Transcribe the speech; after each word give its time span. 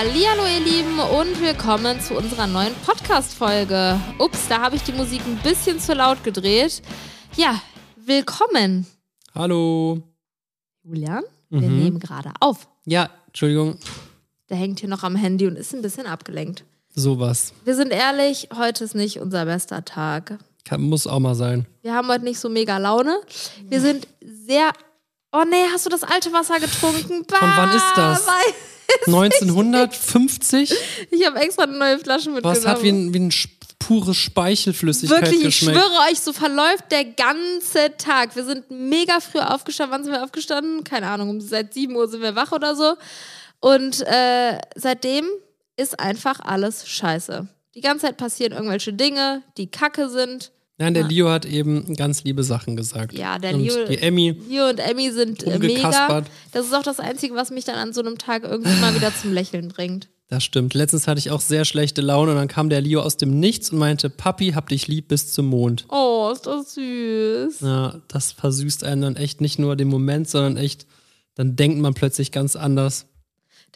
Hallihallo 0.00 0.44
ihr 0.44 0.60
Lieben 0.60 0.98
und 0.98 1.40
willkommen 1.40 1.98
zu 2.02 2.16
unserer 2.18 2.46
neuen 2.46 2.74
Podcast-Folge. 2.84 3.98
Ups, 4.18 4.46
da 4.46 4.60
habe 4.60 4.76
ich 4.76 4.82
die 4.82 4.92
Musik 4.92 5.22
ein 5.24 5.38
bisschen 5.38 5.80
zu 5.80 5.94
laut 5.94 6.22
gedreht. 6.22 6.82
Ja, 7.34 7.62
willkommen. 7.96 8.86
Hallo. 9.34 10.02
Julian, 10.84 11.22
wir 11.48 11.62
Mhm. 11.70 11.78
nehmen 11.78 11.98
gerade 11.98 12.30
auf. 12.40 12.68
Ja, 12.84 13.08
Entschuldigung, 13.28 13.78
Der 14.50 14.58
hängt 14.58 14.80
hier 14.80 14.88
noch 14.90 15.02
am 15.02 15.16
Handy 15.16 15.46
und 15.46 15.56
ist 15.56 15.74
ein 15.74 15.80
bisschen 15.80 16.06
abgelenkt. 16.06 16.64
sowas. 16.94 17.54
Wir 17.64 17.74
sind 17.74 17.90
ehrlich, 17.90 18.50
heute 18.54 18.84
ist 18.84 18.94
nicht 18.94 19.18
unser 19.20 19.46
bester 19.46 19.82
Tag. 19.86 20.38
Kann, 20.66 20.82
muss 20.82 21.06
auch 21.06 21.20
mal 21.20 21.34
sein. 21.34 21.64
Wir 21.80 21.94
haben 21.94 22.08
heute 22.08 22.24
nicht 22.24 22.38
so 22.38 22.50
mega 22.50 22.76
Laune. 22.76 23.18
Wir 23.66 23.80
sind 23.80 24.06
sehr. 24.20 24.72
Oh 25.32 25.44
nee, 25.48 25.64
hast 25.72 25.86
du 25.86 25.90
das 25.90 26.02
alte 26.02 26.30
Wasser 26.34 26.60
getrunken? 26.60 27.24
Von 27.26 27.48
wann 27.56 27.74
ist 27.74 27.92
das? 27.96 28.26
Weiß- 28.26 28.54
1950? 29.06 30.74
Ich 31.10 31.26
habe 31.26 31.38
extra 31.40 31.64
eine 31.64 31.76
neue 31.76 31.98
Flasche 31.98 32.30
mitgenommen. 32.30 32.56
Was 32.56 32.66
hat 32.66 32.82
wie 32.82 32.90
ein, 32.90 33.12
wie 33.14 33.20
ein 33.20 33.32
pure 33.78 34.14
Speichelflüssigkeit 34.14 35.22
Wirklich, 35.22 35.40
ich 35.40 35.46
geschmeckt? 35.46 35.78
schwöre 35.78 36.10
euch, 36.10 36.20
so 36.20 36.32
verläuft 36.32 36.90
der 36.90 37.04
ganze 37.04 37.96
Tag. 37.98 38.34
Wir 38.34 38.44
sind 38.44 38.70
mega 38.70 39.20
früh 39.20 39.38
aufgestanden. 39.38 39.92
Wann 39.94 40.04
sind 40.04 40.12
wir 40.12 40.24
aufgestanden? 40.24 40.84
Keine 40.84 41.08
Ahnung, 41.08 41.30
um, 41.30 41.40
seit 41.40 41.74
7 41.74 41.94
Uhr 41.94 42.08
sind 42.08 42.22
wir 42.22 42.34
wach 42.34 42.52
oder 42.52 42.74
so. 42.74 42.94
Und 43.60 44.00
äh, 44.06 44.58
seitdem 44.74 45.26
ist 45.76 45.98
einfach 46.00 46.40
alles 46.40 46.88
scheiße. 46.88 47.46
Die 47.74 47.80
ganze 47.80 48.06
Zeit 48.06 48.16
passieren 48.16 48.52
irgendwelche 48.52 48.92
Dinge, 48.92 49.42
die 49.56 49.70
kacke 49.70 50.08
sind. 50.08 50.50
Nein, 50.78 50.92
der 50.94 51.04
Leo 51.04 51.30
hat 51.30 51.46
eben 51.46 51.94
ganz 51.96 52.22
liebe 52.24 52.42
Sachen 52.44 52.76
gesagt. 52.76 53.14
Ja, 53.16 53.38
der 53.38 53.54
Und 53.54 53.60
Leo- 53.62 53.86
Die 53.88 53.98
Emmy, 53.98 54.38
Leo 54.50 54.68
und 54.68 54.78
Emmy 54.78 55.10
sind 55.10 55.42
äh, 55.44 55.58
mega. 55.58 56.22
Das 56.52 56.66
ist 56.66 56.74
auch 56.74 56.82
das 56.82 57.00
Einzige, 57.00 57.34
was 57.34 57.50
mich 57.50 57.64
dann 57.64 57.76
an 57.76 57.92
so 57.94 58.00
einem 58.02 58.18
Tag 58.18 58.44
irgendwie 58.44 58.78
mal 58.80 58.94
wieder 58.94 59.10
zum 59.14 59.32
Lächeln 59.32 59.68
bringt. 59.68 60.08
das 60.28 60.44
stimmt. 60.44 60.74
Letztens 60.74 61.06
hatte 61.08 61.18
ich 61.18 61.30
auch 61.30 61.40
sehr 61.40 61.64
schlechte 61.64 62.02
Laune 62.02 62.32
und 62.32 62.36
dann 62.36 62.48
kam 62.48 62.68
der 62.68 62.82
Leo 62.82 63.00
aus 63.00 63.16
dem 63.16 63.40
Nichts 63.40 63.70
und 63.70 63.78
meinte, 63.78 64.10
Papi, 64.10 64.52
hab 64.52 64.68
dich 64.68 64.86
lieb 64.86 65.08
bis 65.08 65.32
zum 65.32 65.46
Mond. 65.46 65.86
Oh, 65.88 66.30
ist 66.32 66.46
das 66.46 66.74
süß. 66.74 67.60
Ja, 67.60 68.02
das 68.08 68.32
versüßt 68.32 68.84
einen 68.84 69.00
dann 69.02 69.16
echt 69.16 69.40
nicht 69.40 69.58
nur 69.58 69.76
den 69.76 69.88
Moment, 69.88 70.28
sondern 70.28 70.56
echt, 70.58 70.86
dann 71.36 71.56
denkt 71.56 71.78
man 71.78 71.94
plötzlich 71.94 72.32
ganz 72.32 72.54
anders. 72.54 73.06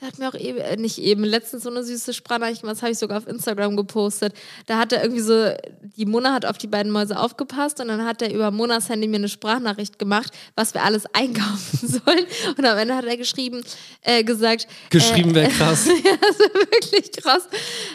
Der 0.00 0.08
hat 0.08 0.18
mir 0.18 0.28
auch 0.28 0.34
eben, 0.34 0.58
äh, 0.58 0.76
nicht 0.76 0.98
eben, 0.98 1.24
letztens 1.24 1.64
so 1.64 1.70
eine 1.70 1.84
süße 1.84 2.14
Sprachnachricht, 2.14 2.62
gemacht, 2.62 2.76
das 2.76 2.82
habe 2.82 2.92
ich 2.92 2.98
sogar 2.98 3.18
auf 3.18 3.26
Instagram 3.26 3.76
gepostet. 3.76 4.32
Da 4.66 4.78
hat 4.78 4.92
er 4.92 5.02
irgendwie 5.02 5.20
so, 5.20 5.52
die 5.96 6.06
Mona 6.06 6.32
hat 6.32 6.46
auf 6.46 6.56
die 6.56 6.66
beiden 6.66 6.90
Mäuse 6.90 7.18
aufgepasst 7.18 7.80
und 7.80 7.88
dann 7.88 8.04
hat 8.06 8.22
er 8.22 8.32
über 8.32 8.50
Monas 8.50 8.88
Handy 8.88 9.08
mir 9.08 9.16
eine 9.16 9.28
Sprachnachricht 9.28 9.98
gemacht, 9.98 10.32
was 10.56 10.72
wir 10.72 10.82
alles 10.84 11.04
einkaufen 11.12 11.88
sollen. 11.88 12.26
Und 12.56 12.64
am 12.64 12.78
Ende 12.78 12.96
hat 12.96 13.04
er 13.04 13.16
geschrieben, 13.16 13.62
äh, 14.02 14.24
gesagt, 14.24 14.66
Geschrieben 14.88 15.34
wäre 15.34 15.50
krass. 15.50 15.86
ja, 16.04 16.16
das 16.20 16.30
ist 16.30 16.54
wirklich 16.54 17.12
krass, 17.12 17.42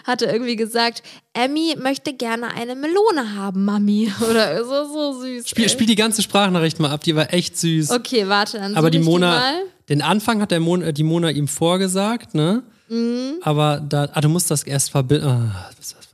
hat 0.03 0.21
er 0.21 0.31
irgendwie 0.31 0.55
gesagt, 0.55 1.01
Emmy 1.33 1.75
möchte 1.77 2.13
gerne 2.13 2.53
eine 2.53 2.75
Melone 2.75 3.35
haben, 3.35 3.65
Mami. 3.65 4.11
Oder 4.29 4.63
so, 4.63 4.85
so 4.85 5.21
süß. 5.21 5.49
Spiel, 5.49 5.65
ey. 5.65 5.69
spiel 5.69 5.87
die 5.87 5.95
ganze 5.95 6.21
Sprachnachricht 6.21 6.79
mal 6.79 6.91
ab, 6.91 7.03
die 7.03 7.15
war 7.15 7.33
echt 7.33 7.57
süß. 7.57 7.91
Okay, 7.91 8.27
warte, 8.27 8.59
dann 8.59 8.75
Aber 8.75 8.89
die 8.89 8.99
ich 8.99 9.05
Mona, 9.05 9.39
mal. 9.39 9.61
Den 9.89 10.02
Anfang 10.02 10.41
hat 10.41 10.52
der 10.52 10.59
Mon, 10.59 10.81
äh, 10.81 10.94
die 10.94 11.03
Mona 11.03 11.30
ihm 11.30 11.47
vorgesagt, 11.47 12.36
ne? 12.36 12.64
Mhm. 12.89 13.36
Aber 13.41 13.80
da, 13.80 14.09
ah, 14.14 14.22
du 14.22 14.30
musst 14.30 14.52
das 14.52 14.64
erst 14.64 14.91
verbinden. 14.91 15.28
Ah, 15.28 15.69
verbinden. 15.80 16.05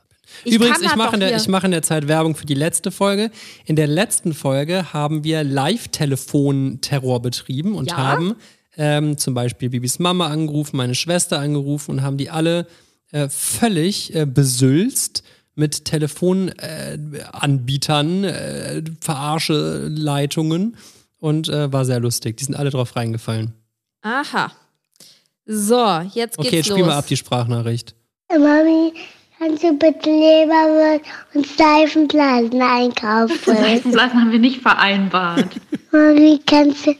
Ich 0.43 0.55
Übrigens, 0.55 0.81
ich 0.81 0.95
mache, 0.95 1.13
in 1.15 1.19
der, 1.19 1.35
ich 1.35 1.47
mache 1.47 1.65
in 1.65 1.71
der 1.71 1.83
Zeit 1.83 2.07
Werbung 2.07 2.35
für 2.35 2.45
die 2.45 2.55
letzte 2.55 2.91
Folge. 2.91 3.31
In 3.65 3.75
der 3.75 3.87
letzten 3.87 4.33
Folge 4.33 4.93
haben 4.93 5.23
wir 5.23 5.43
Live-Telefon-Terror 5.43 7.21
betrieben 7.21 7.75
und 7.75 7.89
Ja? 7.89 7.97
haben 7.97 8.35
ähm, 8.77 9.17
zum 9.17 9.33
Beispiel 9.33 9.69
Bibis 9.69 9.99
Mama 9.99 10.27
angerufen, 10.27 10.77
meine 10.77 10.95
Schwester 10.95 11.39
angerufen 11.39 11.91
und 11.91 12.01
haben 12.01 12.17
die 12.17 12.29
alle 12.29 12.65
äh, 13.11 13.27
völlig 13.29 14.15
äh, 14.15 14.25
besülzt 14.25 15.23
mit 15.53 15.85
Telefonanbietern, 15.85 18.23
äh, 18.23 18.77
äh, 18.77 18.83
Verarsche-Leitungen 19.01 20.77
und 21.19 21.49
äh, 21.49 21.71
war 21.71 21.85
sehr 21.85 21.99
lustig. 21.99 22.37
Die 22.37 22.45
sind 22.45 22.55
alle 22.55 22.71
drauf 22.71 22.95
reingefallen. 22.95 23.53
Aha. 24.01 24.51
So, 25.45 26.01
jetzt 26.13 26.37
geht's 26.37 26.47
Okay, 26.47 26.63
spiel 26.63 26.77
los. 26.79 26.87
mal 26.87 26.97
ab 26.99 27.07
die 27.07 27.17
Sprachnachricht. 27.17 27.95
Mami, 28.29 28.93
kannst 29.37 29.63
du 29.63 29.73
bitte 29.73 30.09
Leberwurst 30.09 31.05
und 31.33 31.45
Seifenblasen 31.45 32.61
einkaufen? 32.61 33.37
Seifenblasen 33.45 34.19
haben 34.21 34.31
wir 34.31 34.39
nicht 34.39 34.61
vereinbart. 34.61 35.49
Mami, 35.91 36.39
kannst 36.45 36.87
du 36.87 36.95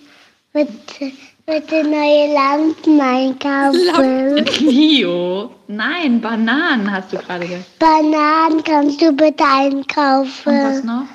bitte, 0.54 1.12
bitte 1.46 1.84
neue 1.84 2.34
Lampen 2.34 3.00
einkaufen? 3.00 4.46
Leo. 4.68 5.56
Nein, 5.68 6.20
Bananen 6.20 6.92
hast 6.92 7.14
du 7.14 7.18
gerade 7.18 7.48
gesagt. 7.48 7.80
Bananen 7.80 8.64
kannst 8.64 9.02
du 9.02 9.14
bitte 9.14 9.44
Und 9.44 9.50
was 9.50 9.64
einkaufen? 9.64 10.86
noch? 10.86 11.06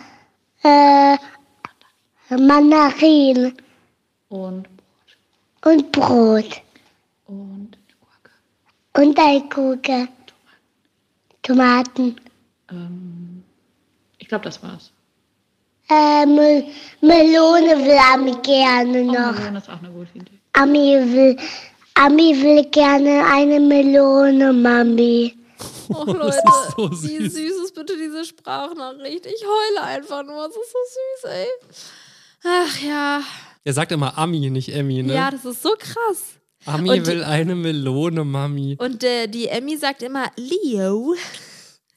Äh, 0.62 1.16
Mandarinen 2.36 3.53
Und, 4.28 4.66
und 5.66 5.91
Brot 5.91 6.62
und, 7.27 7.77
und 8.93 9.19
eine 9.19 9.49
Gurke. 9.49 10.09
Tomaten. 11.43 12.16
ähm, 12.71 13.43
ich 14.19 14.28
glaube, 14.28 14.44
das 14.44 14.62
war's. 14.62 14.93
Äh, 15.88 16.27
Mel 16.27 16.66
Melone 17.00 17.84
will 17.84 17.99
Ami 18.12 18.32
gerne 18.43 19.03
Oh, 19.03 19.12
noch. 19.12 19.38
Melone 19.38 19.59
ist 19.59 19.69
auch 19.69 19.78
eine 19.78 19.91
gute 19.91 20.19
Idee. 20.19 20.38
Ami 20.53 20.97
will, 21.12 21.37
Ami 21.94 22.43
will 22.43 22.65
gerne 22.71 23.25
eine 23.27 23.60
Melone, 23.60 24.53
Mami. 24.53 25.37
Oh 25.88 26.04
Leute, 26.06 26.37
ist 26.38 26.77
so 26.77 26.91
wie 26.91 27.28
süß. 27.28 27.34
süß 27.34 27.65
ist 27.65 27.75
bitte 27.75 27.97
diese 27.97 28.25
Sprachnachricht. 28.25 29.27
Ich 29.27 29.44
heule 29.44 29.83
einfach 29.83 30.22
nur. 30.25 30.47
Es 30.47 30.56
ist 30.56 30.72
so 30.72 30.78
süß, 30.97 31.31
ey. 31.33 31.47
Ach 32.44 32.81
ja. 32.83 33.21
Er 33.66 33.72
sagt 33.72 33.91
immer 33.91 34.16
Ami, 34.16 34.49
nicht 34.49 34.69
Emmy, 34.72 35.03
ne? 35.03 35.12
Ja, 35.12 35.28
das 35.31 35.44
ist 35.44 35.60
so 35.60 35.71
krass. 35.77 36.34
Ami 36.66 36.88
Und 36.91 36.99
die- 36.99 37.06
will 37.10 37.25
eine 37.25 37.56
Melone, 37.56 38.25
Mami. 38.25 38.77
Und 38.78 39.03
äh, 39.03 39.27
die 39.27 39.49
Emmy 39.49 39.77
sagt 39.77 40.03
immer 40.03 40.31
Leo. 40.37 41.16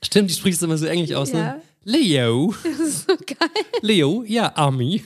Stimmt, 0.03 0.31
die 0.31 0.33
sprichst 0.33 0.63
immer 0.63 0.77
so 0.79 0.87
englisch 0.87 1.13
aus, 1.13 1.31
Ja. 1.31 1.37
ne? 1.55 1.61
Leo. 1.83 2.55
Das 2.63 2.79
ist 2.79 3.07
so 3.07 3.15
geil. 3.17 3.65
Leo, 3.81 4.23
ja, 4.25 4.51
Ami. 4.55 5.03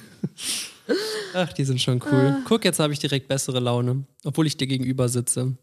Ach, 1.33 1.51
die 1.51 1.65
sind 1.65 1.81
schon 1.81 2.01
cool. 2.11 2.35
Ah. 2.37 2.41
Guck, 2.47 2.63
jetzt 2.63 2.79
habe 2.79 2.93
ich 2.93 2.99
direkt 2.99 3.27
bessere 3.27 3.59
Laune, 3.59 4.05
obwohl 4.23 4.47
ich 4.47 4.55
dir 4.55 4.67
gegenüber 4.67 5.09
sitze. 5.09 5.57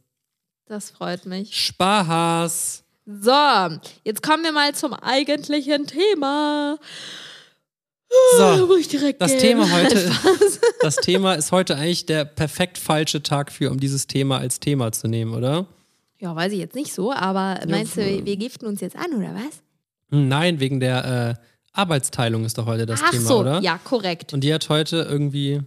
Das 0.66 0.90
freut 0.90 1.24
mich. 1.24 1.54
Spaß. 1.66 2.84
So, 3.06 3.78
jetzt 4.04 4.22
kommen 4.22 4.44
wir 4.44 4.52
mal 4.52 4.74
zum 4.74 4.92
eigentlichen 4.92 5.86
Thema. 5.86 6.78
So, 8.38 8.76
direkt 8.90 9.20
das 9.20 9.32
gehen. 9.32 9.40
Thema 9.40 9.70
heute, 9.72 10.10
das 10.80 10.96
Thema 10.96 11.34
ist 11.34 11.52
heute 11.52 11.76
eigentlich 11.76 12.06
der 12.06 12.24
perfekt 12.24 12.78
falsche 12.78 13.22
Tag 13.22 13.52
für, 13.52 13.70
um 13.70 13.78
dieses 13.78 14.06
Thema 14.06 14.38
als 14.38 14.60
Thema 14.60 14.92
zu 14.92 15.08
nehmen, 15.08 15.34
oder? 15.34 15.66
Ja, 16.18 16.34
weiß 16.34 16.52
ich 16.52 16.58
jetzt 16.58 16.74
nicht 16.74 16.92
so, 16.92 17.12
aber 17.12 17.60
meinst 17.68 17.96
du, 17.96 18.24
wir 18.24 18.36
giften 18.36 18.66
uns 18.66 18.80
jetzt 18.80 18.96
an, 18.96 19.14
oder 19.16 19.34
was? 19.34 19.62
Hm, 20.10 20.28
Nein, 20.28 20.60
wegen 20.60 20.80
der 20.80 21.38
äh, 21.40 21.44
Arbeitsteilung 21.72 22.44
ist 22.44 22.58
doch 22.58 22.66
heute 22.66 22.84
das 22.86 23.00
Ach 23.02 23.10
Thema, 23.10 23.26
so, 23.26 23.38
oder? 23.38 23.60
ja, 23.60 23.78
korrekt. 23.82 24.32
Und 24.32 24.42
die 24.42 24.52
hat 24.52 24.68
heute 24.68 25.06
irgendwie. 25.08 25.62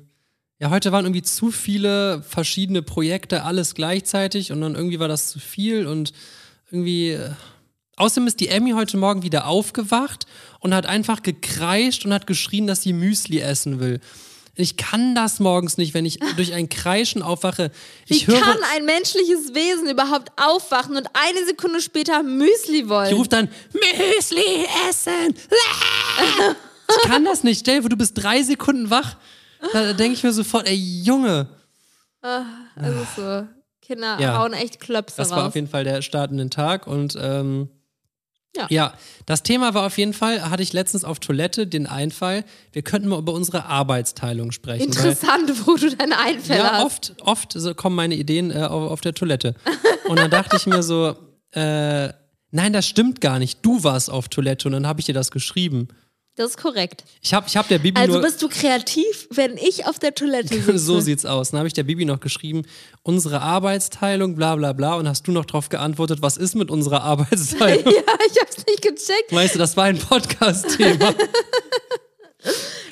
Ja, 0.59 0.69
heute 0.69 0.91
waren 0.91 1.05
irgendwie 1.05 1.23
zu 1.23 1.51
viele 1.51 2.21
verschiedene 2.21 2.81
Projekte, 2.83 3.43
alles 3.43 3.73
gleichzeitig 3.73 4.51
und 4.51 4.61
dann 4.61 4.75
irgendwie 4.75 4.99
war 4.99 5.07
das 5.07 5.29
zu 5.29 5.39
viel 5.39 5.87
und 5.87 6.13
irgendwie. 6.69 7.17
Außerdem 7.95 8.27
ist 8.27 8.39
die 8.39 8.47
Emmy 8.47 8.71
heute 8.71 8.97
Morgen 8.97 9.21
wieder 9.23 9.45
aufgewacht 9.47 10.25
und 10.59 10.73
hat 10.73 10.85
einfach 10.87 11.21
gekreischt 11.21 12.05
und 12.05 12.13
hat 12.13 12.25
geschrien, 12.27 12.65
dass 12.67 12.81
sie 12.81 12.93
Müsli 12.93 13.39
essen 13.39 13.79
will. 13.79 13.99
Ich 14.55 14.77
kann 14.77 15.15
das 15.15 15.39
morgens 15.39 15.77
nicht, 15.77 15.93
wenn 15.93 16.05
ich 16.05 16.19
durch 16.35 16.53
ein 16.53 16.69
Kreischen 16.69 17.21
aufwache. 17.21 17.71
Wie 18.07 18.15
Ich 18.15 18.27
höre, 18.27 18.39
kann 18.39 18.57
ein 18.75 18.85
menschliches 18.85 19.53
Wesen 19.53 19.89
überhaupt 19.89 20.31
aufwachen 20.37 20.95
und 20.95 21.07
eine 21.13 21.45
Sekunde 21.45 21.81
später 21.81 22.23
Müsli 22.23 22.87
wollen? 22.89 23.09
ich 23.11 23.15
rufe 23.17 23.29
dann 23.29 23.49
Müsli 23.73 24.65
essen. 24.89 25.35
Ich 26.95 27.09
kann 27.09 27.25
das 27.25 27.43
nicht. 27.43 27.61
Stell 27.61 27.77
dir 27.77 27.81
vor, 27.83 27.89
du 27.89 27.95
bist 27.97 28.11
drei 28.21 28.43
Sekunden 28.43 28.89
wach. 28.91 29.15
Da 29.71 29.93
denke 29.93 30.13
ich 30.15 30.21
mir 30.23 30.31
sofort, 30.33 30.67
ey 30.67 30.75
Junge. 30.75 31.47
also 32.21 33.07
so, 33.15 33.47
Kinder 33.81 34.19
Ja. 34.19 34.37
hauen 34.37 34.53
echt 34.53 34.79
Klöpse 34.79 35.15
Das 35.17 35.31
raus. 35.31 35.37
war 35.37 35.47
auf 35.47 35.55
jeden 35.55 35.67
Fall 35.69 35.85
der 35.85 36.01
startende 36.03 36.49
Tag 36.49 36.85
und 36.85 37.17
ähm, 37.19 37.69
Ja. 38.55 38.67
ja, 38.69 38.93
das 39.25 39.41
Thema 39.41 39.73
war 39.73 39.87
auf 39.87 39.97
jeden 39.97 40.13
Fall, 40.13 40.47
hatte 40.49 40.61
ich 40.61 40.73
letztens 40.73 41.03
auf 41.03 41.19
Toilette 41.19 41.65
den 41.65 41.87
Einfall, 41.87 42.43
wir 42.71 42.83
könnten 42.83 43.07
mal 43.07 43.17
über 43.17 43.33
unsere 43.33 43.65
Arbeitsteilung 43.65 44.51
sprechen. 44.51 44.85
Interessant, 44.85 45.51
wo 45.65 45.75
du 45.75 45.95
deine 45.95 46.15
Weil, 46.15 46.35
Einfälle 46.35 46.59
ja, 46.59 46.71
hast. 46.73 46.83
oft, 46.85 47.15
oft 47.21 47.53
so 47.53 47.73
kommen 47.73 47.95
meine 47.95 48.13
Ideen 48.15 48.51
äh, 48.51 48.59
auf, 48.63 48.91
auf 48.91 49.01
der 49.01 49.15
Toilette. 49.15 49.55
Und 50.07 50.19
dann 50.19 50.29
dachte 50.29 50.55
ich 50.57 50.67
mir 50.67 50.83
so, 50.83 51.15
äh, 51.51 52.09
nein, 52.51 52.73
das 52.73 52.87
stimmt 52.87 53.21
gar 53.21 53.39
nicht. 53.39 53.65
Du 53.65 53.83
warst 53.83 54.11
auf 54.11 54.29
Toilette 54.29 54.67
und 54.67 54.73
dann 54.73 54.85
habe 54.85 54.99
ich 54.99 55.07
dir 55.07 55.13
das 55.13 55.31
geschrieben. 55.31 55.87
Das 56.35 56.49
ist 56.51 56.57
korrekt. 56.57 57.03
Ich 57.21 57.31
habe 57.33 57.45
ich 57.47 57.55
hab 57.55 57.67
der 57.67 57.77
Bibi 57.77 57.99
Also 58.01 58.19
bist 58.19 58.41
du 58.41 58.49
kreativ, 58.49 59.27
wenn 59.29 59.55
ich 59.55 59.85
auf 59.85 59.99
der 59.99 60.15
Toilette 60.15 60.47
sitze. 60.55 60.79
so 60.79 60.99
sieht's 60.99 61.25
aus. 61.25 61.51
Dann 61.51 61.59
habe 61.59 61.67
ich 61.67 61.73
der 61.73 61.83
Bibi 61.83 62.05
noch 62.05 62.19
geschrieben, 62.19 62.63
unsere 63.03 63.41
Arbeitsteilung, 63.41 64.35
bla 64.35 64.55
bla 64.55 64.73
bla. 64.73 64.95
Und 64.95 65.07
hast 65.07 65.27
du 65.27 65.31
noch 65.31 65.45
drauf 65.45 65.69
geantwortet, 65.69 66.23
was 66.23 66.37
ist 66.37 66.55
mit 66.55 66.71
unserer 66.71 67.03
Arbeitsteilung? 67.03 67.85
ja, 67.85 68.01
ich 68.31 68.41
hab's 68.41 68.57
nicht 68.67 68.81
gecheckt. 68.81 69.31
Weißt 69.31 69.53
du, 69.55 69.59
das 69.59 69.77
war 69.77 69.85
ein 69.85 69.99
Podcast-Thema. 69.99 71.13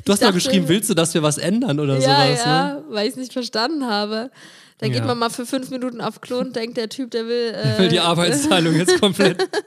Du 0.05 0.13
hast 0.13 0.21
dachte- 0.21 0.33
geschrieben, 0.33 0.67
willst 0.69 0.89
du, 0.89 0.93
dass 0.93 1.13
wir 1.13 1.21
was 1.21 1.37
ändern 1.37 1.79
oder 1.79 1.95
ja, 1.95 2.01
sowas, 2.01 2.45
ne? 2.45 2.51
ja, 2.51 2.83
weil 2.89 3.05
ich 3.05 3.11
es 3.11 3.17
nicht 3.17 3.33
verstanden 3.33 3.85
habe. 3.85 4.31
Da 4.81 4.87
geht 4.87 4.97
Ja. 4.97 5.05
man 5.05 5.19
mal 5.19 5.29
für 5.29 5.45
fünf 5.45 5.69
Minuten 5.69 6.01
auf 6.01 6.21
Klo 6.21 6.39
und 6.39 6.55
denkt, 6.55 6.75
der 6.75 6.89
Typ, 6.89 7.11
der 7.11 7.27
will. 7.27 7.53
Äh, 7.55 7.71
Ich 7.73 7.79
will 7.79 7.89
die 7.89 7.99
Arbeitsteilung 7.99 8.75
jetzt 8.75 8.99
komplett. 8.99 9.47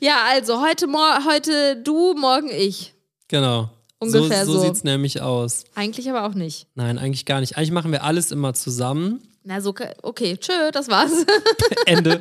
Ja, 0.00 0.24
also 0.30 0.60
heute, 0.60 0.86
heute 1.26 1.76
du, 1.82 2.12
morgen 2.14 2.50
ich. 2.50 2.92
Genau. 3.28 3.70
Ungefähr 3.98 4.44
so. 4.44 4.52
So 4.52 4.58
so. 4.58 4.64
sieht's 4.66 4.84
nämlich 4.84 5.22
aus. 5.22 5.64
Eigentlich 5.74 6.08
aber 6.10 6.24
auch 6.28 6.34
nicht. 6.34 6.66
Nein, 6.74 6.98
eigentlich 6.98 7.24
gar 7.24 7.40
nicht. 7.40 7.56
Eigentlich 7.56 7.70
machen 7.72 7.90
wir 7.90 8.04
alles 8.04 8.30
immer 8.30 8.52
zusammen. 8.52 9.26
Na, 9.44 9.62
so, 9.62 9.74
okay, 10.02 10.36
tschö, 10.36 10.70
das 10.70 10.88
war's. 10.88 11.10
Ende. 11.86 12.20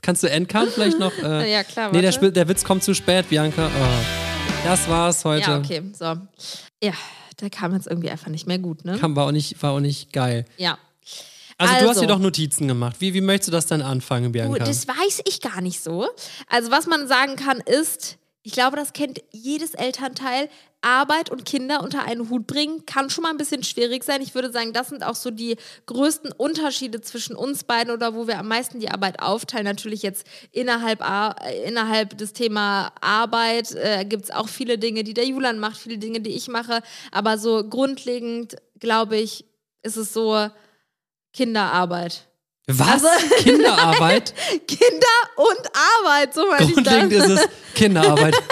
Kannst 0.00 0.22
du 0.22 0.30
Endcard 0.30 0.68
vielleicht 0.68 1.00
noch? 1.00 1.12
Äh, 1.18 1.50
ja, 1.52 1.64
klar, 1.64 1.90
Nee, 1.92 2.02
der, 2.02 2.12
der 2.30 2.48
Witz 2.48 2.62
kommt 2.62 2.84
zu 2.84 2.94
spät, 2.94 3.28
Bianca. 3.28 3.66
Oh. 3.66 4.64
Das 4.64 4.88
war's 4.88 5.24
heute. 5.24 5.50
ja, 5.50 5.58
okay, 5.58 5.82
so. 5.92 6.04
Ja, 6.82 6.92
der 7.40 7.50
kam 7.50 7.74
jetzt 7.74 7.88
irgendwie 7.88 8.10
einfach 8.10 8.28
nicht 8.28 8.46
mehr 8.46 8.58
gut, 8.60 8.84
ne? 8.84 8.96
Kam, 8.98 9.16
war, 9.16 9.26
auch 9.26 9.32
nicht, 9.32 9.60
war 9.60 9.72
auch 9.72 9.80
nicht 9.80 10.12
geil. 10.12 10.44
ja. 10.56 10.78
Also, 11.60 11.74
du 11.74 11.80
hast 11.82 11.88
Also. 11.88 12.00
dir 12.02 12.06
doch 12.08 12.18
Notizen 12.18 12.68
gemacht. 12.68 12.96
Wie, 13.00 13.14
wie 13.14 13.20
möchtest 13.20 13.48
du 13.48 13.52
das 13.52 13.66
dann 13.66 13.82
anfangen, 13.82 14.26
Du, 14.26 14.30
Bianca? 14.32 14.64
das 14.64 14.88
weiß 14.88 15.20
ich 15.26 15.40
gar 15.40 15.60
nicht 15.60 15.82
so. 15.82 16.08
Also, 16.48 16.70
was 16.70 16.86
man 16.86 17.06
sagen 17.08 17.36
kann, 17.36 17.58
ist, 17.58 18.16
ich 18.42 18.52
glaube, 18.52 18.76
das 18.76 18.92
kennt 18.92 19.20
jedes 19.32 19.74
Elternteil. 19.74 20.48
Arbeit 20.82 21.28
und 21.30 21.44
Kinder 21.44 21.82
unter 21.82 22.04
einen 22.04 22.30
Hut 22.30 22.46
bringen 22.46 22.86
kann 22.86 23.10
schon 23.10 23.20
mal 23.20 23.28
ein 23.30 23.36
bisschen 23.36 23.62
schwierig 23.62 24.02
sein. 24.02 24.22
Ich 24.22 24.34
würde 24.34 24.50
sagen, 24.50 24.72
das 24.72 24.88
sind 24.88 25.04
auch 25.04 25.14
so 25.14 25.30
die 25.30 25.56
größten 25.84 26.32
Unterschiede 26.32 27.02
zwischen 27.02 27.36
uns 27.36 27.64
beiden 27.64 27.92
oder 27.92 28.14
wo 28.14 28.26
wir 28.26 28.38
am 28.38 28.48
meisten 28.48 28.80
die 28.80 28.90
Arbeit 28.90 29.20
aufteilen. 29.20 29.66
Natürlich 29.66 30.02
jetzt 30.02 30.26
innerhalb, 30.52 31.02
äh, 31.02 31.64
innerhalb 31.68 32.16
des 32.16 32.32
Thema 32.32 32.92
Arbeit 33.02 33.72
äh, 33.74 34.06
gibt 34.06 34.24
es 34.24 34.30
auch 34.30 34.48
viele 34.48 34.78
Dinge, 34.78 35.04
die 35.04 35.12
der 35.12 35.26
Julian 35.26 35.58
macht, 35.58 35.76
viele 35.76 35.98
Dinge, 35.98 36.22
die 36.22 36.30
ich 36.30 36.48
mache. 36.48 36.80
Aber 37.12 37.36
so 37.36 37.62
grundlegend, 37.68 38.56
glaube 38.78 39.18
ich, 39.18 39.44
ist 39.82 39.98
es 39.98 40.14
so 40.14 40.48
Kinderarbeit. 41.32 42.26
Was? 42.66 43.04
Also- 43.04 43.34
Kinderarbeit? 43.42 44.34
Kinder 44.66 45.06
und 45.36 45.70
Arbeit, 46.04 46.34
so 46.34 46.46
meine 46.48 46.64
ich 46.66 46.74
Grundlegend 46.74 47.12
das. 47.12 47.26
ist 47.28 47.40
es 47.40 47.48
Kinderarbeit. 47.74 48.36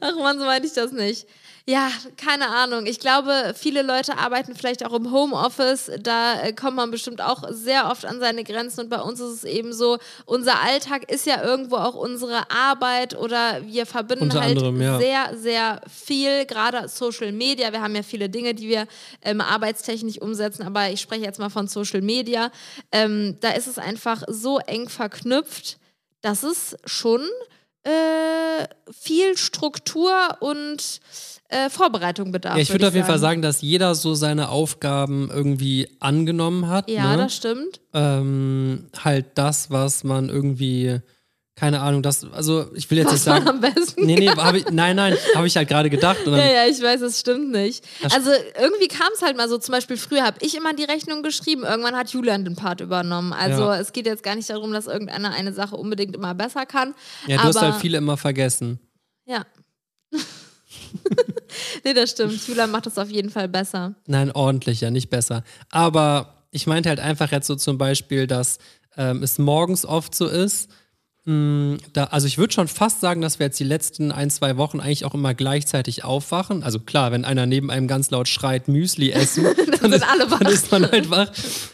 Ach 0.00 0.14
man, 0.16 0.38
so 0.38 0.44
meine 0.44 0.66
ich 0.66 0.72
das 0.72 0.92
nicht. 0.92 1.26
Ja, 1.66 1.90
keine 2.18 2.48
Ahnung. 2.48 2.84
Ich 2.84 3.00
glaube, 3.00 3.54
viele 3.56 3.80
Leute 3.80 4.18
arbeiten 4.18 4.54
vielleicht 4.54 4.84
auch 4.84 4.92
im 4.92 5.10
Homeoffice. 5.10 5.90
Da 5.98 6.42
äh, 6.42 6.52
kommt 6.52 6.76
man 6.76 6.90
bestimmt 6.90 7.22
auch 7.22 7.42
sehr 7.48 7.90
oft 7.90 8.04
an 8.04 8.20
seine 8.20 8.44
Grenzen. 8.44 8.80
Und 8.80 8.90
bei 8.90 9.00
uns 9.00 9.18
ist 9.18 9.30
es 9.30 9.44
eben 9.44 9.72
so, 9.72 9.96
unser 10.26 10.60
Alltag 10.60 11.10
ist 11.10 11.24
ja 11.24 11.42
irgendwo 11.42 11.76
auch 11.76 11.94
unsere 11.94 12.50
Arbeit 12.50 13.16
oder 13.18 13.62
wir 13.64 13.86
verbinden 13.86 14.24
Unter 14.24 14.42
halt 14.42 14.58
anderem, 14.58 14.78
ja. 14.78 14.98
sehr, 14.98 15.38
sehr 15.38 15.80
viel, 15.88 16.44
gerade 16.44 16.86
Social 16.86 17.32
Media. 17.32 17.72
Wir 17.72 17.80
haben 17.80 17.96
ja 17.96 18.02
viele 18.02 18.28
Dinge, 18.28 18.52
die 18.52 18.68
wir 18.68 18.86
ähm, 19.22 19.40
arbeitstechnisch 19.40 20.18
umsetzen, 20.18 20.64
aber 20.64 20.90
ich 20.90 21.00
spreche 21.00 21.24
jetzt 21.24 21.38
mal 21.38 21.48
von 21.48 21.66
Social 21.66 22.02
Media. 22.02 22.50
Ähm, 22.92 23.38
da 23.40 23.52
ist 23.52 23.68
es 23.68 23.78
einfach 23.78 24.22
so 24.28 24.58
eng 24.58 24.90
verknüpft, 24.90 25.78
dass 26.20 26.42
es 26.42 26.76
schon 26.84 27.22
äh, 27.84 28.66
viel 28.92 29.36
Struktur 29.38 30.14
und 30.40 31.00
äh, 31.54 31.70
Vorbereitung 31.70 32.32
bedarf. 32.32 32.56
Ja, 32.56 32.62
ich 32.62 32.68
würde 32.70 32.82
würd 32.82 32.88
auf 32.90 32.94
jeden 32.94 33.06
Fall 33.06 33.18
sagen, 33.18 33.40
dass 33.42 33.60
jeder 33.62 33.94
so 33.94 34.14
seine 34.14 34.48
Aufgaben 34.48 35.30
irgendwie 35.32 35.88
angenommen 36.00 36.68
hat. 36.68 36.90
Ja, 36.90 37.16
ne? 37.16 37.22
das 37.24 37.36
stimmt. 37.36 37.80
ähm, 37.92 38.86
halt 39.02 39.26
das, 39.34 39.70
was 39.70 40.04
man 40.04 40.28
irgendwie, 40.28 41.00
keine 41.56 41.80
Ahnung, 41.80 42.02
das, 42.02 42.26
also 42.32 42.66
ich 42.74 42.90
will 42.90 42.98
jetzt 42.98 43.12
nicht 43.12 43.26
Was 43.26 43.26
war 43.26 43.36
sagen. 43.36 43.48
am 43.48 43.60
besten? 43.60 44.04
Nee, 44.04 44.16
nee, 44.16 44.28
hab 44.28 44.54
ich, 44.56 44.64
nein, 44.70 44.96
nein, 44.96 45.16
habe 45.36 45.46
ich 45.46 45.56
halt 45.56 45.68
gerade 45.68 45.88
gedacht. 45.90 46.18
Dann, 46.24 46.34
Ja, 46.34 46.44
ja, 46.46 46.66
ich 46.66 46.82
weiß, 46.82 47.00
es 47.02 47.20
stimmt 47.20 47.52
nicht. 47.52 47.84
Also 48.12 48.30
irgendwie 48.60 48.88
kam 48.88 49.08
es 49.14 49.22
halt 49.22 49.36
mal 49.36 49.48
so, 49.48 49.56
zum 49.58 49.72
Beispiel 49.72 49.96
früher 49.96 50.24
habe 50.24 50.38
ich 50.40 50.56
immer 50.56 50.74
die 50.74 50.82
Rechnung 50.84 51.22
geschrieben, 51.22 51.62
irgendwann 51.62 51.94
hat 51.94 52.10
Julian 52.10 52.44
den 52.44 52.56
Part 52.56 52.80
übernommen. 52.80 53.32
Also 53.32 53.62
Ja. 53.62 53.78
es 53.78 53.92
geht 53.92 54.06
jetzt 54.06 54.24
gar 54.24 54.34
nicht 54.34 54.50
darum, 54.50 54.72
dass 54.72 54.86
irgendeiner 54.88 55.30
eine 55.32 55.52
Sache 55.52 55.76
unbedingt 55.76 56.16
immer 56.16 56.34
besser 56.34 56.66
kann. 56.66 56.94
ja, 57.28 57.36
du 57.36 57.42
aber, 57.42 57.48
hast 57.50 57.62
halt 57.62 57.74
viele 57.76 57.98
immer 57.98 58.16
vergessen. 58.16 58.80
Ja. 59.26 59.44
nee, 61.84 61.94
das 61.94 62.10
stimmt. 62.10 62.46
Julian 62.46 62.70
macht 62.70 62.86
das 62.86 62.98
auf 62.98 63.10
jeden 63.10 63.30
Fall 63.30 63.48
besser. 63.48 63.94
Nein, 64.06 64.30
ordentlicher, 64.32 64.90
nicht 64.90 65.10
besser. 65.10 65.44
Aber 65.70 66.44
ich 66.50 66.66
meinte 66.66 66.88
halt 66.88 67.00
einfach 67.00 67.32
jetzt 67.32 67.46
so 67.46 67.56
zum 67.56 67.78
Beispiel, 67.78 68.26
dass 68.26 68.58
ähm, 68.96 69.22
es 69.22 69.38
morgens 69.38 69.84
oft 69.84 70.14
so 70.14 70.26
ist. 70.26 70.68
mh, 71.24 71.78
Da, 71.92 72.04
also 72.04 72.26
ich 72.26 72.38
würde 72.38 72.52
schon 72.52 72.68
fast 72.68 73.00
sagen, 73.00 73.20
dass 73.20 73.38
wir 73.38 73.46
jetzt 73.46 73.58
die 73.58 73.64
letzten 73.64 74.12
ein, 74.12 74.30
zwei 74.30 74.56
Wochen 74.56 74.78
eigentlich 74.80 75.04
auch 75.04 75.14
immer 75.14 75.34
gleichzeitig 75.34 76.04
aufwachen. 76.04 76.62
Also 76.62 76.78
klar, 76.78 77.10
wenn 77.12 77.24
einer 77.24 77.46
neben 77.46 77.70
einem 77.70 77.88
ganz 77.88 78.10
laut 78.10 78.28
schreit, 78.28 78.68
Müsli 78.68 79.10
essen, 79.10 79.44
dann, 79.80 79.90
sind 79.90 79.94
ist, 79.94 80.08
alle 80.08 80.30
wach. 80.30 80.38
dann 80.38 80.52
ist 80.52 80.70
man 80.70 80.90
halt 80.90 81.10
wach. 81.10 81.30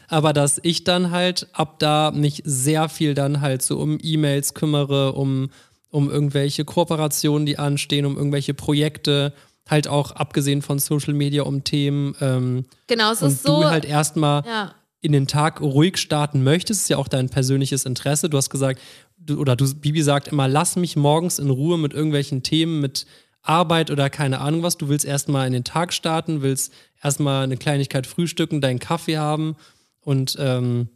Aber 0.09 0.33
dass 0.33 0.59
ich 0.63 0.85
dann 0.85 1.11
halt 1.11 1.47
ab 1.53 1.79
da 1.79 2.11
mich 2.11 2.43
sehr 2.47 2.89
viel 2.89 3.15
dann 3.15 3.41
halt 3.43 3.63
so 3.63 3.79
um 3.79 3.99
E-Mails 4.03 4.55
kümmere, 4.55 5.13
um, 5.13 5.51
um 5.91 6.11
irgendwelche 6.11 6.65
Kooperationen, 6.65 7.47
die 7.47 7.59
anstehen, 7.59 8.07
um 8.07 8.17
irgendwelche 8.17 8.55
Projekte, 8.55 9.33
halt 9.69 9.89
auch 9.89 10.13
abgesehen 10.13 10.63
von 10.63 10.79
Social 10.79 11.15
Media, 11.15 11.43
um 11.43 11.65
Themen. 11.65 12.15
Ähm, 12.21 12.65
Genau, 12.87 13.13
es 13.13 13.23
und 13.23 13.29
ist 13.31 13.43
so. 13.43 13.61
du 13.61 13.69
halt 13.69 13.85
erstmal 13.85 14.45
ja. 14.47 14.75
in 15.01 15.13
den 15.13 15.27
Tag 15.27 15.61
ruhig 15.61 15.97
starten 15.99 16.43
möchtest, 16.43 16.83
ist 16.83 16.89
ja 16.89 16.97
auch 16.97 17.09
dein 17.09 17.29
persönliches 17.29 17.85
Interesse. 17.85 18.29
Du 18.29 18.37
hast 18.37 18.51
gesagt, 18.51 18.81
du, 19.19 19.39
oder 19.39 19.57
du, 19.57 19.73
Bibi 19.75 20.03
sagt 20.03 20.29
immer, 20.29 20.49
lass 20.49 20.77
mich 20.77 20.97
morgens 20.97 21.39
in 21.39 21.51
Ruhe 21.51 21.79
mit 21.79 21.93
irgendwelchen 21.93 22.43
Themen, 22.43 22.81
mit 22.81 23.07
Arbeit 23.43 23.91
oder 23.91 24.11
keine 24.11 24.41
Ahnung 24.41 24.63
was. 24.63 24.77
Du 24.77 24.89
willst 24.89 25.05
erstmal 25.05 25.47
in 25.47 25.53
den 25.53 25.65
Tag 25.65 25.93
starten, 25.93 26.43
willst 26.43 26.73
erstmal 27.03 27.45
eine 27.45 27.57
Kleinigkeit 27.57 28.07
frühstücken, 28.07 28.61
deinen 28.61 28.79
Kaffee 28.79 29.19
haben 29.19 29.57
und 30.01 30.37
ähm, 30.39 30.89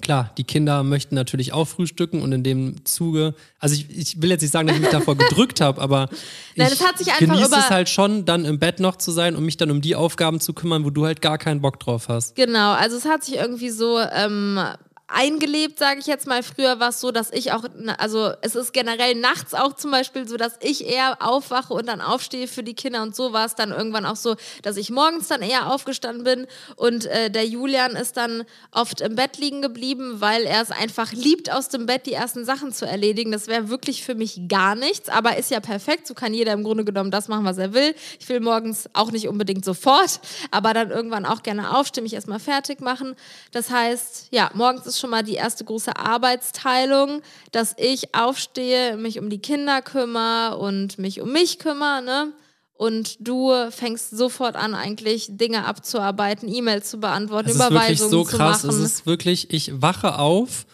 Klar, 0.00 0.30
die 0.38 0.44
Kinder 0.44 0.84
möchten 0.84 1.16
natürlich 1.16 1.52
auch 1.52 1.66
frühstücken 1.66 2.22
und 2.22 2.30
in 2.30 2.44
dem 2.44 2.84
Zuge, 2.84 3.34
also 3.58 3.74
ich, 3.74 3.90
ich 3.90 4.22
will 4.22 4.30
jetzt 4.30 4.42
nicht 4.42 4.52
sagen, 4.52 4.68
dass 4.68 4.76
ich 4.76 4.82
mich 4.82 4.92
davor 4.92 5.16
gedrückt 5.18 5.60
habe, 5.60 5.80
aber 5.80 6.08
Nein, 6.54 6.68
ich 6.68 6.80
es 6.80 6.86
hat 6.86 6.98
sich 6.98 7.08
einfach 7.08 7.18
genieße 7.18 7.56
es 7.56 7.70
halt 7.70 7.88
schon, 7.88 8.24
dann 8.24 8.44
im 8.44 8.60
Bett 8.60 8.78
noch 8.78 8.96
zu 8.96 9.10
sein 9.10 9.34
und 9.34 9.44
mich 9.44 9.56
dann 9.56 9.72
um 9.72 9.80
die 9.80 9.96
Aufgaben 9.96 10.38
zu 10.38 10.52
kümmern, 10.52 10.84
wo 10.84 10.90
du 10.90 11.04
halt 11.04 11.20
gar 11.20 11.36
keinen 11.36 11.60
Bock 11.60 11.80
drauf 11.80 12.08
hast. 12.08 12.36
Genau, 12.36 12.72
also 12.72 12.96
es 12.96 13.06
hat 13.06 13.24
sich 13.24 13.36
irgendwie 13.36 13.70
so 13.70 13.98
ähm, 13.98 14.60
eingelebt, 15.08 15.78
sage 15.78 16.00
ich 16.00 16.06
jetzt 16.06 16.26
mal. 16.26 16.42
Früher 16.42 16.78
war 16.80 16.90
es 16.90 17.00
so, 17.00 17.10
dass 17.10 17.32
ich 17.32 17.52
auch, 17.52 17.64
also 17.96 18.32
es 18.42 18.54
ist 18.54 18.72
generell 18.72 19.14
nachts 19.14 19.54
auch 19.54 19.74
zum 19.74 19.90
Beispiel 19.90 20.28
so, 20.28 20.36
dass 20.36 20.58
ich 20.60 20.86
eher 20.86 21.16
aufwache 21.20 21.72
und 21.72 21.88
dann 21.88 22.00
aufstehe 22.00 22.46
für 22.46 22.62
die 22.62 22.74
Kinder 22.74 23.02
und 23.02 23.16
so 23.16 23.32
war 23.32 23.46
es 23.46 23.54
dann 23.54 23.70
irgendwann 23.70 24.04
auch 24.04 24.16
so, 24.16 24.36
dass 24.62 24.76
ich 24.76 24.90
morgens 24.90 25.28
dann 25.28 25.40
eher 25.40 25.72
aufgestanden 25.72 26.24
bin 26.24 26.46
und 26.76 27.06
äh, 27.06 27.30
der 27.30 27.46
Julian 27.46 27.92
ist 27.96 28.18
dann 28.18 28.44
oft 28.70 29.00
im 29.00 29.16
Bett 29.16 29.38
liegen 29.38 29.62
geblieben, 29.62 30.20
weil 30.20 30.44
er 30.44 30.60
es 30.60 30.70
einfach 30.70 31.12
liebt, 31.12 31.50
aus 31.50 31.68
dem 31.68 31.86
Bett 31.86 32.04
die 32.04 32.12
ersten 32.12 32.44
Sachen 32.44 32.72
zu 32.72 32.86
erledigen. 32.86 33.32
Das 33.32 33.46
wäre 33.46 33.70
wirklich 33.70 34.04
für 34.04 34.14
mich 34.14 34.42
gar 34.48 34.74
nichts, 34.74 35.08
aber 35.08 35.38
ist 35.38 35.50
ja 35.50 35.60
perfekt. 35.60 36.06
So 36.06 36.14
kann 36.14 36.34
jeder 36.34 36.52
im 36.52 36.64
Grunde 36.64 36.84
genommen 36.84 37.10
das 37.10 37.28
machen, 37.28 37.44
was 37.44 37.56
er 37.58 37.72
will. 37.72 37.94
Ich 38.20 38.28
will 38.28 38.40
morgens 38.40 38.88
auch 38.92 39.10
nicht 39.10 39.28
unbedingt 39.28 39.64
sofort, 39.64 40.20
aber 40.50 40.74
dann 40.74 40.90
irgendwann 40.90 41.24
auch 41.24 41.42
gerne 41.42 41.76
aufstehen, 41.76 42.04
mich 42.04 42.14
erstmal 42.14 42.40
fertig 42.40 42.80
machen. 42.80 43.16
Das 43.52 43.70
heißt, 43.70 44.28
ja, 44.30 44.50
morgens 44.54 44.86
ist 44.86 44.97
schon 44.98 45.10
mal 45.10 45.22
die 45.22 45.34
erste 45.34 45.64
große 45.64 45.96
Arbeitsteilung, 45.96 47.22
dass 47.52 47.74
ich 47.78 48.14
aufstehe, 48.14 48.96
mich 48.96 49.18
um 49.18 49.30
die 49.30 49.40
Kinder 49.40 49.82
kümmere 49.82 50.58
und 50.58 50.98
mich 50.98 51.20
um 51.20 51.32
mich 51.32 51.58
kümmere, 51.58 52.02
ne? 52.02 52.32
Und 52.74 53.16
du 53.18 53.52
fängst 53.70 54.16
sofort 54.16 54.54
an, 54.54 54.74
eigentlich 54.74 55.26
Dinge 55.30 55.64
abzuarbeiten, 55.64 56.48
E-Mails 56.48 56.90
zu 56.90 57.00
beantworten, 57.00 57.48
Es 57.48 57.56
ist 57.56 57.60
wirklich 57.60 57.72
Überweisungen 57.72 58.10
so 58.10 58.24
zu 58.24 58.36
krass. 58.36 58.62
machen. 58.62 58.76
Es 58.76 58.84
ist 58.84 59.06
wirklich, 59.06 59.52
ich 59.52 59.82
wache 59.82 60.16
auf 60.18 60.64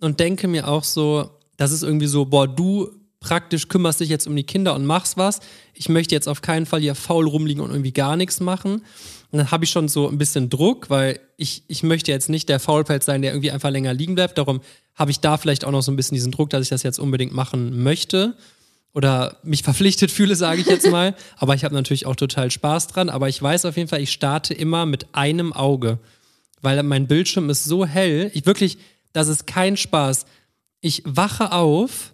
und 0.00 0.20
denke 0.20 0.46
mir 0.46 0.68
auch 0.68 0.84
so, 0.84 1.28
das 1.56 1.72
ist 1.72 1.82
irgendwie 1.82 2.06
so, 2.06 2.24
boah, 2.24 2.46
du 2.46 2.90
praktisch 3.18 3.68
kümmerst 3.68 4.00
dich 4.00 4.08
jetzt 4.08 4.26
um 4.28 4.36
die 4.36 4.44
Kinder 4.44 4.74
und 4.74 4.86
machst 4.86 5.16
was. 5.16 5.40
Ich 5.74 5.88
möchte 5.88 6.14
jetzt 6.14 6.28
auf 6.28 6.40
keinen 6.40 6.66
Fall 6.66 6.80
hier 6.80 6.94
faul 6.94 7.26
rumliegen 7.26 7.62
und 7.62 7.70
irgendwie 7.70 7.92
gar 7.92 8.16
nichts 8.16 8.40
machen. 8.40 8.82
Und 9.32 9.38
dann 9.38 9.50
habe 9.50 9.64
ich 9.64 9.70
schon 9.70 9.88
so 9.88 10.08
ein 10.08 10.18
bisschen 10.18 10.50
Druck, 10.50 10.90
weil 10.90 11.20
ich, 11.36 11.62
ich 11.68 11.82
möchte 11.82 12.10
jetzt 12.10 12.28
nicht 12.28 12.48
der 12.48 12.58
Faulpelz 12.58 13.06
sein, 13.06 13.22
der 13.22 13.32
irgendwie 13.32 13.50
einfach 13.50 13.70
länger 13.70 13.94
liegen 13.94 14.16
bleibt. 14.16 14.38
Darum 14.38 14.60
habe 14.96 15.10
ich 15.10 15.20
da 15.20 15.38
vielleicht 15.38 15.64
auch 15.64 15.70
noch 15.70 15.82
so 15.82 15.92
ein 15.92 15.96
bisschen 15.96 16.16
diesen 16.16 16.32
Druck, 16.32 16.50
dass 16.50 16.62
ich 16.62 16.68
das 16.68 16.82
jetzt 16.82 16.98
unbedingt 16.98 17.32
machen 17.32 17.82
möchte 17.82 18.36
oder 18.92 19.38
mich 19.44 19.62
verpflichtet 19.62 20.10
fühle, 20.10 20.34
sage 20.34 20.60
ich 20.60 20.66
jetzt 20.66 20.90
mal. 20.90 21.14
Aber 21.36 21.54
ich 21.54 21.64
habe 21.64 21.74
natürlich 21.74 22.06
auch 22.06 22.16
total 22.16 22.50
Spaß 22.50 22.88
dran. 22.88 23.08
Aber 23.08 23.28
ich 23.28 23.40
weiß 23.40 23.64
auf 23.66 23.76
jeden 23.76 23.88
Fall, 23.88 24.00
ich 24.00 24.12
starte 24.12 24.52
immer 24.52 24.84
mit 24.84 25.14
einem 25.14 25.52
Auge, 25.52 25.98
weil 26.60 26.82
mein 26.82 27.06
Bildschirm 27.06 27.50
ist 27.50 27.64
so 27.64 27.86
hell. 27.86 28.30
Ich 28.34 28.46
wirklich, 28.46 28.78
das 29.12 29.28
ist 29.28 29.46
kein 29.46 29.76
Spaß. 29.76 30.26
Ich 30.80 31.02
wache 31.06 31.52
auf 31.52 32.12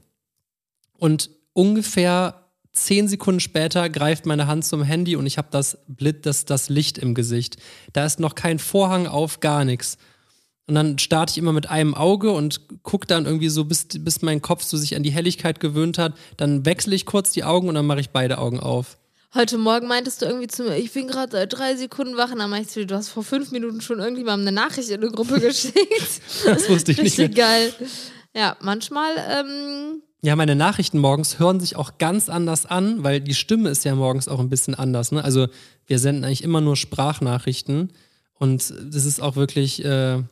und 0.99 1.31
ungefähr 1.55 2.46
zehn 2.77 3.09
Sekunden 3.09 3.41
später 3.41 3.89
greift 3.89 4.27
meine 4.27 4.47
Hand 4.47 4.65
zum 4.65 4.83
Handy 4.83 5.17
und 5.17 5.27
ich 5.27 5.39
habe 5.39 5.49
das, 5.51 5.79
das, 5.89 6.45
das 6.45 6.69
Licht 6.69 6.99
im 6.99 7.15
Gesicht. 7.15 7.57
Da 7.93 8.05
ist 8.05 8.21
noch 8.21 8.35
kein 8.35 8.59
Vorhang 8.59 9.07
auf, 9.07 9.41
gar 9.41 9.65
nichts. 9.65 9.99
Und 10.69 10.75
dann 10.75 10.99
starte 10.99 11.31
ich 11.31 11.39
immer 11.39 11.53
mit 11.53 11.71
einem 11.71 11.95
Auge 11.95 12.33
und 12.33 12.83
gucke 12.83 13.07
dann 13.07 13.25
irgendwie 13.25 13.49
so, 13.49 13.65
bis, 13.65 13.87
bis 13.87 14.23
mein 14.23 14.43
Kopf 14.43 14.65
so 14.65 14.77
sich 14.77 14.97
an 14.97 15.05
die 15.05 15.13
Helligkeit 15.13 15.61
gewöhnt 15.61 15.97
hat. 15.97 16.15
Dann 16.37 16.67
wechsle 16.67 16.95
ich 16.95 17.07
kurz 17.07 17.31
die 17.31 17.45
Augen 17.45 17.69
und 17.69 17.77
dann 17.77 17.87
mache 17.87 18.01
ich 18.01 18.11
beide 18.11 18.39
Augen 18.39 18.59
auf. 18.59 18.99
Heute 19.33 19.59
Morgen 19.59 19.87
meintest 19.87 20.23
du 20.23 20.27
irgendwie 20.27 20.49
zu 20.49 20.65
mir, 20.65 20.77
ich 20.77 20.93
bin 20.93 21.09
gerade 21.09 21.33
seit 21.33 21.53
drei 21.53 21.77
Sekunden 21.77 22.17
wach. 22.17 22.33
Und 22.33 22.39
dann 22.39 22.51
meinte 22.51 22.67
ich 22.69 22.73
zu 22.73 22.81
dir, 22.81 22.87
du 22.87 22.97
hast 22.97 23.11
vor 23.11 23.23
fünf 23.23 23.53
Minuten 23.53 23.81
schon 23.81 24.01
irgendjemandem 24.01 24.49
eine 24.49 24.55
Nachricht 24.55 24.89
in 24.89 25.03
eine 25.03 25.11
Gruppe 25.11 25.41
geschickt. 25.41 26.21
Das 26.45 26.69
wusste 26.69 26.93
ich 26.93 26.99
nicht. 26.99 27.19
Richtig 27.19 27.37
geil. 27.37 27.73
Ja, 28.35 28.57
manchmal, 28.61 29.13
ähm, 29.17 30.03
Ja, 30.23 30.35
meine 30.35 30.57
Nachrichten 30.57 30.99
morgens 30.99 31.39
hören 31.39 31.61
sich 31.61 31.77
auch 31.77 31.99
ganz 31.99 32.29
anders 32.29 32.67
an, 32.67 33.05
weil 33.05 33.21
die 33.21 33.35
Stimme 33.35 33.69
ist 33.69 33.85
ja 33.85 33.95
morgens 33.95 34.29
auch 34.29 34.41
ein 34.41 34.49
bisschen 34.49 34.75
anders. 34.75 35.13
Ne? 35.13 35.23
Also 35.23 35.49
wir 35.87 35.99
senden 35.99 36.25
eigentlich 36.25 36.43
immer 36.43 36.61
nur 36.61 36.77
Sprachnachrichten 36.77 37.93
und 38.35 38.75
das 38.93 39.05
ist 39.05 39.21
auch 39.21 39.37
wirklich. 39.37 39.85
Äh, 39.85 40.23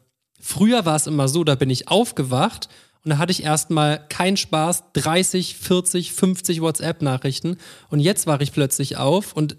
früher 0.40 0.84
war 0.84 0.96
es 0.96 1.06
immer 1.06 1.28
so, 1.28 1.44
da 1.44 1.54
bin 1.54 1.70
ich 1.70 1.88
aufgewacht 1.88 2.68
und 3.04 3.10
da 3.10 3.18
hatte 3.18 3.32
ich 3.32 3.44
erstmal 3.44 4.06
keinen 4.08 4.36
Spaß, 4.36 4.84
30, 4.94 5.56
40, 5.56 6.12
50 6.12 6.60
WhatsApp-Nachrichten 6.60 7.58
und 7.90 8.00
jetzt 8.00 8.26
wache 8.26 8.42
ich 8.42 8.52
plötzlich 8.52 8.96
auf 8.96 9.34
und 9.34 9.56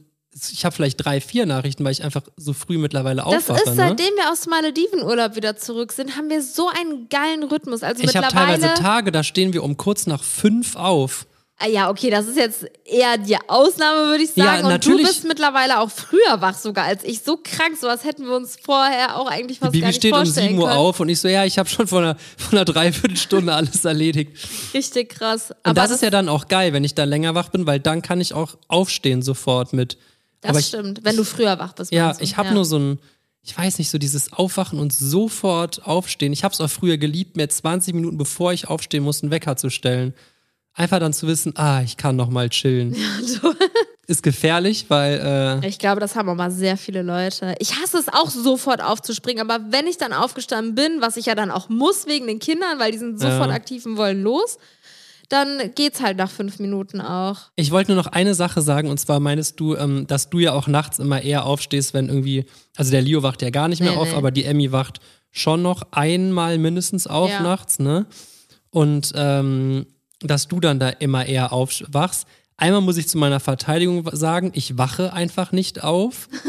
ich 0.52 0.66
habe 0.66 0.76
vielleicht 0.76 1.04
drei, 1.04 1.22
vier 1.22 1.46
Nachrichten, 1.46 1.84
weil 1.86 1.94
ich 1.94 2.04
einfach 2.04 2.24
so 2.36 2.52
früh 2.54 2.78
mittlerweile 2.78 3.18
das 3.24 3.26
aufwache. 3.50 3.60
ist, 3.62 3.68
ne? 3.68 3.76
seitdem 3.76 4.14
wir 4.16 4.32
aus 4.32 4.48
Maledivenurlaub 4.48 5.36
wieder 5.36 5.56
zurück 5.56 5.94
sind, 5.94 6.18
haben 6.18 6.30
wir 6.30 6.42
so 6.42 6.68
einen 6.70 7.08
geilen 7.10 7.44
Rhythmus. 7.44 7.84
Also 7.84 8.04
Ich 8.04 8.16
habe 8.16 8.28
teilweise 8.28 8.74
Tage, 8.74 9.12
da 9.12 9.24
stehen 9.24 9.54
wir 9.54 9.64
um 9.64 9.78
kurz 9.78 10.08
nach 10.08 10.24
fünf 10.24 10.76
auf. 10.76 11.26
Ah, 11.58 11.68
Ja, 11.70 11.90
okay, 11.90 12.10
das 12.10 12.28
ist 12.28 12.36
jetzt 12.36 12.66
eher 12.84 13.18
die 13.18 13.38
Ausnahme, 13.48 14.10
würde 14.10 14.26
ich 14.26 14.32
sagen. 14.32 14.42
Ja, 14.42 14.58
Und 14.60 14.68
natürlich. 14.68 15.04
du 15.04 15.08
bist 15.08 15.24
mittlerweile 15.24 15.80
auch 15.80 15.90
früher 15.90 16.42
wach 16.42 16.58
sogar 16.58 16.84
als 16.84 17.06
ich. 17.06 17.22
So 17.22 17.38
krank, 17.42 17.78
sowas 17.80 18.04
hätten 18.04 18.26
wir 18.26 18.36
uns 18.36 18.58
vorher 18.62 19.18
auch 19.18 19.28
eigentlich 19.28 19.60
fast 19.60 19.74
Die 19.74 19.80
gar 19.80 19.88
Bibi 19.88 19.94
nicht 19.94 19.96
steht 20.02 20.12
um 20.12 20.18
vorstellen 20.20 20.48
7 20.50 20.60
Uhr 20.60 20.68
können. 20.68 20.78
auf 20.80 21.00
und 21.00 21.08
ich 21.08 21.22
so, 21.22 21.30
ja, 21.30 21.46
ich 21.46 21.58
habe 21.58 21.70
schon 21.70 21.88
vor 21.88 22.00
einer, 22.00 22.18
vor 22.38 22.52
einer 22.52 22.66
Dreiviertelstunde 22.66 23.54
alles 23.56 23.86
erledigt. 23.86 24.34
Richtig 24.74 25.12
krass. 25.12 25.52
Und 25.52 25.58
Aber 25.64 25.76
das, 25.76 25.92
ist 25.92 26.02
ja 26.02 26.10
dann 26.10 26.28
auch 26.28 26.50
geil, 26.50 26.74
wenn 26.74 26.84
ich 26.84 26.94
da 26.94 27.06
länger 27.06 27.36
wach 27.36 27.48
bin, 27.48 27.66
weil 27.66 27.80
dann 27.80 28.02
kann 28.02 28.20
ich 28.20 28.34
auch 28.34 28.58
aufstehen 28.68 29.22
sofort 29.22 29.72
mit. 29.72 29.98
Das 30.42 30.58
ich, 30.58 30.68
stimmt, 30.68 31.04
wenn 31.04 31.16
du 31.16 31.24
früher 31.24 31.58
wach 31.60 31.74
bist. 31.74 31.92
ja, 31.92 32.16
ich 32.20 32.38
habe 32.38 32.54
nur 32.54 32.66
so 32.66 32.78
ein, 32.78 33.00
ich 33.42 33.58
weiß 33.58 33.78
nicht, 33.78 33.90
so 33.90 33.98
dieses 33.98 34.34
Aufwachen 34.34 34.80
und 34.80 34.94
sofort 34.94 35.86
aufstehen. 35.86 36.34
Ich 36.34 36.44
habe 36.44 36.54
es 36.54 36.62
auch 36.62 36.70
früher 36.70 36.98
geliebt, 36.98 37.38
mir 37.38 37.48
20 37.50 37.94
Minuten 37.94 38.18
bevor 38.18 38.54
ich 38.54 38.68
aufstehen 38.68 39.04
muss, 39.04 39.22
einen 39.22 39.32
Wecker 39.32 39.56
zu 39.58 39.70
stellen. 39.70 40.14
Einfach 40.74 41.00
dann 41.00 41.14
zu 41.14 41.28
wissen, 41.28 41.54
ah, 41.56 41.82
ich 41.82 41.96
kann 41.96 42.16
noch 42.16 42.30
mal 42.30 42.50
chillen. 42.50 42.96
Ist 44.08 44.22
gefährlich, 44.22 44.86
weil 44.90 45.62
äh, 45.64 45.68
Ich 45.68 45.80
glaube, 45.80 46.00
das 46.00 46.16
haben 46.16 46.30
aber 46.30 46.52
sehr 46.52 46.78
viele 46.78 47.02
Leute. 47.02 47.56
Ich 47.60 47.76
hasse 47.82 47.98
es 47.98 48.08
auch 48.08 48.30
sofort 48.30 48.80
aufzuspringen, 48.84 49.50
aber 49.50 49.72
wenn 49.72 49.88
ich 49.88 49.98
dann 49.98 50.14
aufgestanden 50.14 50.76
bin, 50.76 51.02
was 51.02 51.18
ich 51.18 51.26
ja 51.26 51.34
dann 51.34 51.50
auch 51.50 51.70
muss 51.70 52.06
wegen 52.06 52.28
den 52.28 52.38
Kindern, 52.40 52.78
weil 52.78 52.92
die 52.92 53.00
sind 53.00 53.20
sofort 53.20 53.50
Ja. 53.50 53.56
aktiv 53.56 53.84
und 53.88 53.98
wollen 53.98 54.22
los, 54.22 54.60
dann 55.30 55.72
geht's 55.76 56.02
halt 56.02 56.18
nach 56.18 56.30
fünf 56.30 56.60
Minuten 56.60 57.02
auch. 57.02 57.38
Ich 57.56 57.72
wollte 57.72 57.94
nur 57.94 58.02
noch 58.04 58.12
eine 58.12 58.34
Sache 58.36 58.62
sagen, 58.62 58.90
und 58.90 59.00
zwar 59.00 59.20
meinst 59.20 59.60
du, 59.60 59.76
ähm, 59.76 60.08
dass 60.08 60.30
du 60.30 60.40
ja 60.40 60.54
auch 60.54 60.68
nachts 60.68 61.00
immer 61.00 61.22
eher 61.22 61.46
aufstehst, 61.46 61.94
wenn 61.94 62.08
irgendwie, 62.10 62.46
also 62.76 62.92
der 62.92 63.02
Leo 63.02 63.24
wacht 63.24 63.42
ja 63.42 63.50
gar 63.50 63.68
nicht 63.68 63.82
mehr 63.82 63.92
Nee, 63.92 63.98
auf, 63.98 64.10
nee. 64.12 64.16
aber 64.16 64.32
die 64.32 64.46
Emmy 64.46 64.72
wacht 64.72 65.00
schon 65.32 65.62
noch 65.62 65.84
einmal 65.92 66.58
mindestens 66.58 67.08
auf 67.08 67.30
Ja. 67.30 67.42
nachts, 67.42 67.80
ne? 67.80 68.06
Und 68.70 69.12
ähm, 69.16 69.86
dass 70.22 70.48
du 70.48 70.60
dann 70.60 70.80
da 70.80 70.90
immer 70.90 71.26
eher 71.26 71.52
aufwachst. 71.54 72.26
Einmal 72.58 72.82
muss 72.82 72.98
ich 72.98 73.08
zu 73.10 73.18
meiner 73.18 73.40
Verteidigung 73.42 74.10
sagen, 74.14 74.52
ich 74.56 74.78
wache 74.78 75.14
einfach 75.14 75.52
nicht 75.52 75.84
auf. 75.84 76.30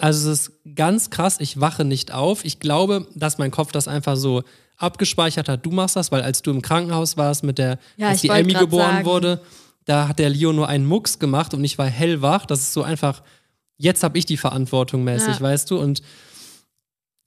Also 0.00 0.28
es 0.32 0.48
ist 0.48 0.52
ganz 0.74 1.08
krass, 1.10 1.36
ich 1.38 1.60
wache 1.60 1.84
nicht 1.84 2.12
auf. 2.12 2.44
Ich 2.44 2.58
glaube, 2.58 3.06
dass 3.14 3.38
mein 3.38 3.52
Kopf 3.52 3.70
das 3.70 3.86
einfach 3.86 4.16
so 4.16 4.42
abgespeichert 4.76 5.48
hat. 5.48 5.64
Du 5.64 5.70
machst 5.70 5.96
das, 5.96 6.10
weil 6.12 6.22
als 6.22 6.42
du 6.42 6.50
im 6.50 6.62
Krankenhaus 6.62 7.16
warst 7.16 7.44
mit 7.44 7.58
der, 7.58 7.78
Ja, 7.96 8.08
als 8.08 8.20
die 8.22 8.28
Emmy 8.28 8.52
geboren 8.54 8.90
sagen. 8.96 9.04
wurde, 9.06 9.40
da 9.84 10.08
hat 10.08 10.18
der 10.18 10.30
Leo 10.30 10.52
nur 10.52 10.68
einen 10.68 10.86
Mucks 10.86 11.18
gemacht 11.18 11.54
und 11.54 11.62
ich 11.64 11.78
war 11.78 11.86
hellwach. 11.86 12.46
Das 12.46 12.60
ist 12.60 12.72
so 12.72 12.82
einfach, 12.82 13.22
jetzt 13.76 14.02
habe 14.02 14.18
ich 14.18 14.26
die 14.26 14.36
Verantwortung 14.36 15.04
mäßig, 15.04 15.36
Ja. 15.36 15.40
weißt 15.42 15.70
du? 15.70 15.78
Und 15.78 16.02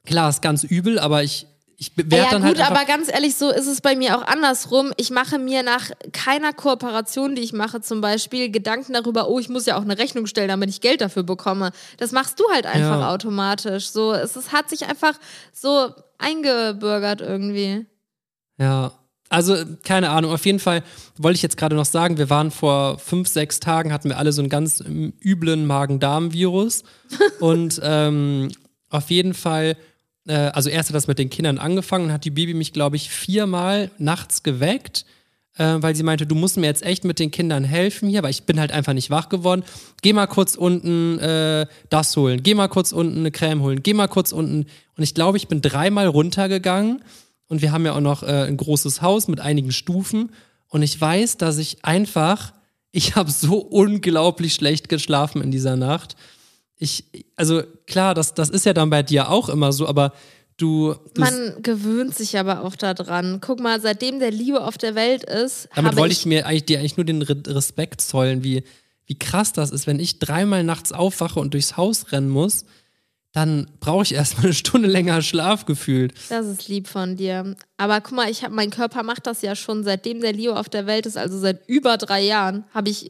klar, 0.05 0.29
ist 0.29 0.41
ganz 0.41 0.63
übel, 0.63 0.99
aber 0.99 1.23
ich, 1.23 1.45
ich 1.77 1.95
werde 1.95 2.15
ja, 2.17 2.31
dann 2.31 2.41
gut, 2.43 2.57
halt 2.59 2.71
aber 2.71 2.85
ganz 2.85 3.07
ehrlich, 3.11 3.35
so 3.35 3.51
ist 3.51 3.67
es 3.67 3.81
bei 3.81 3.95
mir 3.95 4.17
auch 4.17 4.23
andersrum. 4.25 4.91
Ich 4.97 5.11
mache 5.11 5.37
mir 5.37 5.61
nach 5.63 5.91
keiner 6.11 6.51
Kooperation, 6.51 7.35
die 7.35 7.43
ich 7.43 7.53
mache, 7.53 7.81
zum 7.81 8.01
Beispiel 8.01 8.49
Gedanken 8.49 8.93
darüber, 8.93 9.29
oh, 9.29 9.37
ich 9.39 9.47
muss 9.49 9.67
ja 9.67 9.77
auch 9.77 9.83
eine 9.83 9.97
Rechnung 9.97 10.25
stellen, 10.25 10.47
damit 10.49 10.69
ich 10.71 10.81
Geld 10.81 11.01
dafür 11.01 11.21
bekomme. 11.23 11.71
Das 11.97 12.11
machst 12.11 12.39
du 12.39 12.43
halt 12.51 12.65
einfach 12.65 13.01
Ja. 13.01 13.13
automatisch. 13.13 13.89
So, 13.89 14.11
es, 14.13 14.35
es 14.35 14.51
hat 14.51 14.69
sich 14.69 14.87
einfach 14.87 15.13
so 15.53 15.91
eingebürgert 16.17 17.21
irgendwie. 17.21 17.85
Ja, 18.59 18.91
also 19.29 19.55
keine 19.83 20.09
Ahnung. 20.09 20.31
Auf 20.31 20.45
jeden 20.45 20.59
Fall 20.59 20.83
wollte 21.17 21.35
ich 21.35 21.41
jetzt 21.41 21.57
gerade 21.57 21.75
noch 21.75 21.85
sagen, 21.85 22.17
wir 22.17 22.29
waren 22.29 22.51
vor 22.51 22.97
fünf, 22.97 23.27
sechs 23.27 23.59
Tagen, 23.59 23.91
hatten 23.91 24.09
wir 24.09 24.17
alle 24.17 24.31
so 24.31 24.41
einen 24.41 24.49
ganz 24.49 24.83
üblen 25.21 25.65
Magen-Darm-Virus. 25.65 26.83
und 27.39 27.79
ähm, 27.83 28.49
auf 28.89 29.09
jeden 29.09 29.33
Fall, 29.33 29.75
äh, 30.27 30.33
also 30.33 30.69
erst 30.69 30.89
hat 30.89 30.95
das 30.95 31.07
mit 31.07 31.19
den 31.19 31.29
Kindern 31.29 31.57
angefangen 31.57 32.05
und 32.05 32.13
hat 32.13 32.25
die 32.25 32.31
Baby 32.31 32.53
mich, 32.53 32.73
glaube 32.73 32.95
ich, 32.95 33.09
viermal 33.09 33.91
nachts 33.97 34.43
geweckt. 34.43 35.05
Äh, 35.57 35.81
weil 35.81 35.95
sie 35.95 36.03
meinte, 36.03 36.27
du 36.27 36.35
musst 36.35 36.57
mir 36.57 36.67
jetzt 36.67 36.83
echt 36.83 37.03
mit 37.03 37.19
den 37.19 37.31
Kindern 37.31 37.63
helfen 37.63 38.09
hier, 38.09 38.19
aber 38.19 38.29
ich 38.29 38.43
bin 38.43 38.59
halt 38.59 38.71
einfach 38.71 38.93
nicht 38.93 39.09
wach 39.09 39.29
geworden. 39.29 39.63
Geh 40.01 40.13
mal 40.13 40.27
kurz 40.27 40.55
unten 40.55 41.17
äh, 41.19 41.65
das 41.89 42.15
holen, 42.15 42.43
geh 42.43 42.53
mal 42.53 42.67
kurz 42.67 42.91
unten 42.91 43.19
eine 43.19 43.31
Creme 43.31 43.61
holen, 43.61 43.81
geh 43.81 43.93
mal 43.93 44.07
kurz 44.07 44.31
unten. 44.31 44.67
Und 44.95 45.03
ich 45.03 45.15
glaube, 45.15 45.37
ich 45.37 45.47
bin 45.47 45.61
dreimal 45.61 46.07
runtergegangen 46.07 47.03
und 47.47 47.61
wir 47.61 47.71
haben 47.71 47.85
ja 47.85 47.95
auch 47.95 48.01
noch 48.01 48.23
äh, 48.23 48.43
ein 48.47 48.57
großes 48.57 49.01
Haus 49.01 49.27
mit 49.27 49.39
einigen 49.39 49.71
Stufen. 49.71 50.31
Und 50.69 50.83
ich 50.83 50.99
weiß, 50.99 51.37
dass 51.37 51.57
ich 51.57 51.83
einfach, 51.83 52.53
ich 52.91 53.15
habe 53.15 53.31
so 53.31 53.57
unglaublich 53.57 54.53
schlecht 54.53 54.89
geschlafen 54.89 55.41
in 55.41 55.49
dieser 55.51 55.75
Nacht. 55.75 56.15
Ich, 56.77 57.05
also 57.35 57.63
klar, 57.87 58.13
das, 58.13 58.35
das 58.35 58.49
ist 58.49 58.65
ja 58.65 58.73
dann 58.73 58.91
bei 58.91 59.01
dir 59.01 59.29
auch 59.29 59.49
immer 59.49 59.71
so, 59.71 59.87
aber 59.87 60.13
du, 60.57 60.95
Man 61.15 61.61
gewöhnt 61.61 62.15
sich 62.15 62.37
aber 62.37 62.63
auch 62.63 62.75
daran. 62.75 63.39
Guck 63.41 63.59
mal, 63.59 63.79
seitdem 63.79 64.19
der 64.19 64.31
Liebe 64.31 64.63
auf 64.63 64.77
der 64.77 64.95
Welt 64.95 65.23
ist, 65.23 65.69
damit 65.75 65.95
wollte 65.95 66.13
ich 66.13 66.19
ich 66.19 66.25
mir 66.25 66.45
eigentlich, 66.45 66.65
dir 66.65 66.79
eigentlich 66.79 66.97
nur 66.97 67.05
den 67.05 67.21
Re 67.21 67.37
Respekt 67.47 68.01
zollen, 68.01 68.43
wie, 68.43 68.63
wie 69.05 69.17
krass 69.17 69.53
das 69.53 69.71
ist, 69.71 69.87
wenn 69.87 69.99
ich 69.99 70.19
dreimal 70.19 70.63
nachts 70.63 70.91
aufwache 70.91 71.39
und 71.39 71.53
durchs 71.53 71.77
Haus 71.77 72.11
rennen 72.11 72.29
muss, 72.29 72.65
dann 73.37 73.69
brauche 73.79 74.01
ich 74.01 74.15
erstmal 74.15 74.45
eine 74.45 74.53
Stunde 74.55 74.87
länger 74.87 75.21
Schlaf 75.21 75.65
gefühlt. 75.65 76.11
Das 76.29 76.47
ist 76.47 76.67
lieb 76.67 76.87
von 76.87 77.15
dir. 77.17 77.55
Aber 77.77 78.01
guck 78.01 78.13
mal, 78.13 78.31
ich 78.31 78.43
hab, 78.43 78.51
mein 78.51 78.71
Körper 78.71 79.03
macht 79.03 79.27
das 79.27 79.43
ja 79.43 79.55
schon, 79.55 79.83
seitdem 79.83 80.21
der 80.21 80.33
Leo 80.33 80.53
auf 80.55 80.67
der 80.69 80.87
Welt 80.87 81.05
ist, 81.05 81.15
also 81.15 81.37
seit 81.37 81.59
über 81.69 81.97
drei 81.97 82.23
Jahren, 82.23 82.63
habe 82.73 82.89
ich, 82.89 83.07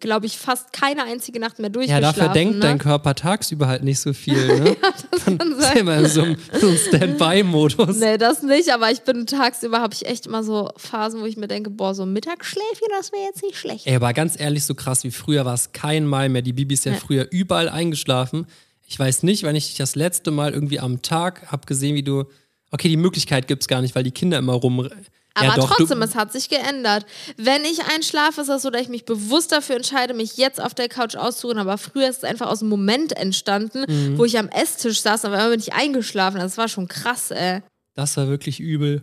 glaube 0.00 0.24
ich, 0.24 0.38
fast 0.38 0.72
keine 0.72 1.04
einzige 1.04 1.38
Nacht 1.38 1.58
mehr 1.58 1.68
Ja, 1.68 1.72
durchgeschlafen. 1.74 2.18
dafür 2.20 2.32
denkt 2.32 2.54
ne? 2.54 2.60
dein 2.60 2.78
Körper 2.78 3.14
tagsüber 3.14 3.68
halt 3.68 3.84
nicht 3.84 4.00
so 4.00 4.14
viel. 4.14 4.36
Ne? 4.56 4.76
Kann 5.24 5.36
Dann 5.36 5.52
ist 5.52 5.60
sein. 5.60 5.74
er 5.76 5.80
immer 5.82 5.96
in 5.98 6.06
so 6.06 6.22
einem, 6.22 6.36
so 6.58 6.68
einem 6.68 6.78
Standby-Modus. 6.78 7.96
Nee, 7.98 8.16
das 8.16 8.42
nicht, 8.42 8.72
aber 8.72 8.90
ich 8.90 9.00
bin 9.02 9.26
tagsüber, 9.26 9.80
habe 9.80 9.92
ich 9.92 10.06
echt 10.06 10.26
immer 10.26 10.42
so 10.42 10.70
Phasen, 10.78 11.20
wo 11.20 11.26
ich 11.26 11.36
mir 11.36 11.48
denke, 11.48 11.68
boah, 11.68 11.94
so 11.94 12.04
ein 12.04 12.12
Mittagsschläfchen, 12.14 12.88
das 12.96 13.12
wäre 13.12 13.24
jetzt 13.24 13.42
nicht 13.42 13.56
schlecht. 13.58 13.86
Ey, 13.86 13.96
aber 13.96 14.14
ganz 14.14 14.40
ehrlich, 14.40 14.64
so 14.64 14.74
krass 14.74 15.04
wie 15.04 15.10
früher 15.10 15.44
war 15.44 15.52
es 15.54 15.72
kein 15.72 16.06
Mal 16.06 16.30
mehr. 16.30 16.40
Die 16.42 16.54
Bibi 16.54 16.72
ist 16.74 16.86
ja, 16.86 16.92
Ja. 16.92 16.98
früher 16.98 17.26
überall 17.30 17.68
eingeschlafen. 17.68 18.46
Ich 18.86 18.98
weiß 18.98 19.22
nicht, 19.24 19.42
wenn 19.42 19.56
ich 19.56 19.66
dich 19.66 19.76
das 19.76 19.94
letzte 19.96 20.30
Mal 20.30 20.52
irgendwie 20.52 20.80
am 20.80 21.02
Tag 21.02 21.50
habe 21.50 21.66
gesehen, 21.66 21.94
wie 21.94 22.02
du. 22.02 22.24
Okay, 22.70 22.88
die 22.88 22.96
Möglichkeit 22.96 23.46
gibt 23.48 23.62
es 23.62 23.68
gar 23.68 23.80
nicht, 23.80 23.94
weil 23.94 24.02
die 24.04 24.10
Kinder 24.12 24.38
immer 24.38 24.52
rum. 24.54 24.88
Aber 25.34 25.46
ja, 25.48 25.54
doch, 25.56 25.70
trotzdem, 25.76 26.00
es 26.02 26.14
hat 26.14 26.32
sich 26.32 26.48
geändert. 26.48 27.04
Wenn 27.36 27.62
ich 27.64 27.80
einschlafe, 27.94 28.40
ist 28.40 28.46
das 28.48 28.62
so, 28.62 28.70
dass 28.70 28.80
ich 28.82 28.88
mich 28.88 29.04
bewusst 29.04 29.52
dafür 29.52 29.76
entscheide, 29.76 30.14
mich 30.14 30.36
jetzt 30.38 30.60
auf 30.60 30.72
der 30.72 30.88
Couch 30.88 31.14
auszuruhen. 31.14 31.58
Aber 31.58 31.76
früher 31.78 32.08
ist 32.08 32.18
es 32.18 32.24
einfach 32.24 32.48
aus 32.48 32.60
dem 32.60 32.68
Moment 32.68 33.12
entstanden, 33.16 33.84
Mhm. 33.86 34.18
wo 34.18 34.24
ich 34.24 34.38
am 34.38 34.48
Esstisch 34.48 35.00
saß, 35.02 35.24
aber 35.26 35.36
immer 35.38 35.50
bin 35.50 35.60
ich 35.60 35.74
eingeschlafen. 35.74 36.38
Das 36.40 36.56
war 36.56 36.68
schon 36.68 36.88
krass, 36.88 37.30
ey. 37.30 37.62
Das 37.94 38.16
war 38.16 38.28
wirklich 38.28 38.60
übel. 38.60 39.02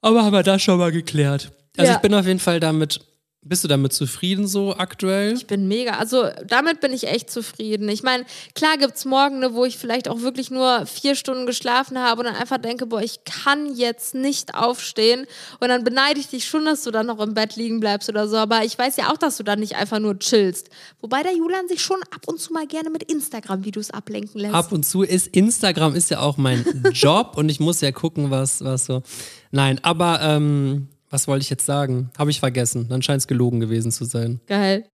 Aber 0.00 0.24
haben 0.24 0.32
wir 0.32 0.42
das 0.42 0.62
schon 0.62 0.78
mal 0.78 0.92
geklärt. 0.92 1.50
Also 1.76 1.90
Ja. 1.90 1.96
ich 1.96 2.02
bin 2.02 2.14
auf 2.14 2.26
jeden 2.26 2.40
Fall 2.40 2.60
damit. 2.60 3.00
Bist 3.48 3.62
du 3.62 3.68
damit 3.68 3.92
zufrieden 3.92 4.48
so 4.48 4.74
aktuell? 4.76 5.34
Ich 5.34 5.46
bin 5.46 5.68
mega. 5.68 5.98
Also 5.98 6.24
damit 6.48 6.80
bin 6.80 6.92
ich 6.92 7.06
echt 7.06 7.30
zufrieden. 7.30 7.88
Ich 7.88 8.02
meine, 8.02 8.24
klar 8.56 8.76
gibt 8.76 8.96
es 8.96 9.04
Morgen, 9.04 9.38
ne, 9.38 9.54
wo 9.54 9.64
ich 9.64 9.78
vielleicht 9.78 10.08
auch 10.08 10.20
wirklich 10.22 10.50
nur 10.50 10.84
vier 10.84 11.14
Stunden 11.14 11.46
geschlafen 11.46 11.96
habe 11.96 12.22
und 12.22 12.26
dann 12.26 12.34
einfach 12.34 12.58
denke, 12.58 12.86
boah, 12.86 13.00
ich 13.00 13.20
kann 13.22 13.72
jetzt 13.76 14.16
nicht 14.16 14.56
aufstehen. 14.56 15.26
Und 15.60 15.68
dann 15.68 15.84
beneide 15.84 16.18
ich 16.18 16.26
dich 16.26 16.44
schon, 16.44 16.64
dass 16.64 16.82
du 16.82 16.90
dann 16.90 17.06
noch 17.06 17.20
im 17.20 17.34
Bett 17.34 17.54
liegen 17.54 17.78
bleibst 17.78 18.08
oder 18.08 18.26
so. 18.26 18.36
Aber 18.36 18.64
ich 18.64 18.76
weiß 18.76 18.96
ja 18.96 19.12
auch, 19.12 19.16
dass 19.16 19.36
du 19.36 19.44
dann 19.44 19.60
nicht 19.60 19.76
einfach 19.76 20.00
nur 20.00 20.18
chillst. 20.18 20.68
Wobei 21.00 21.22
der 21.22 21.36
Julian 21.36 21.68
sich 21.68 21.82
schon 21.82 22.02
ab 22.10 22.26
und 22.26 22.40
zu 22.40 22.52
mal 22.52 22.66
gerne 22.66 22.90
mit 22.90 23.04
Instagram-Videos 23.04 23.92
ablenken 23.92 24.40
lässt. 24.40 24.54
Ab 24.54 24.72
und 24.72 24.84
zu 24.84 25.04
ist 25.04 25.28
Instagram 25.28 25.94
ist 25.94 26.10
ja 26.10 26.18
auch 26.18 26.36
mein 26.36 26.64
Job 26.92 27.34
und 27.36 27.48
ich 27.48 27.60
muss 27.60 27.80
ja 27.80 27.92
gucken, 27.92 28.32
was, 28.32 28.64
was 28.64 28.86
so. 28.86 29.04
Nein, 29.52 29.78
aber 29.84 30.20
ähm, 30.20 30.88
was 31.10 31.28
wollte 31.28 31.42
ich 31.42 31.50
jetzt 31.50 31.66
sagen? 31.66 32.10
Habe 32.18 32.30
ich 32.30 32.40
vergessen. 32.40 32.88
Dann 32.88 33.02
scheint 33.02 33.20
es 33.20 33.26
gelogen 33.26 33.60
gewesen 33.60 33.90
zu 33.90 34.04
sein. 34.04 34.40
Geil. 34.46 34.88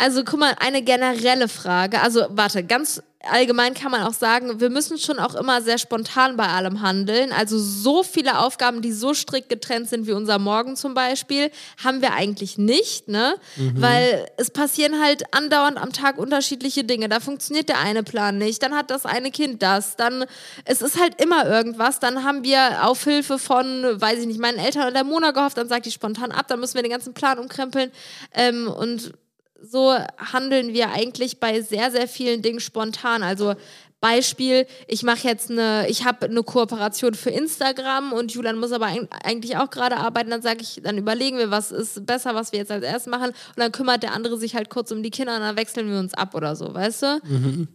Also 0.00 0.24
guck 0.24 0.40
mal, 0.40 0.54
eine 0.58 0.80
generelle 0.80 1.46
Frage. 1.46 2.00
Also 2.00 2.24
warte, 2.30 2.64
ganz 2.64 3.02
allgemein 3.22 3.74
kann 3.74 3.90
man 3.90 4.02
auch 4.04 4.14
sagen, 4.14 4.58
wir 4.58 4.70
müssen 4.70 4.96
schon 4.96 5.18
auch 5.18 5.34
immer 5.34 5.60
sehr 5.60 5.76
spontan 5.76 6.38
bei 6.38 6.46
allem 6.46 6.80
handeln. 6.80 7.32
Also 7.32 7.58
so 7.58 8.02
viele 8.02 8.38
Aufgaben, 8.38 8.80
die 8.80 8.92
so 8.92 9.12
strikt 9.12 9.50
getrennt 9.50 9.90
sind 9.90 10.06
wie 10.06 10.12
unser 10.12 10.38
Morgen 10.38 10.74
zum 10.74 10.94
Beispiel, 10.94 11.50
haben 11.84 12.00
wir 12.00 12.14
eigentlich 12.14 12.56
nicht, 12.56 13.08
ne? 13.08 13.34
Weil 13.74 14.26
es 14.38 14.50
passieren 14.50 15.02
halt 15.02 15.34
andauernd 15.34 15.76
am 15.76 15.92
Tag 15.92 16.16
unterschiedliche 16.16 16.82
Dinge. 16.82 17.10
Da 17.10 17.20
funktioniert 17.20 17.68
der 17.68 17.78
eine 17.78 18.02
Plan 18.02 18.38
nicht, 18.38 18.62
dann 18.62 18.74
hat 18.74 18.90
das 18.90 19.04
eine 19.04 19.30
Kind 19.30 19.62
das, 19.62 19.96
dann 19.96 20.24
es 20.64 20.80
ist 20.80 20.98
halt 20.98 21.20
immer 21.20 21.44
irgendwas. 21.46 22.00
Dann 22.00 22.24
haben 22.24 22.42
wir 22.42 22.86
auf 22.86 23.04
Hilfe 23.04 23.38
von, 23.38 24.00
weiß 24.00 24.20
ich 24.20 24.26
nicht, 24.26 24.40
meinen 24.40 24.58
Eltern 24.58 24.84
oder 24.84 24.92
der 24.92 25.04
Mona 25.04 25.32
gehofft, 25.32 25.58
dann 25.58 25.68
sagt 25.68 25.84
die 25.84 25.90
spontan 25.90 26.32
ab, 26.32 26.46
dann 26.48 26.58
müssen 26.58 26.76
wir 26.76 26.82
den 26.82 26.90
ganzen 26.90 27.12
Plan 27.12 27.38
umkrempeln 27.38 27.90
ähm, 28.32 28.66
und 28.66 29.12
so 29.62 29.92
handeln 30.18 30.72
wir 30.72 30.90
eigentlich 30.90 31.40
bei 31.40 31.60
sehr, 31.60 31.90
sehr 31.90 32.08
vielen 32.08 32.42
Dingen 32.42 32.60
spontan. 32.60 33.22
Also 33.22 33.54
Beispiel, 34.00 34.66
ich 34.88 35.02
mache 35.02 35.28
jetzt 35.28 35.50
eine, 35.50 35.86
ich 35.90 36.06
habe 36.06 36.24
eine 36.26 36.42
Kooperation 36.42 37.12
für 37.14 37.28
Instagram 37.28 38.14
und 38.14 38.32
Julian 38.32 38.58
muss 38.58 38.72
aber 38.72 38.86
eig- 38.86 39.08
eigentlich 39.24 39.58
auch 39.58 39.68
gerade 39.68 39.98
arbeiten, 39.98 40.30
dann 40.30 40.40
sage 40.40 40.60
ich, 40.62 40.80
dann 40.82 40.96
überlegen 40.96 41.36
wir, 41.36 41.50
was 41.50 41.70
ist 41.70 42.06
besser, 42.06 42.34
was 42.34 42.52
wir 42.52 42.60
jetzt 42.60 42.70
als 42.70 42.82
erstes 42.82 43.10
machen 43.10 43.28
und 43.28 43.58
dann 43.58 43.72
kümmert 43.72 44.02
der 44.02 44.12
andere 44.14 44.38
sich 44.38 44.54
halt 44.54 44.70
kurz 44.70 44.90
um 44.90 45.02
die 45.02 45.10
Kinder 45.10 45.34
und 45.36 45.42
dann 45.42 45.56
wechseln 45.56 45.90
wir 45.90 45.98
uns 45.98 46.14
ab 46.14 46.34
oder 46.34 46.56
so, 46.56 46.72
weißt 46.72 47.02
du? 47.02 47.68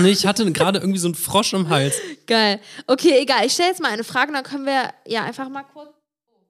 Nee, 0.00 0.10
ich 0.10 0.26
hatte 0.26 0.50
gerade 0.50 0.78
irgendwie 0.80 0.98
so 0.98 1.08
einen 1.08 1.14
Frosch 1.14 1.52
im 1.52 1.68
Hals. 1.68 1.94
Geil. 2.26 2.58
Okay, 2.86 3.18
egal, 3.20 3.44
ich 3.46 3.52
stelle 3.52 3.68
jetzt 3.68 3.82
mal 3.82 3.90
eine 3.92 4.02
Frage, 4.04 4.32
dann 4.32 4.42
können 4.44 4.64
wir 4.66 4.94
ja 5.06 5.24
einfach 5.24 5.48
mal 5.50 5.62
kurz. 5.64 5.90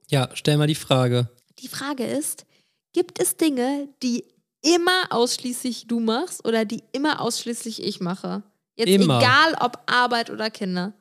Ja, 0.09 0.29
stell 0.33 0.55
mal 0.57 0.67
die 0.67 0.73
Frage. 0.75 1.29
Die 1.59 1.67
Frage 1.67 2.05
ist, 2.05 2.45
gibt 2.93 3.19
es 3.21 3.35
Dinge, 3.35 3.89
die 4.01 4.23
immer 4.65 5.05
ausschließlich 5.11 5.87
du 5.87 5.99
machst 5.99 6.45
oder 6.45 6.65
die 6.65 6.83
immer 6.91 7.21
ausschließlich 7.21 7.83
ich 7.83 7.99
mache? 8.01 8.43
Jetzt 8.75 8.89
Immer. 8.89 9.19
egal 9.19 9.55
ob 9.61 9.79
Arbeit 9.85 10.29
oder 10.29 10.49
Kinder. 10.49 10.93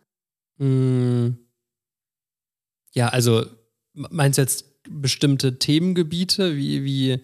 Hm. 0.58 1.36
Ja, 2.92 3.08
also 3.08 3.46
meinst 3.94 4.38
du 4.38 4.42
jetzt 4.42 4.66
bestimmte 4.88 5.58
Themengebiete, 5.58 6.56
wie, 6.56 6.84
wie 6.84 7.20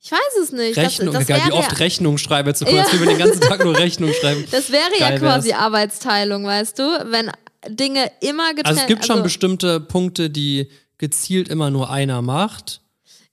Ich 0.00 0.10
weiß 0.10 0.36
es 0.42 0.50
nicht. 0.52 0.76
Rechnung, 0.76 1.14
das, 1.14 1.26
das 1.26 1.36
egal, 1.36 1.48
wie 1.48 1.52
oft 1.52 1.72
ja, 1.72 1.78
Rechnung 1.78 2.18
schreibe, 2.18 2.52
so 2.54 2.64
kurz, 2.64 2.92
Ja. 2.92 2.92
wie 2.92 3.00
wir 3.00 3.06
den 3.06 3.18
ganzen 3.18 3.40
Tag 3.40 3.62
nur 3.64 3.76
Rechnung 3.76 4.12
schreiben. 4.20 4.44
das 4.50 4.72
wäre 4.72 4.90
ja 4.98 5.16
quasi 5.18 5.50
wär's. 5.50 5.60
Arbeitsteilung, 5.60 6.44
weißt 6.44 6.78
du? 6.78 6.82
Wenn 7.10 7.30
Dinge 7.68 8.10
immer 8.20 8.48
getrennt 8.50 8.66
Also 8.66 8.80
es 8.80 8.86
gibt 8.88 9.04
schon 9.04 9.16
also, 9.16 9.24
bestimmte 9.24 9.80
Punkte, 9.80 10.28
die 10.30 10.68
gezielt 10.98 11.48
immer 11.48 11.70
nur 11.70 11.90
einer 11.90 12.20
macht. 12.22 12.80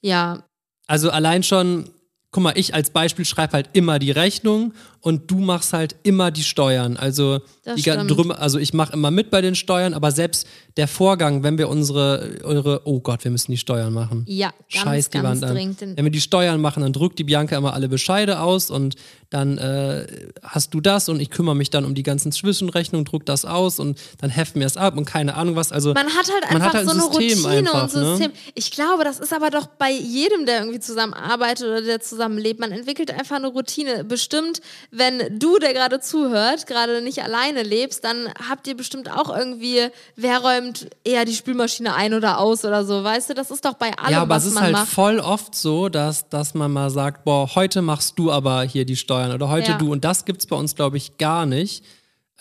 Ja, 0.01 0.43
Also 0.87 1.09
allein 1.09 1.41
schon, 1.43 1.89
guck 2.31 2.43
mal, 2.43 2.57
ich 2.57 2.73
als 2.73 2.89
Beispiel 2.89 3.25
schreibe 3.25 3.53
halt 3.53 3.69
immer 3.73 3.99
die 3.99 4.11
Rechnung 4.11 4.73
und 5.01 5.29
du 5.31 5.39
machst 5.39 5.73
halt 5.73 5.95
immer 6.03 6.31
die 6.31 6.43
Steuern. 6.43 6.95
Also, 6.95 7.39
die, 7.75 7.91
also 7.91 8.59
ich 8.59 8.73
mache 8.73 8.93
immer 8.93 9.11
mit 9.11 9.31
bei 9.31 9.41
den 9.41 9.55
Steuern, 9.55 9.93
aber 9.93 10.11
selbst 10.11 10.47
der 10.77 10.87
Vorgang, 10.87 11.43
wenn 11.43 11.57
wir 11.57 11.69
unsere, 11.69 12.39
eure, 12.43 12.81
oh 12.85 12.99
Gott, 13.01 13.23
wir 13.23 13.31
müssen 13.31 13.51
die 13.51 13.57
Steuern 13.57 13.91
machen. 13.91 14.23
ja, 14.27 14.49
ganz, 14.49 14.83
Scheiß 14.83 15.09
die 15.09 15.17
ganz 15.17 15.41
Wand 15.41 15.43
an. 15.43 15.55
dringend. 15.55 15.81
Wenn 15.81 16.05
wir 16.05 16.11
die 16.11 16.21
Steuern 16.21 16.61
machen, 16.61 16.83
dann 16.83 16.93
drückt 16.93 17.19
die 17.19 17.23
Bianca 17.23 17.57
immer 17.57 17.73
alle 17.73 17.89
Bescheide 17.89 18.39
aus 18.39 18.69
und 18.69 18.95
dann 19.29 19.57
äh, 19.57 20.05
hast 20.43 20.73
du 20.73 20.81
das 20.81 21.09
und 21.09 21.19
ich 21.19 21.29
kümmere 21.29 21.55
mich 21.55 21.69
dann 21.69 21.85
um 21.85 21.95
die 21.95 22.03
ganzen 22.03 22.31
Zwischenrechnungen, 22.31 23.05
druck 23.05 23.25
das 23.25 23.45
aus 23.45 23.79
und 23.79 23.99
dann 24.19 24.29
heften 24.29 24.59
wir 24.59 24.67
es 24.67 24.77
ab 24.77 24.97
und 24.97 25.05
keine 25.05 25.35
Ahnung 25.35 25.55
was. 25.55 25.71
Also 25.71 25.93
Man 25.93 26.07
hat 26.07 26.29
halt 26.31 26.43
einfach 26.43 26.67
hat 26.67 26.73
halt 26.73 26.85
so 26.85 26.91
ein 26.91 26.99
eine 26.99 27.13
System 27.13 27.45
Routine 27.45 27.73
einfach, 27.73 27.83
und 27.83 28.01
ne? 28.01 28.17
System. 28.17 28.31
Ich 28.55 28.71
glaube, 28.71 29.03
das 29.03 29.19
ist 29.19 29.33
aber 29.33 29.49
doch 29.49 29.67
bei 29.67 29.91
jedem, 29.91 30.45
der 30.45 30.59
irgendwie 30.59 30.79
zusammenarbeitet 30.79 31.65
oder 31.65 31.81
der 31.81 32.01
zusammenlebt. 32.01 32.59
Man 32.59 32.71
entwickelt 32.71 33.11
einfach 33.11 33.37
eine 33.37 33.47
Routine. 33.47 34.03
Bestimmt, 34.03 34.61
wenn 34.93 35.39
du, 35.39 35.57
der 35.57 35.73
gerade 35.73 36.01
zuhört, 36.01 36.67
gerade 36.67 37.01
nicht 37.01 37.23
alleine 37.23 37.63
lebst, 37.63 38.03
dann 38.03 38.27
habt 38.49 38.67
ihr 38.67 38.75
bestimmt 38.75 39.09
auch 39.09 39.33
irgendwie, 39.35 39.87
wer 40.17 40.39
räumt 40.39 40.89
eher 41.05 41.23
die 41.23 41.33
Spülmaschine 41.33 41.95
ein 41.95 42.13
oder 42.13 42.39
aus 42.39 42.65
oder 42.65 42.83
so. 42.83 43.01
Weißt 43.01 43.29
du, 43.29 43.33
das 43.33 43.51
ist 43.51 43.63
doch 43.63 43.75
bei 43.75 43.97
allem, 43.97 44.11
Ja, 44.11 44.21
aber 44.23 44.35
was 44.35 44.45
es 44.45 44.51
ist 44.53 44.59
halt 44.59 44.73
macht. 44.73 44.89
voll 44.89 45.19
oft 45.19 45.55
so, 45.55 45.87
dass, 45.87 46.27
dass 46.27 46.53
man 46.55 46.71
mal 46.73 46.89
sagt, 46.89 47.23
boah, 47.23 47.55
heute 47.55 47.81
machst 47.81 48.19
du 48.19 48.31
aber 48.33 48.63
hier 48.63 48.83
die 48.85 48.97
Steuern 48.97 49.31
oder 49.31 49.47
heute 49.47 49.71
Ja. 49.71 49.77
du. 49.77 49.91
Und 49.93 50.03
das 50.03 50.25
gibt's 50.25 50.45
bei 50.45 50.57
uns, 50.57 50.75
glaube 50.75 50.97
ich, 50.97 51.17
gar 51.17 51.45
nicht. 51.45 51.85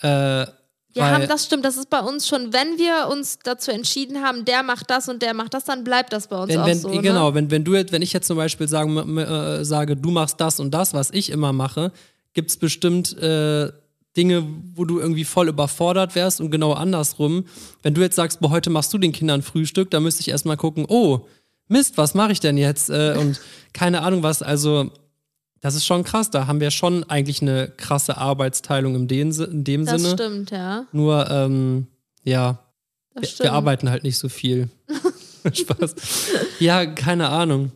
Äh, 0.01 0.07
Ja, 0.93 1.09
haben, 1.09 1.25
das 1.29 1.45
stimmt. 1.45 1.63
Das 1.63 1.77
ist 1.77 1.89
bei 1.89 2.01
uns 2.01 2.27
schon, 2.27 2.51
wenn 2.51 2.77
wir 2.77 3.07
uns 3.09 3.39
dazu 3.41 3.71
entschieden 3.71 4.23
haben, 4.23 4.43
der 4.43 4.61
macht 4.61 4.89
das 4.89 5.07
und 5.07 5.21
der 5.21 5.33
macht 5.33 5.53
das, 5.53 5.63
dann 5.63 5.85
bleibt 5.85 6.11
das 6.11 6.27
bei 6.27 6.37
uns 6.37 6.49
wenn, 6.49 6.59
auch 6.59 6.65
wenn, 6.65 6.79
so. 6.79 6.89
Ne? 6.89 7.01
genau, 7.01 7.33
wenn, 7.33 7.49
wenn 7.49 7.63
du 7.63 7.75
jetzt, 7.75 7.93
wenn 7.93 8.01
ich 8.01 8.11
jetzt 8.11 8.27
zum 8.27 8.35
Beispiel 8.35 8.67
sagen, 8.67 9.17
äh, 9.17 9.63
sage, 9.63 9.95
du 9.95 10.11
machst 10.11 10.41
das 10.41 10.59
und 10.59 10.71
das, 10.71 10.93
was 10.93 11.09
ich 11.11 11.29
immer 11.29 11.53
mache, 11.53 11.93
gibt's 12.33 12.57
bestimmt 12.57 13.17
äh, 13.17 13.71
Dinge, 14.17 14.45
wo 14.75 14.83
du 14.85 14.99
irgendwie 14.99 15.23
voll 15.23 15.47
überfordert 15.47 16.15
wärst 16.15 16.41
und 16.41 16.51
genau 16.51 16.73
andersrum. 16.73 17.45
Wenn 17.81 17.93
du 17.93 18.01
jetzt 18.01 18.15
sagst, 18.15 18.39
boah, 18.41 18.49
heute 18.49 18.69
machst 18.69 18.91
du 18.93 18.97
den 18.97 19.13
Kindern 19.13 19.41
Frühstück, 19.41 19.89
dann 19.91 20.03
müsste 20.03 20.21
ich 20.21 20.29
erstmal 20.29 20.57
gucken, 20.57 20.85
oh, 20.87 21.27
Mist, 21.67 21.97
was 21.97 22.13
mache 22.13 22.33
ich 22.33 22.41
denn 22.41 22.57
jetzt? 22.57 22.89
Äh, 22.89 23.15
und 23.17 23.39
keine 23.73 24.01
Ahnung 24.01 24.23
was, 24.23 24.41
also 24.43 24.91
das 25.61 25.75
ist 25.75 25.85
schon 25.85 26.03
krass. 26.03 26.29
Da 26.29 26.47
haben 26.47 26.59
wir 26.59 26.71
schon 26.71 27.03
eigentlich 27.05 27.41
eine 27.41 27.69
krasse 27.69 28.17
Arbeitsteilung 28.17 28.95
in 28.95 29.07
dem, 29.07 29.31
in 29.31 29.63
dem 29.63 29.85
Das 29.85 30.01
Sinne. 30.01 30.13
stimmt, 30.15 30.51
ja. 30.51 30.85
Nur, 30.91 31.29
ähm, 31.31 31.87
ja, 32.23 32.59
Das 33.13 33.39
wir, 33.39 33.45
wir 33.45 33.53
arbeiten 33.53 33.89
halt 33.89 34.03
nicht 34.03 34.17
so 34.17 34.27
viel. 34.27 34.69
Spaß. 35.53 35.95
Ja, 36.59 36.85
keine 36.85 37.29
Ahnung. 37.29 37.71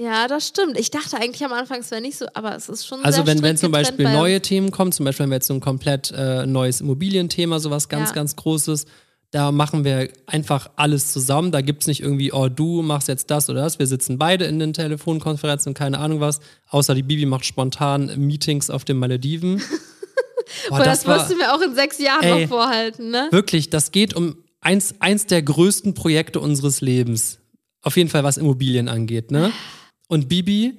Ja, 0.00 0.28
das 0.28 0.46
stimmt. 0.46 0.78
Ich 0.78 0.92
dachte 0.92 1.16
eigentlich 1.16 1.44
am 1.44 1.52
Anfang, 1.52 1.80
es 1.80 1.90
wäre 1.90 2.00
nicht 2.00 2.16
so, 2.16 2.26
aber 2.32 2.54
es 2.54 2.68
ist 2.68 2.86
schon 2.86 3.04
Also 3.04 3.26
wenn, 3.26 3.42
wenn 3.42 3.56
zum 3.56 3.72
Beispiel 3.72 4.04
bei 4.04 4.12
neue. 4.12 4.40
Themen 4.40 4.70
kommen, 4.70 4.92
zum 4.92 5.04
Beispiel 5.04 5.24
wenn 5.24 5.30
wir 5.30 5.36
jetzt 5.36 5.48
so 5.48 5.54
ein 5.54 5.60
komplett 5.60 6.12
äh, 6.16 6.46
neues 6.46 6.80
Immobilienthema, 6.80 7.58
sowas 7.58 7.88
ganz, 7.88 8.10
Ja. 8.10 8.14
ganz 8.14 8.36
Großes, 8.36 8.86
da 9.32 9.50
machen 9.50 9.82
wir 9.82 10.08
einfach 10.26 10.70
alles 10.76 11.12
zusammen. 11.12 11.50
Da 11.50 11.62
gibt 11.62 11.82
es 11.82 11.88
nicht 11.88 12.00
irgendwie, 12.00 12.32
oh, 12.32 12.48
du 12.48 12.80
machst 12.82 13.08
jetzt 13.08 13.28
das 13.32 13.50
oder 13.50 13.62
das. 13.62 13.80
Wir 13.80 13.88
sitzen 13.88 14.18
beide 14.18 14.44
in 14.44 14.60
den 14.60 14.72
Telefonkonferenzen 14.72 15.70
und 15.70 15.74
keine 15.74 15.98
Ahnung 15.98 16.20
was. 16.20 16.38
Außer 16.70 16.94
die 16.94 17.02
Bibi 17.02 17.26
macht 17.26 17.44
spontan 17.44 18.12
Meetings 18.16 18.70
auf 18.70 18.84
den 18.84 18.98
Malediven. 18.98 19.56
Boah, 20.68 20.78
Boah, 20.78 20.84
das, 20.84 21.06
wirst 21.06 21.30
du 21.32 21.36
mir 21.36 21.52
auch 21.52 21.60
in 21.60 21.74
sechs 21.74 21.98
Jahren 21.98 22.22
Ey. 22.22 22.42
noch 22.42 22.48
vorhalten, 22.48 23.10
ne? 23.10 23.26
Wirklich, 23.32 23.68
das 23.68 23.90
geht 23.90 24.14
um 24.14 24.36
eins, 24.60 24.94
eins 25.00 25.26
der 25.26 25.42
größten 25.42 25.94
Projekte 25.94 26.38
unseres 26.38 26.80
Lebens. 26.80 27.38
Auf 27.82 27.96
jeden 27.96 28.08
Fall, 28.08 28.22
was 28.24 28.36
Immobilien 28.38 28.88
angeht, 28.88 29.32
ne? 29.32 29.50
Und 30.08 30.28
Bibi 30.28 30.78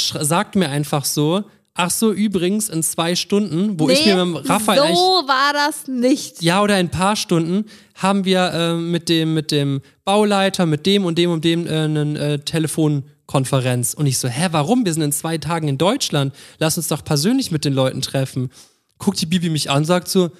sagt 0.00 0.56
mir 0.56 0.68
einfach 0.68 1.04
so, 1.04 1.44
ach 1.78 1.90
so, 1.90 2.12
übrigens, 2.12 2.68
in 2.68 2.82
zwei 2.82 3.14
Stunden, 3.14 3.78
wo 3.78 3.88
ich 3.88 4.04
mir 4.04 4.24
mit 4.24 4.44
dem 4.44 4.50
Raphael 4.50 4.94
so 4.94 5.22
war 5.26 5.52
das 5.52 5.86
nicht. 5.86 6.42
ja, 6.42 6.60
oder 6.62 6.78
in 6.78 6.86
ein 6.86 6.90
paar 6.90 7.16
Stunden, 7.16 7.66
haben 7.94 8.24
wir 8.24 8.52
äh, 8.52 8.74
mit, 8.74 9.08
dem, 9.08 9.32
mit 9.32 9.52
dem 9.52 9.80
Bauleiter, 10.04 10.66
mit 10.66 10.86
dem 10.86 11.04
und 11.04 11.16
dem 11.16 11.30
und 11.30 11.44
dem 11.44 11.66
äh, 11.66 11.70
eine 11.70 12.18
äh, 12.18 12.38
Telefonkonferenz. 12.40 13.94
Und 13.94 14.06
ich 14.06 14.18
so, 14.18 14.28
hä, 14.28 14.48
warum? 14.50 14.84
Wir 14.84 14.92
sind 14.92 15.02
in 15.02 15.12
zwei 15.12 15.38
Tagen 15.38 15.68
in 15.68 15.78
Deutschland. 15.78 16.34
Lass 16.58 16.76
uns 16.76 16.88
doch 16.88 17.04
persönlich 17.04 17.52
mit 17.52 17.64
den 17.64 17.74
Leuten 17.74 18.02
treffen. 18.02 18.50
Guckt 18.98 19.20
die 19.20 19.26
Bibi 19.26 19.48
mich 19.48 19.70
an, 19.70 19.84
sagt 19.84 20.08
so, 20.08 20.30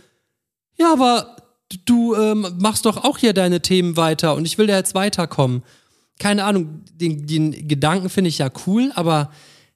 ja, 0.77 0.93
aber 0.93 1.37
du 1.85 2.17
ähm, 2.17 2.47
machst 2.59 2.85
doch 2.85 3.05
auch 3.05 3.19
hier 3.19 3.33
deine 3.33 3.61
Themen 3.61 3.97
weiter 3.97 4.35
und 4.35 4.45
ich 4.45 4.59
will 4.59 4.67
da 4.67 4.77
jetzt 4.77 4.95
weiterkommen. 4.95 5.63
Keine 6.19 6.45
Ahnung, 6.45 6.83
den, 6.93 7.27
den 7.27 7.69
Gedanken 7.69 8.09
finde 8.09 8.29
ich 8.29 8.39
ja 8.39 8.51
cool, 8.67 8.93
aber 8.95 9.31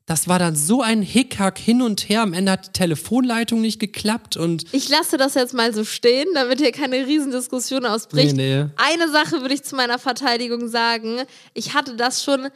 das 0.06 0.26
war 0.26 0.38
dann 0.38 0.56
so 0.56 0.82
ein 0.82 1.00
Hickhack 1.00 1.58
hin 1.58 1.80
und 1.80 2.08
her. 2.08 2.22
Am 2.22 2.32
Ende 2.32 2.52
hat 2.52 2.66
die 2.66 2.72
Telefonleitung 2.72 3.60
nicht 3.60 3.78
geklappt 3.78 4.36
und 4.36 4.64
Ich 4.72 4.88
lasse 4.88 5.16
das 5.16 5.34
jetzt 5.34 5.54
mal 5.54 5.72
so 5.72 5.84
stehen, 5.84 6.26
damit 6.34 6.60
hier 6.60 6.72
keine 6.72 7.06
Riesendiskussion 7.06 7.86
ausbricht. 7.86 8.36
Nee, 8.36 8.64
nee. 8.64 8.70
Eine 8.76 9.08
Sache 9.10 9.40
würde 9.40 9.54
ich 9.54 9.62
zu 9.62 9.76
meiner 9.76 9.98
Verteidigung 9.98 10.68
sagen. 10.68 11.20
Ich 11.54 11.74
hatte 11.74 11.96
das 11.96 12.24
schon 12.24 12.48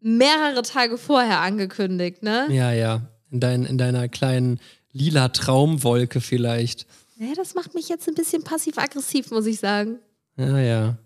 mehrere 0.00 0.62
Tage 0.62 0.96
vorher 0.96 1.40
angekündigt, 1.40 2.22
ne? 2.22 2.46
ja, 2.50 2.72
ja, 2.72 3.02
in, 3.30 3.40
dein, 3.40 3.64
in 3.64 3.78
deiner 3.78 4.08
kleinen 4.08 4.60
lila 4.92 5.28
Traumwolke 5.28 6.20
vielleicht. 6.20 6.86
Ja, 7.18 7.34
das 7.34 7.54
macht 7.54 7.74
mich 7.74 7.88
jetzt 7.88 8.06
ein 8.08 8.14
bisschen 8.14 8.44
passiv-aggressiv, 8.44 9.30
muss 9.30 9.46
ich 9.46 9.58
sagen. 9.58 9.98
Ja, 10.36 10.58
ja. 10.58 10.98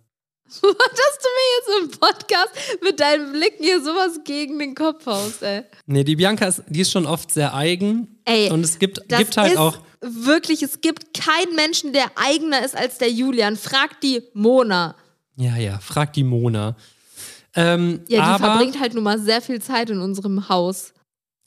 Dass 0.63 0.63
du 0.63 1.29
mir 1.37 1.79
jetzt 1.81 1.83
im 1.83 1.99
Podcast 1.99 2.51
mit 2.83 2.99
deinen 3.01 3.33
Blicken 3.33 3.63
hier 3.63 3.81
sowas 3.83 4.21
gegen 4.25 4.59
den 4.59 4.75
Kopf 4.75 5.07
haust, 5.07 5.43
ey. 5.43 5.63
Nee, 5.87 6.05
die 6.05 6.17
Bianca 6.17 6.47
ist, 6.47 6.63
die 6.69 6.81
ist 6.81 6.91
schon 6.91 7.07
oft 7.07 7.31
sehr 7.31 7.55
eigen. 7.55 8.19
Ey, 8.25 8.51
und 8.51 8.65
es 8.65 8.79
gibt, 8.79 9.09
gibt 9.09 9.37
halt 9.37 9.57
auch. 9.57 9.79
wirklich, 10.01 10.63
es 10.63 10.81
gibt 10.81 11.15
keinen 11.15 11.55
Menschen, 11.55 11.93
der 11.93 12.07
eigener 12.17 12.65
ist 12.65 12.77
als 12.77 12.99
der 12.99 13.11
Julian. 13.11 13.57
Frag 13.57 14.01
die 14.01 14.23
Mona. 14.35 14.97
Ja, 15.37 15.57
ja, 15.57 15.79
frag 15.79 16.13
die 16.13 16.25
Mona. 16.25 16.77
Ähm, 17.55 18.01
Ja, 18.09 18.19
die 18.19 18.45
aber, 18.45 18.45
verbringt 18.53 18.81
halt 18.81 18.95
nun 18.95 19.05
mal 19.05 19.19
sehr 19.19 19.41
viel 19.41 19.61
Zeit 19.61 19.91
in 19.91 20.01
unserem 20.01 20.49
Haus. 20.49 20.93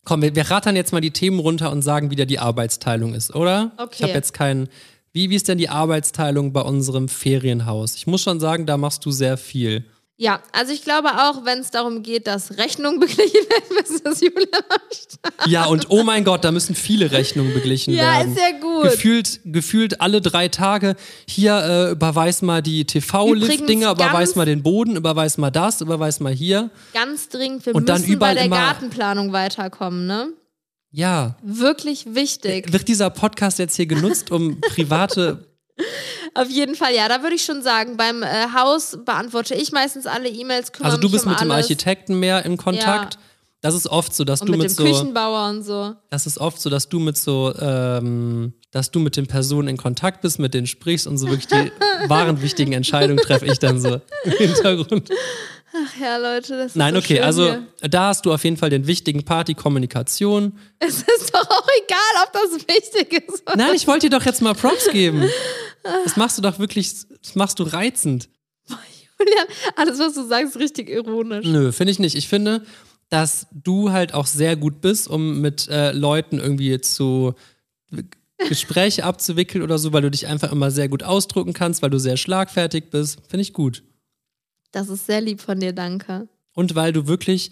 Komm, 0.05 0.21
wir, 0.21 0.35
wir 0.35 0.49
rattern 0.49 0.75
jetzt 0.75 0.91
mal 0.91 0.99
die 1.01 1.11
Themen 1.11 1.39
runter 1.39 1.71
und 1.71 1.81
sagen, 1.81 2.11
wie 2.11 2.15
da 2.15 2.25
die 2.25 2.39
Arbeitsteilung 2.39 3.13
ist, 3.13 3.33
oder? 3.35 3.71
Okay. 3.77 3.95
Ich 3.95 4.03
habe 4.03 4.13
jetzt 4.13 4.33
keinen. 4.33 4.67
Wie, 5.15 5.29
wie 5.29 5.35
ist 5.35 5.47
denn 5.47 5.59
die 5.59 5.69
Arbeitsteilung 5.69 6.53
bei 6.53 6.61
unserem 6.61 7.07
Ferienhaus? 7.07 7.95
Ich 7.95 8.07
muss 8.07 8.23
schon 8.23 8.39
sagen, 8.39 8.65
da 8.65 8.77
machst 8.77 9.05
du 9.05 9.11
sehr 9.11 9.37
viel. 9.37 9.85
Ja, 10.17 10.41
also 10.51 10.71
ich 10.73 10.83
glaube 10.83 11.09
auch, 11.09 11.45
wenn 11.45 11.59
es 11.59 11.69
darum 11.69 12.01
geht, 12.01 12.25
dass 12.27 12.57
Rechnungen 12.57 12.99
beglichen 12.99 13.21
werden 13.49 13.75
müssen, 13.79 14.03
dass 14.03 14.21
am 14.23 14.31
Start. 14.91 15.47
Ja, 15.49 15.65
und 15.65 15.87
oh 15.89 16.03
mein 16.03 16.23
Gott, 16.23 16.43
da 16.43 16.51
müssen 16.51 16.73
viele 16.75 17.11
Rechnungen 17.11 17.53
beglichen 17.53 17.93
Ja, 17.93 18.17
werden. 18.19 18.33
ist 18.33 18.39
ja 18.39 18.59
gut. 18.59 18.83
Gefühlt, 18.83 19.39
gefühlt 19.45 20.01
alle 20.01 20.19
drei 20.21 20.47
Tage, 20.47 20.95
hier 21.27 21.57
äh, 21.57 21.91
überweis 21.91 22.41
mal 22.41 22.61
die 22.63 22.85
TV-Lift-Dinger, 22.85 23.91
überweis 23.91 24.35
mal 24.35 24.45
den 24.45 24.63
Boden, 24.63 24.95
überweis 24.95 25.37
mal 25.37 25.51
das, 25.51 25.81
überweis 25.81 26.19
mal 26.19 26.33
hier. 26.33 26.69
Ganz 26.93 27.29
dringend, 27.29 27.65
wir 27.67 27.75
Und 27.75 27.87
dann 27.89 28.01
müssen 28.01 28.11
bei 28.11 28.15
überall 28.15 28.35
der 28.35 28.45
immer- 28.45 28.55
Gartenplanung 28.57 29.31
weiterkommen, 29.31 30.07
ne? 30.07 30.29
Ja. 30.93 31.35
Wirklich 31.41 32.05
wichtig. 32.13 32.71
Wird 32.71 32.87
dieser 32.87 33.09
Podcast 33.09 33.59
jetzt 33.59 33.75
hier 33.75 33.87
genutzt, 33.87 34.31
um 34.31 34.61
private. 34.75 35.47
Auf 36.35 36.49
jeden 36.49 36.75
Fall, 36.75 36.93
ja, 36.93 37.09
da 37.09 37.23
würde 37.23 37.35
ich 37.35 37.43
schon 37.43 37.63
sagen, 37.63 37.97
beim 37.97 38.21
äh, 38.21 38.27
Haus 38.55 38.97
beantworte 39.03 39.55
ich 39.55 39.71
meistens 39.71 40.05
alle 40.05 40.29
E-Mails, 40.29 40.71
Also 40.79 40.97
du 40.97 41.09
bist 41.09 41.25
um 41.25 41.31
mit 41.31 41.41
dem 41.41 41.49
alles. 41.49 41.65
Architekten 41.65 42.19
mehr 42.19 42.45
im 42.45 42.57
Kontakt. 42.57 43.15
Ja. 43.15 43.19
Das 43.61 43.73
ist 43.73 43.87
oft 43.87 44.13
so, 44.13 44.23
dass 44.23 44.41
und 44.41 44.47
du 44.47 44.51
mit, 44.51 44.61
mit 44.61 44.69
dem 44.69 44.75
so. 44.75 44.83
Küchenbauer 44.83 45.49
und 45.49 45.63
so. 45.63 45.95
Das 46.09 46.27
ist 46.27 46.37
oft 46.37 46.61
so, 46.61 46.69
dass 46.69 46.89
du 46.89 46.99
mit 46.99 47.17
so, 47.17 47.53
ähm, 47.59 48.53
dass 48.71 48.91
du 48.91 48.99
mit 48.99 49.15
den 49.15 49.25
Personen 49.25 49.69
in 49.69 49.77
Kontakt 49.77 50.21
bist, 50.21 50.37
mit 50.37 50.53
denen 50.53 50.67
sprichst 50.67 51.07
und 51.07 51.17
so 51.17 51.27
wirklich 51.27 51.47
die 51.47 51.71
wahren 52.07 52.41
wichtigen 52.41 52.73
Entscheidungen 52.73 53.17
treffe 53.17 53.45
ich 53.45 53.57
dann 53.57 53.79
so 53.79 54.01
im 54.25 54.31
Hintergrund. 54.33 55.09
Ach 55.75 55.99
ja, 55.99 56.17
Leute, 56.17 56.55
das 56.55 56.67
ist 56.67 56.75
Nein, 56.75 56.93
so 56.93 56.99
okay, 56.99 57.19
also 57.19 57.45
Hier. 57.45 57.67
da 57.81 58.07
hast 58.09 58.25
du 58.25 58.33
auf 58.33 58.43
jeden 58.43 58.57
Fall 58.57 58.69
den 58.69 58.85
wichtigen 58.85 59.25
Part, 59.25 59.47
die 59.47 59.55
Kommunikation. 59.55 60.59
Es 60.79 60.97
ist 60.97 61.33
doch 61.33 61.49
auch 61.49 61.67
egal, 61.83 62.23
ob 62.25 62.33
das 62.33 62.67
wichtig 62.67 63.27
ist. 63.27 63.41
oder 63.47 63.57
Nein, 63.57 63.75
ich 63.75 63.87
wollte 63.87 64.07
dir 64.09 64.17
doch 64.17 64.25
jetzt 64.25 64.41
mal 64.41 64.53
Props 64.53 64.89
geben. 64.91 65.27
Das 66.03 66.15
machst 66.15 66.37
du 66.37 66.41
doch 66.41 66.59
wirklich, 66.59 66.93
das 67.21 67.35
machst 67.35 67.59
du 67.59 67.63
reizend. 67.63 68.29
Julian, 69.19 69.47
alles, 69.75 69.99
was 69.99 70.13
du 70.13 70.27
sagst, 70.27 70.55
ist 70.55 70.61
richtig 70.61 70.89
ironisch. 70.89 71.45
Nö, 71.45 71.71
finde 71.71 71.91
ich 71.91 71.99
nicht. 71.99 72.15
Ich 72.15 72.27
finde, 72.27 72.63
dass 73.09 73.47
du 73.51 73.91
halt 73.91 74.13
auch 74.13 74.27
sehr 74.27 74.55
gut 74.55 74.81
bist, 74.81 75.07
um 75.07 75.41
mit 75.41 75.67
äh, 75.69 75.91
Leuten 75.91 76.39
irgendwie 76.39 76.79
zu 76.81 77.33
Gespräche 78.47 79.03
abzuwickeln 79.05 79.63
oder 79.63 79.77
so, 79.77 79.93
weil 79.93 80.01
du 80.01 80.11
dich 80.11 80.27
einfach 80.27 80.51
immer 80.51 80.71
sehr 80.71 80.89
gut 80.89 81.03
ausdrücken 81.03 81.53
kannst, 81.53 81.81
weil 81.81 81.89
du 81.89 81.99
sehr 81.99 82.17
schlagfertig 82.17 82.89
bist. 82.89 83.19
Finde 83.27 83.41
ich 83.41 83.53
gut. 83.53 83.83
Das 84.73 84.89
ist 84.89 85.05
sehr 85.05 85.21
lieb 85.21 85.39
von 85.39 85.59
dir, 85.61 85.71
danke. 85.71 86.27
Und 86.53 86.75
weil 86.75 86.91
du 86.91 87.07
wirklich 87.07 87.51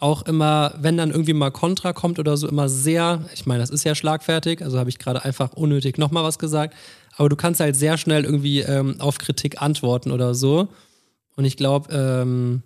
auch 0.00 0.22
immer, 0.22 0.74
wenn 0.80 0.96
dann 0.96 1.10
irgendwie 1.10 1.32
mal 1.34 1.50
Kontra 1.50 1.92
kommt 1.92 2.18
oder 2.18 2.36
so, 2.36 2.48
immer 2.48 2.68
sehr, 2.68 3.24
ich 3.32 3.46
meine, 3.46 3.60
das 3.60 3.70
ist 3.70 3.84
ja 3.84 3.94
schlagfertig, 3.94 4.62
also 4.62 4.78
habe 4.78 4.90
ich 4.90 4.98
gerade 4.98 5.24
einfach 5.24 5.52
unnötig 5.52 5.98
nochmal 5.98 6.24
was 6.24 6.38
gesagt, 6.38 6.74
aber 7.16 7.28
du 7.28 7.36
kannst 7.36 7.60
halt 7.60 7.76
sehr 7.76 7.96
schnell 7.96 8.24
irgendwie 8.24 8.60
ähm, 8.60 9.00
auf 9.00 9.18
Kritik 9.18 9.62
antworten 9.62 10.10
oder 10.10 10.34
so. 10.34 10.68
Und 11.36 11.44
ich 11.44 11.56
glaube, 11.56 11.92
ähm, 11.94 12.62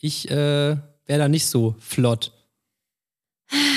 ich 0.00 0.30
äh, 0.30 0.76
wäre 1.06 1.18
da 1.18 1.28
nicht 1.28 1.46
so 1.46 1.74
flott. 1.78 2.32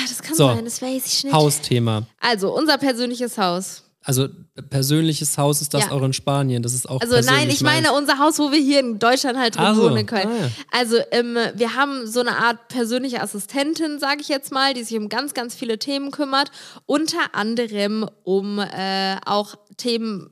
Das 0.07 0.21
kann 0.21 0.35
So. 0.35 0.47
sein, 0.47 0.65
das 0.65 0.81
weiß 0.81 1.05
ich 1.05 1.23
nicht. 1.25 1.33
Hausthema. 1.33 2.07
Also, 2.19 2.55
unser 2.55 2.77
persönliches 2.77 3.37
Haus. 3.37 3.83
Also 4.07 4.27
persönliches 4.69 5.37
Haus 5.37 5.59
ist 5.61 5.73
das 5.73 5.85
Ja. 5.87 5.91
auch 5.91 6.01
in 6.01 6.13
Spanien. 6.13 6.63
Das 6.63 6.73
ist 6.73 6.89
auch 6.89 7.01
Also 7.01 7.19
nein, 7.19 7.49
ich 7.49 7.61
meine 7.61 7.87
meins. 7.89 7.97
unser 7.99 8.19
Haus, 8.19 8.39
wo 8.39 8.51
wir 8.53 8.59
hier 8.59 8.79
in 8.79 8.99
Deutschland 8.99 9.37
halt 9.37 9.55
drin 9.57 9.65
Ach 9.67 9.75
so. 9.75 9.83
wohnen 9.83 10.05
Köln. 10.05 10.27
Ah, 10.27 10.43
ja. 10.45 10.49
Also 10.71 10.95
ähm, 11.11 11.37
wir 11.55 11.75
haben 11.75 12.07
so 12.07 12.21
eine 12.21 12.37
Art 12.37 12.69
persönliche 12.69 13.21
Assistentin, 13.21 13.99
sage 13.99 14.21
ich 14.21 14.29
jetzt 14.29 14.51
mal, 14.53 14.73
die 14.73 14.83
sich 14.83 14.97
um 14.97 15.09
ganz, 15.09 15.33
ganz 15.33 15.55
viele 15.55 15.77
Themen 15.77 16.11
kümmert. 16.11 16.51
Unter 16.85 17.33
anderem 17.35 18.09
um 18.23 18.59
äh, 18.59 19.17
auch 19.25 19.55
Themen, 19.75 20.29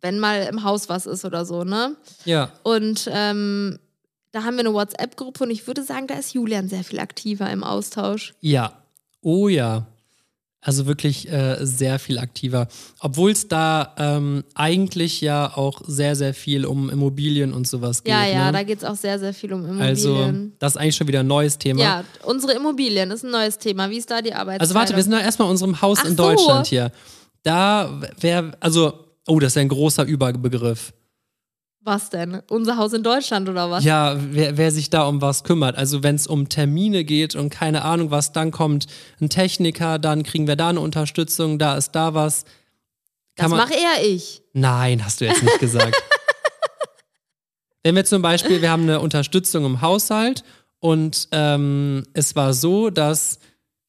wenn 0.00 0.18
mal 0.18 0.44
im 0.50 0.64
Haus 0.64 0.88
was 0.88 1.04
ist 1.06 1.24
oder 1.26 1.44
so, 1.44 1.64
ne? 1.64 1.96
Ja, 2.24 2.50
Und 2.62 3.10
ähm, 3.12 3.78
da 4.32 4.44
haben 4.44 4.54
wir 4.56 4.60
eine 4.60 4.72
WhatsApp-Gruppe 4.72 5.44
und 5.44 5.50
ich 5.50 5.66
würde 5.66 5.82
sagen, 5.82 6.06
da 6.06 6.14
ist 6.14 6.32
Julian 6.34 6.68
sehr 6.68 6.82
viel 6.84 6.98
aktiver 7.00 7.50
im 7.50 7.62
Austausch. 7.62 8.32
ja. 8.40 8.72
Oh 9.20 9.48
ja. 9.48 9.84
Also 10.60 10.86
wirklich 10.86 11.30
äh, 11.30 11.56
sehr 11.60 12.00
viel 12.00 12.18
aktiver. 12.18 12.66
Obwohl 12.98 13.30
es 13.30 13.46
da 13.46 13.94
ähm, 13.96 14.42
eigentlich 14.54 15.20
ja 15.20 15.56
auch 15.56 15.80
sehr, 15.86 16.16
sehr 16.16 16.34
viel 16.34 16.66
um 16.66 16.90
Immobilien 16.90 17.52
und 17.52 17.68
sowas 17.68 18.02
geht. 18.02 18.12
Ja, 18.12 18.26
ja, 18.26 18.46
ne? 18.46 18.52
da 18.52 18.62
geht 18.64 18.78
es 18.78 18.84
auch 18.84 18.96
sehr, 18.96 19.20
sehr 19.20 19.32
viel 19.32 19.52
um 19.52 19.80
Also, 19.80 20.16
Immobilien. 20.16 20.52
das 20.58 20.72
ist 20.74 20.80
eigentlich 20.80 20.96
schon 20.96 21.06
wieder 21.06 21.20
ein 21.20 21.28
neues 21.28 21.58
Thema. 21.58 21.80
ja, 21.80 22.04
unsere 22.24 22.54
Immobilien 22.54 23.12
ist 23.12 23.24
ein 23.24 23.30
neues 23.30 23.58
Thema. 23.58 23.88
Wie 23.88 23.98
ist 23.98 24.10
da 24.10 24.20
die 24.20 24.34
Arbeitszeit? 24.34 24.60
Also 24.60 24.74
warte, 24.74 24.96
wir 24.96 25.02
sind 25.02 25.12
doch 25.12 25.20
erstmal 25.20 25.46
in 25.46 25.52
unserem 25.52 25.80
Haus 25.80 25.98
Ach 26.02 26.06
in 26.06 26.16
so. 26.16 26.24
Deutschland 26.24 26.66
hier. 26.66 26.90
Da 27.44 28.00
wäre, 28.20 28.50
also, 28.58 28.92
oh, 29.28 29.38
das 29.38 29.52
ist 29.52 29.56
ja 29.56 29.62
ein 29.62 29.68
großer 29.68 30.04
Überbegriff. 30.04 30.92
Was 31.80 32.10
denn? 32.10 32.42
Unser 32.50 32.76
Haus 32.76 32.92
in 32.92 33.02
Deutschland 33.02 33.48
oder 33.48 33.70
was? 33.70 33.84
Ja, 33.84 34.16
wer, 34.18 34.56
wer 34.56 34.70
sich 34.72 34.90
da 34.90 35.04
um 35.06 35.22
was 35.22 35.44
kümmert. 35.44 35.76
Also 35.76 36.02
wenn 36.02 36.16
es 36.16 36.26
um 36.26 36.48
Termine 36.48 37.04
geht 37.04 37.34
und 37.34 37.50
keine 37.50 37.82
Ahnung 37.84 38.10
was, 38.10 38.32
dann 38.32 38.50
kommt 38.50 38.86
ein 39.20 39.28
Techniker, 39.30 39.98
dann 39.98 40.22
kriegen 40.24 40.46
wir 40.46 40.56
da 40.56 40.68
eine 40.68 40.80
Unterstützung, 40.80 41.58
da 41.58 41.76
ist 41.76 41.92
da 41.92 42.14
was. 42.14 42.44
das 42.44 42.52
Kann 43.36 43.50
man- 43.50 43.60
mache 43.60 43.74
eher 43.74 44.04
ich. 44.06 44.42
Nein, 44.52 45.04
hast 45.04 45.20
du 45.20 45.26
jetzt 45.26 45.42
nicht 45.42 45.60
gesagt. 45.60 45.94
Wenn 47.84 47.94
wir 47.94 48.04
zum 48.04 48.22
Beispiel, 48.22 48.60
wir 48.60 48.70
haben 48.70 48.82
eine 48.82 49.00
Unterstützung 49.00 49.64
im 49.64 49.80
Haushalt 49.80 50.42
und 50.80 51.28
ähm, 51.32 52.04
es 52.12 52.34
war 52.36 52.52
so, 52.52 52.90
dass, 52.90 53.38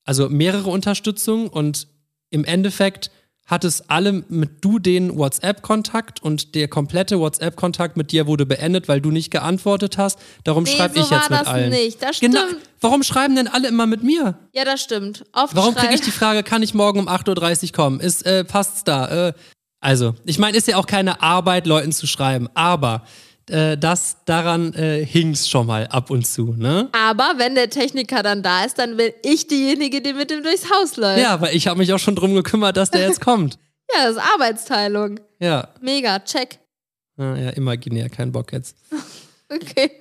also 0.06 0.30
mehrere 0.30 0.69
Unterstützungen 0.69 1.47
und 1.49 1.88
im 2.30 2.45
Endeffekt 2.45 3.12
hat 3.50 3.64
es 3.64 3.90
alle 3.90 4.24
mit 4.30 4.64
du 4.64 4.78
den 4.80 5.18
WhatsApp-Kontakt 5.18 6.22
und 6.22 6.54
der 6.56 6.68
komplette 6.68 7.20
WhatsApp-Kontakt 7.20 7.98
mit 7.98 8.12
dir 8.12 8.28
wurde 8.28 8.46
beendet, 8.46 8.88
weil 8.88 9.02
du 9.02 9.10
nicht 9.12 9.32
geantwortet 9.32 9.98
hast. 9.98 10.20
Darum 10.44 10.64
Nee, 10.64 10.72
schreibe 10.72 10.94
so 10.94 11.02
ich 11.02 11.10
jetzt 11.10 11.30
mit 11.32 11.40
das 11.40 11.48
allen. 11.48 11.70
nicht. 11.72 12.02
Das 12.02 12.20
Genau. 12.20 12.42
stimmt. 12.46 12.62
Warum 12.80 13.02
schreiben 13.04 13.36
denn 13.36 13.48
alle 13.48 13.68
immer 13.68 13.88
mit 13.88 14.04
mir? 14.04 14.38
Ja, 14.54 14.66
das 14.66 14.82
stimmt. 14.82 15.26
Oft 15.34 15.56
Warum 15.56 15.74
kriege 15.76 15.94
ich 15.96 16.02
die 16.02 16.12
Frage, 16.12 16.44
kann 16.44 16.62
ich 16.62 16.74
morgen 16.74 17.00
um 17.00 17.08
8.30 17.10 17.64
Uhr 17.64 17.72
kommen? 17.74 18.00
Ist, 18.00 18.26
äh, 18.26 18.44
passt's 18.44 18.84
da? 18.84 19.30
Äh, 19.30 19.34
also, 19.82 20.14
ich 20.26 20.38
meine, 20.38 20.56
ist 20.58 20.68
ja 20.68 20.78
auch 20.78 20.86
keine 20.88 21.22
Arbeit, 21.22 21.66
Leuten 21.66 21.92
zu 21.92 22.06
schreiben, 22.06 22.48
aber 22.54 23.04
äh, 23.50 23.78
das 23.78 24.18
daran 24.26 24.74
äh, 24.74 25.06
hing's 25.06 25.50
schon 25.50 25.68
mal 25.68 25.88
ab 25.88 26.10
und 26.12 26.26
zu, 26.26 26.54
ne? 26.58 26.90
Aber 26.92 27.34
wenn 27.38 27.56
der 27.56 27.70
Techniker 27.70 28.24
dann 28.24 28.44
da 28.44 28.64
ist, 28.64 28.78
dann 28.80 28.98
bin 28.98 29.12
ich 29.24 29.48
diejenige, 29.48 30.02
die 30.02 30.14
mit 30.14 30.32
ihm 30.32 30.44
durchs 30.44 30.70
Haus 30.72 30.98
läuft. 30.98 31.22
Ja, 31.22 31.40
weil 31.42 31.56
ich 31.56 31.68
habe 31.68 31.78
mich 31.78 31.92
auch 31.94 32.00
schon 32.00 32.16
drum 32.16 32.34
gekümmert, 32.36 32.78
dass 32.78 32.92
der 32.92 33.02
jetzt 33.02 33.22
kommt. 33.22 33.58
Ja, 33.92 34.04
das 34.04 34.18
ist 34.18 34.22
Arbeitsteilung. 34.36 35.20
Ja. 35.40 35.70
Mega, 35.82 36.20
check. 36.20 36.60
Ja, 37.18 37.36
ja, 37.36 37.50
imaginär, 37.50 38.08
kein 38.10 38.32
Bock 38.32 38.54
jetzt. 38.54 38.76
Okay. 39.52 39.92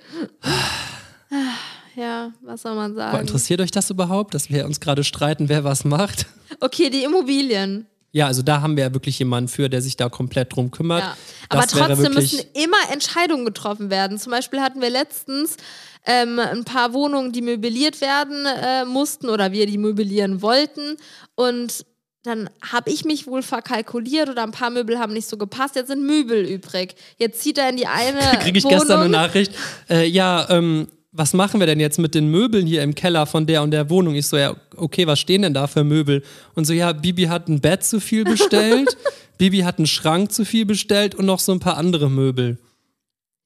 Ja, 1.95 2.31
was 2.41 2.61
soll 2.61 2.75
man 2.75 2.93
Boah, 2.93 3.11
sagen? 3.11 3.21
interessiert 3.21 3.59
euch 3.61 3.71
das 3.71 3.89
überhaupt, 3.89 4.33
dass 4.33 4.49
wir 4.49 4.65
uns 4.65 4.79
gerade 4.79 5.03
streiten, 5.03 5.49
wer 5.49 5.63
was 5.63 5.83
macht? 5.83 6.27
Okay, 6.61 6.89
die 6.89 7.03
Immobilien. 7.03 7.87
Ja, 8.11 8.27
also 8.27 8.41
da 8.41 8.61
haben 8.61 8.75
wir 8.75 8.85
ja 8.85 8.93
wirklich 8.93 9.19
jemanden 9.19 9.49
für, 9.49 9.69
der 9.69 9.81
sich 9.81 9.95
da 9.95 10.09
komplett 10.09 10.55
drum 10.55 10.71
kümmert. 10.71 11.01
Ja. 11.03 11.17
Aber 11.49 11.61
Das 11.61 11.71
trotzdem 11.71 12.13
müssen 12.13 12.41
immer 12.53 12.91
Entscheidungen 12.91 13.45
getroffen 13.45 13.89
werden. 13.89 14.17
Zum 14.17 14.31
Beispiel 14.31 14.61
hatten 14.61 14.81
wir 14.81 14.89
letztens 14.89 15.57
ähm, 16.05 16.39
ein 16.39 16.63
paar 16.63 16.93
Wohnungen, 16.93 17.31
die 17.31 17.41
möbliert 17.41 18.01
werden 18.01 18.45
äh, 18.45 18.85
mussten 18.85 19.29
oder 19.29 19.51
wir 19.51 19.67
die 19.67 19.77
möblieren 19.77 20.41
wollten. 20.41 20.97
Und 21.35 21.85
dann 22.23 22.49
habe 22.61 22.91
ich 22.91 23.05
mich 23.05 23.27
wohl 23.27 23.41
verkalkuliert 23.41 24.29
oder 24.29 24.43
ein 24.43 24.51
paar 24.51 24.71
Möbel 24.71 24.99
haben 24.99 25.13
nicht 25.13 25.29
so 25.29 25.37
gepasst. 25.37 25.75
Jetzt 25.75 25.87
sind 25.87 26.05
Möbel 26.05 26.45
übrig. 26.45 26.95
Jetzt 27.17 27.41
zieht 27.41 27.57
er 27.57 27.69
in 27.69 27.77
die 27.77 27.87
eine 27.87 28.19
Da 28.31 28.35
kriege 28.37 28.57
ich 28.57 28.63
Wohnung. 28.63 28.79
gestern 28.79 28.99
eine 29.01 29.09
Nachricht. 29.09 29.53
Äh, 29.89 30.05
ja, 30.07 30.49
ähm, 30.49 30.87
was 31.11 31.33
machen 31.33 31.59
wir 31.59 31.67
denn 31.67 31.79
jetzt 31.79 31.97
mit 31.97 32.13
den 32.13 32.29
Möbeln 32.29 32.67
hier 32.67 32.83
im 32.83 32.93
Keller 32.93 33.25
von 33.25 33.47
der 33.47 33.63
und 33.63 33.71
der 33.71 33.89
Wohnung? 33.89 34.15
Ich 34.15 34.27
so, 34.27 34.37
ja, 34.37 34.55
okay, 34.75 35.07
was 35.07 35.19
stehen 35.19 35.41
denn 35.41 35.53
da 35.53 35.67
für 35.67 35.83
Möbel? 35.83 36.23
Und 36.55 36.65
so, 36.65 36.73
ja, 36.73 36.91
Bibi 36.93 37.23
hat 37.23 37.47
ein 37.47 37.61
Bett 37.61 37.83
zu 37.83 37.99
viel 37.99 38.23
bestellt, 38.23 38.95
Bibi 39.37 39.59
hat 39.59 39.77
einen 39.79 39.87
Schrank 39.87 40.31
zu 40.31 40.45
viel 40.45 40.65
bestellt 40.65 41.15
und 41.15 41.25
noch 41.25 41.39
so 41.39 41.51
ein 41.51 41.59
paar 41.59 41.77
andere 41.77 42.09
Möbel. 42.09 42.59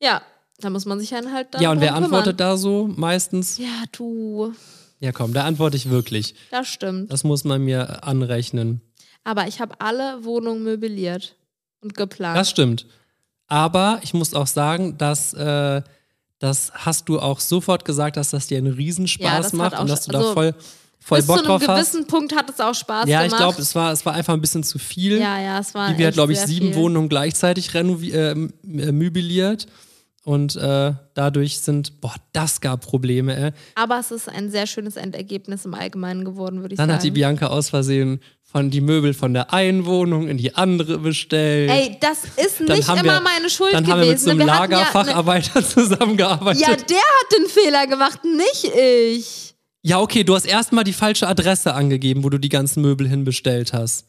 Ja, 0.01 0.21
da 0.59 0.69
muss 0.69 0.85
man 0.85 0.99
sich 0.99 1.09
dann 1.09 1.31
halt 1.31 1.53
dann 1.53 1.61
ja, 1.61 1.71
und 1.71 1.79
wer 1.79 1.95
antwortet 1.95 2.37
kümmern. 2.37 2.51
da 2.53 2.57
so 2.57 2.87
meistens? 2.87 3.57
Ja, 3.57 3.83
du, 3.91 4.53
Ja, 4.99 5.11
komm, 5.11 5.33
da 5.33 5.45
antworte 5.45 5.77
ich 5.77 5.89
wirklich. 5.89 6.35
das 6.51 6.67
stimmt. 6.67 7.11
Das 7.11 7.23
muss 7.23 7.43
man 7.43 7.61
mir 7.63 8.03
anrechnen. 8.03 8.81
Aber 9.23 9.47
ich 9.47 9.61
habe 9.61 9.75
alle 9.79 10.25
Wohnungen 10.25 10.63
möbliert 10.63 11.35
und 11.81 11.95
geplant. 11.95 12.37
Das 12.37 12.49
stimmt. 12.49 12.87
Aber 13.47 13.99
ich 14.03 14.13
muss 14.13 14.33
auch 14.33 14.47
sagen, 14.47 14.97
dass 14.97 15.33
äh, 15.33 15.81
das 16.43 16.71
hast 16.73 17.07
du 17.07 17.19
auch 17.19 17.39
sofort 17.39 17.85
gesagt, 17.85 18.17
dass 18.17 18.31
das 18.31 18.47
dir 18.47 18.57
einen 18.57 18.67
Ja, 18.67 18.73
Riesenspaß 18.73 19.37
das 19.37 19.45
hat 19.47 19.53
macht 19.53 19.79
und 19.79 19.89
dass 19.89 20.05
du 20.05 20.11
Sch- 20.11 20.15
also 20.15 20.27
da 20.29 20.33
voll, 20.33 20.55
voll 20.99 21.17
Bis 21.19 21.27
Bock 21.27 21.37
zu 21.37 21.43
einem 21.45 21.47
drauf 21.59 21.67
hast. 21.69 21.91
gewissen 21.91 22.07
Punkt 22.07 22.35
hat 22.35 22.49
es 22.49 22.59
auch 22.59 22.73
Spaß 22.75 23.07
Ja, 23.07 23.21
ich 23.21 23.27
gemacht. 23.27 23.39
glaube, 23.41 23.61
es 23.61 23.73
war, 23.75 23.91
es 23.93 24.05
war 24.05 24.13
einfach 24.13 24.33
ein 24.33 24.41
bisschen 24.41 24.63
zu 24.63 24.77
viel. 24.77 25.19
Ja, 25.19 25.39
ja, 25.39 25.59
es 25.59 25.73
war. 25.73 25.91
Die 25.91 25.97
wir 25.97 26.07
hat, 26.07 26.13
glaube 26.15 26.33
ich, 26.33 26.39
sieben 26.39 26.67
viel. 26.67 26.75
Wohnungen 26.75 27.07
gleichzeitig 27.09 27.73
äh, 27.73 27.79
äh, 27.79 28.35
möbliert. 28.91 29.67
Und 30.25 30.55
äh, 30.55 30.93
dadurch 31.15 31.59
sind, 31.59 31.99
boah, 31.99 32.15
das 32.31 32.61
gab 32.61 32.79
Probleme, 32.85 33.35
ey. 33.35 33.51
Aber 33.75 33.99
es 33.99 34.09
ist 34.09 34.29
ein 34.29 34.49
sehr 34.49 34.67
schönes 34.67 34.95
Endergebnis 34.95 35.65
im 35.65 35.73
Allgemeinen 35.73 36.23
geworden, 36.23 36.61
würde 36.61 36.73
ich 36.75 36.77
Dann 36.77 36.87
sagen. 36.87 36.97
hat 36.99 37.03
die 37.03 37.11
Bianca 37.11 37.47
aus 37.47 37.69
Versehen 37.69 38.21
von 38.53 38.69
die 38.69 38.81
Möbel 38.81 39.13
von 39.15 39.33
der 39.33 39.51
einen 39.51 39.85
Wohnung 39.87 40.27
in 40.27 40.37
die 40.37 40.53
andere 40.55 40.99
bestellt. 40.99 41.71
Ey, 41.71 41.97
das 41.99 42.19
ist 42.37 42.59
Dann 42.59 42.77
nicht 42.77 42.87
immer 42.87 43.03
wir- 43.03 43.21
meine 43.21 43.49
Schuld 43.49 43.73
Dann 43.73 43.83
gewesen. 43.83 43.91
haben 43.93 44.01
wir 44.03 44.09
mit 44.11 44.19
so 44.19 44.29
einem 44.29 44.39
Wir 44.45 44.59
hatten 44.59 44.71
ja 44.71 44.77
Lagerfacharbeiter 44.79 45.67
zusammengearbeitet. 45.67 46.61
Ja, 46.61 46.67
der 46.75 46.97
hat 46.97 47.37
den 47.37 47.47
Fehler 47.47 47.87
gemacht, 47.87 48.19
nicht 48.23 48.71
ich. 48.75 49.55
Ja, 49.81 49.99
okay, 49.99 50.23
du 50.23 50.35
hast 50.35 50.45
erstmal 50.45 50.83
die 50.83 50.93
falsche 50.93 51.27
Adresse 51.27 51.73
angegeben, 51.73 52.23
wo 52.23 52.29
du 52.29 52.37
die 52.37 52.47
ganzen 52.49 52.81
Möbel 52.83 53.09
hinbestellt 53.09 53.73
hast. 53.73 54.05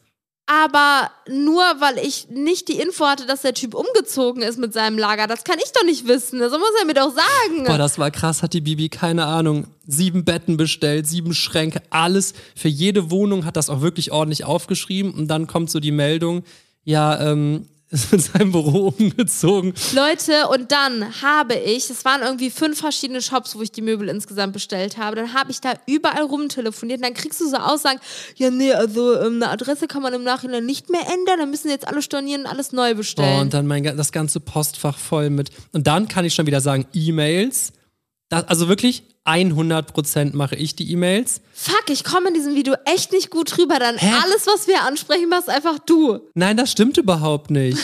Aber 0.47 1.09
nur 1.27 1.63
weil 1.79 1.97
ich 1.97 2.29
nicht 2.29 2.67
die 2.67 2.77
Info 2.79 3.05
hatte, 3.05 3.25
dass 3.25 3.41
der 3.41 3.55
Typ 3.55 3.73
umgezogen 3.73 4.43
ist 4.43 4.59
mit 4.59 4.73
seinem 4.73 4.97
Lager, 4.97 5.25
das 5.25 5.43
kann 5.43 5.57
ich 5.57 5.71
doch 5.71 5.83
nicht 5.83 6.07
wissen. 6.07 6.39
Das 6.39 6.51
muss 6.51 6.69
er 6.79 6.85
mir 6.85 6.93
doch 6.93 7.11
sagen. 7.15 7.63
Boah, 7.65 7.79
das 7.79 7.97
war 7.97 8.11
krass, 8.11 8.43
hat 8.43 8.53
die 8.53 8.61
Bibi, 8.61 8.89
keine 8.89 9.25
Ahnung, 9.25 9.65
sieben 9.87 10.23
Betten 10.23 10.55
bestellt, 10.55 11.07
sieben 11.07 11.33
Schränke, 11.33 11.81
alles. 11.89 12.33
Für 12.55 12.67
jede 12.67 13.09
Wohnung 13.09 13.43
hat 13.45 13.57
das 13.57 13.71
auch 13.71 13.81
wirklich 13.81 14.11
ordentlich 14.11 14.45
aufgeschrieben. 14.45 15.15
Und 15.15 15.27
dann 15.29 15.47
kommt 15.47 15.71
so 15.71 15.79
die 15.79 15.91
Meldung, 15.91 16.43
ja, 16.83 17.19
ähm, 17.19 17.67
ist 17.91 18.11
in 18.11 18.19
seinem 18.19 18.51
Büro 18.51 18.87
umgezogen. 18.99 19.73
Leute, 19.93 20.47
und 20.49 20.71
dann 20.71 21.21
habe 21.21 21.55
ich, 21.55 21.89
es 21.89 22.03
waren 22.05 22.21
irgendwie 22.21 22.49
fünf 22.49 22.79
verschiedene 22.79 23.21
Shops, 23.21 23.55
wo 23.55 23.61
ich 23.61 23.71
die 23.71 23.81
Möbel 23.81 24.09
insgesamt 24.09 24.53
bestellt 24.53 24.97
habe, 24.97 25.15
dann 25.15 25.33
habe 25.33 25.51
ich 25.51 25.61
da 25.61 25.73
überall 25.85 26.23
rumtelefoniert 26.23 26.99
und 26.99 27.05
dann 27.05 27.13
kriegst 27.13 27.41
du 27.41 27.49
so 27.49 27.57
Aussagen, 27.57 27.99
ja 28.35 28.49
nee, 28.49 28.73
also 28.73 29.19
ähm, 29.19 29.35
eine 29.35 29.49
Adresse 29.49 29.87
kann 29.87 30.01
man 30.01 30.13
im 30.13 30.23
Nachhinein 30.23 30.65
nicht 30.65 30.89
mehr 30.89 31.01
ändern, 31.01 31.39
dann 31.39 31.49
müssen 31.49 31.69
jetzt 31.69 31.87
alle 31.87 32.01
stornieren 32.01 32.41
und 32.41 32.47
alles 32.47 32.71
neu 32.71 32.95
bestellen. 32.95 33.35
Boah, 33.35 33.41
und 33.41 33.53
dann 33.53 33.67
mein, 33.67 33.83
das 33.83 34.11
ganze 34.11 34.39
Postfach 34.39 34.97
voll 34.97 35.29
mit. 35.29 35.51
Und 35.71 35.87
dann 35.87 36.07
kann 36.07 36.25
ich 36.25 36.33
schon 36.33 36.47
wieder 36.47 36.61
sagen, 36.61 36.85
E-Mails. 36.93 37.71
Das- 38.29 38.47
Also 38.47 38.67
wirklich 38.67 39.03
100% 39.25 40.35
mache 40.35 40.55
ich 40.55 40.75
die 40.75 40.91
E-Mails. 40.91 41.41
Fuck, 41.53 41.85
ich 41.89 42.03
komme 42.03 42.27
in 42.29 42.33
diesem 42.35 42.55
Video 42.55 42.75
echt 42.85 43.11
nicht 43.11 43.29
gut 43.31 43.57
rüber, 43.57 43.79
dann 43.79 43.97
Hä? 43.97 44.11
alles, 44.23 44.45
was 44.47 44.67
wir 44.67 44.83
ansprechen, 44.83 45.29
machst 45.29 45.49
einfach 45.49 45.79
du. 45.79 46.19
Nein, 46.35 46.57
das 46.57 46.71
stimmt 46.71 46.97
überhaupt 46.97 47.49
nicht. 47.51 47.77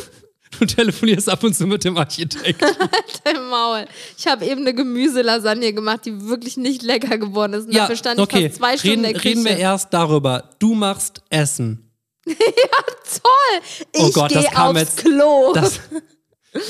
du 0.58 0.64
telefonierst 0.66 1.28
ab 1.28 1.44
und 1.44 1.54
zu 1.54 1.66
mit 1.66 1.84
dem 1.84 1.96
Architekt. 1.98 2.62
Dein 3.24 3.42
Maul. 3.48 3.84
Ich 4.18 4.26
habe 4.26 4.44
eben 4.46 4.62
eine 4.62 4.74
Gemüselasagne 4.74 5.72
gemacht, 5.74 6.06
die 6.06 6.28
wirklich 6.28 6.56
nicht 6.56 6.82
lecker 6.82 7.18
geworden 7.18 7.52
ist. 7.54 7.66
Und 7.66 7.74
dafür 7.76 7.96
stand 7.96 8.18
ich 8.18 8.24
okay. 8.24 8.48
fast 8.48 8.56
zwei 8.58 8.78
Stunden 8.78 9.04
reden, 9.04 9.18
reden 9.20 9.44
wir 9.44 9.56
erst 9.58 9.92
darüber. 9.92 10.50
Du 10.58 10.74
machst 10.74 11.22
Essen. 11.30 11.90
Toll! 12.26 13.60
Ich 13.92 14.00
Oh 14.02 14.10
Gott, 14.12 14.34
das 14.34 14.44
gehe 14.44 14.52
kam 14.52 14.70
aufs 14.76 14.80
jetzt- 14.80 14.96
Klo. 14.98 15.52
Das, 15.52 15.80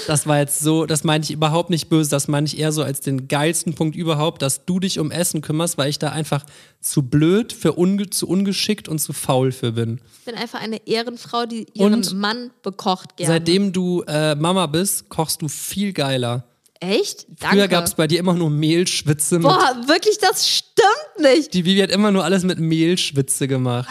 das 0.07 0.27
war 0.27 0.39
jetzt 0.39 0.61
so, 0.61 0.87
das 0.87 1.05
meine 1.05 1.25
ich 1.25 1.31
überhaupt 1.31 1.71
nicht 1.71 1.89
böse, 1.89 2.11
das 2.11 2.29
meine 2.29 2.47
ich 2.47 2.59
eher 2.59 2.73
so 2.73 2.83
als 2.83 3.01
den 3.01 3.29
geilsten 3.29 3.75
Punkt 3.75 3.97
überhaupt, 3.97 4.43
dass 4.43 4.65
du 4.67 4.79
dich 4.79 4.99
um 4.99 5.11
Essen 5.11 5.41
kümmerst, 5.41 5.79
weil 5.79 5.89
ich 5.89 5.99
da 5.99 6.11
einfach 6.11 6.45
zu 6.81 7.03
blöd, 7.03 7.53
für 7.53 7.73
unge 7.73 8.11
zu 8.11 8.29
ungeschickt 8.29 8.89
und 8.89 8.99
zu 8.99 9.13
faul 9.13 9.53
für 9.53 9.73
bin. 9.73 10.01
ich 10.19 10.25
bin 10.25 10.35
einfach 10.35 10.61
eine 10.61 10.87
Ehrenfrau, 10.87 11.47
die 11.47 11.67
ihren 11.73 11.95
Und 11.95 12.15
Mann 12.15 12.51
bekocht 12.63 13.17
gerne. 13.17 13.35
Seitdem 13.35 13.73
du 13.73 14.03
äh, 14.07 14.35
Mama 14.35 14.67
bist, 14.67 15.09
kochst 15.09 15.43
du 15.43 15.49
viel 15.49 15.93
geiler. 15.93 16.45
Echt? 16.81 17.27
Danke. 17.29 17.57
Früher 17.57 17.69
gab 17.69 17.85
es 17.85 17.95
bei 17.95 18.07
dir 18.07 18.19
immer 18.19 18.33
nur 18.33 18.49
Mehlschwitze. 18.49 19.39
Boah, 19.39 19.77
wirklich, 19.87 20.17
das 20.19 20.49
stimmt 20.49 21.35
nicht. 21.35 21.53
die 21.53 21.65
Vivi 21.65 21.81
hat 21.81 21.91
immer 21.91 22.11
nur 22.11 22.25
alles 22.25 22.43
mit 22.43 22.59
Mehlschwitze 22.59 23.49
gemacht. 23.49 23.89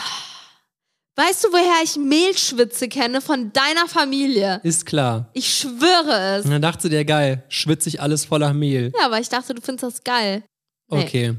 Weißt 1.19 1.43
du, 1.43 1.49
woher 1.49 1.83
ich 1.83 1.97
Mehlschwitze 1.97 2.87
kenne? 2.87 3.19
Von 3.19 3.51
deiner 3.51 3.89
Familie. 3.89 4.61
Ist 4.63 4.85
klar. 4.85 5.29
Ich 5.33 5.53
schwöre 5.53 6.37
es. 6.37 6.45
Und 6.45 6.51
dann 6.51 6.61
dachte 6.61 6.83
sie 6.83 6.89
dir, 6.89 7.03
geil, 7.03 7.43
schwitze 7.49 7.89
ich 7.89 7.99
alles 7.99 8.23
voller 8.23 8.53
Mehl. 8.53 8.93
Ja, 8.97 9.07
aber 9.07 9.19
ich 9.19 9.27
dachte, 9.27 9.53
du 9.53 9.61
findest 9.61 9.83
das 9.83 10.03
geil. 10.05 10.43
Nee. 10.89 11.03
Okay. 11.03 11.35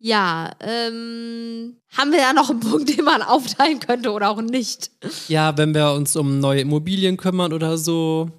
Ja, 0.00 0.50
ähm, 0.60 1.78
haben 1.96 2.12
wir 2.12 2.18
da 2.18 2.34
noch 2.34 2.50
einen 2.50 2.60
Punkt, 2.60 2.88
den 2.94 3.06
man 3.06 3.22
aufteilen 3.22 3.80
könnte 3.80 4.12
oder 4.12 4.28
auch 4.28 4.42
nicht? 4.42 4.90
Ja, 5.28 5.56
wenn 5.56 5.74
wir 5.74 5.92
uns 5.92 6.14
um 6.14 6.38
neue 6.40 6.60
Immobilien 6.60 7.16
kümmern 7.16 7.54
oder 7.54 7.78
so. 7.78 8.30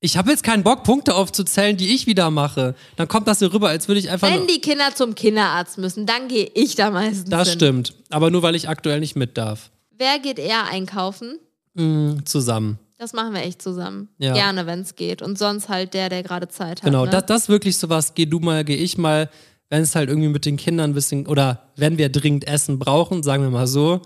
Ich 0.00 0.16
habe 0.16 0.32
jetzt 0.32 0.42
keinen 0.42 0.64
Bock, 0.64 0.82
Punkte 0.82 1.14
aufzuzählen, 1.14 1.76
die 1.76 1.94
ich 1.94 2.08
wieder 2.08 2.28
mache. 2.32 2.74
Dann 2.96 3.06
kommt 3.06 3.28
das 3.28 3.38
so 3.38 3.46
rüber, 3.46 3.68
als 3.68 3.86
würde 3.86 4.00
ich 4.00 4.10
einfach 4.10 4.28
Wenn 4.28 4.48
die 4.48 4.60
Kinder 4.60 4.92
zum 4.96 5.14
Kinderarzt 5.14 5.78
müssen, 5.78 6.06
dann 6.06 6.26
gehe 6.26 6.50
ich 6.54 6.74
da 6.74 6.90
meistens 6.90 7.30
Das 7.30 7.50
hin. 7.50 7.58
stimmt. 7.58 7.94
Aber 8.10 8.32
nur 8.32 8.42
weil 8.42 8.56
ich 8.56 8.68
aktuell 8.68 8.98
nicht 8.98 9.14
mit 9.14 9.38
darf. 9.38 9.70
Wer 10.02 10.18
geht 10.18 10.40
eher 10.40 10.64
einkaufen? 10.64 11.38
Mm, 11.74 12.24
zusammen. 12.24 12.80
Das 12.98 13.12
machen 13.12 13.34
wir 13.34 13.42
echt 13.42 13.62
zusammen. 13.62 14.08
Ja. 14.18 14.32
Gerne, 14.32 14.66
wenn 14.66 14.80
es 14.80 14.96
geht. 14.96 15.22
Und 15.22 15.38
sonst 15.38 15.68
halt 15.68 15.94
der, 15.94 16.08
der 16.08 16.24
gerade 16.24 16.48
Zeit 16.48 16.82
hat. 16.82 16.82
Genau, 16.82 17.04
ne? 17.04 17.10
das, 17.12 17.26
das 17.26 17.42
ist 17.42 17.48
wirklich 17.48 17.76
sowas, 17.76 18.12
geh 18.16 18.26
du 18.26 18.40
mal, 18.40 18.64
geh 18.64 18.74
ich 18.74 18.98
mal, 18.98 19.30
wenn 19.70 19.82
es 19.82 19.94
halt 19.94 20.08
irgendwie 20.08 20.28
mit 20.28 20.44
den 20.44 20.56
Kindern 20.56 20.90
ein 20.90 20.94
bisschen, 20.94 21.28
oder 21.28 21.70
wenn 21.76 21.98
wir 21.98 22.08
dringend 22.08 22.48
Essen 22.48 22.80
brauchen, 22.80 23.22
sagen 23.22 23.44
wir 23.44 23.50
mal 23.50 23.68
so. 23.68 24.02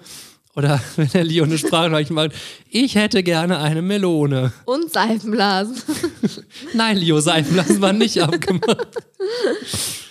Oder 0.55 0.83
wenn 0.97 1.09
der 1.09 1.25
Leo 1.25 1.45
eine 1.45 1.57
Sprachnachricht 1.57 2.11
macht, 2.11 2.33
ich 2.69 2.95
hätte 2.95 3.23
gerne 3.23 3.57
eine 3.57 3.81
Melone. 3.81 4.53
Und 4.67 4.93
Seifenblasen. 4.93 5.81
Nein, 6.75 6.99
Leo, 6.99 7.21
Seifenblasen 7.21 7.81
war 7.81 7.95
nicht 7.95 8.19
abgemacht. 8.23 8.89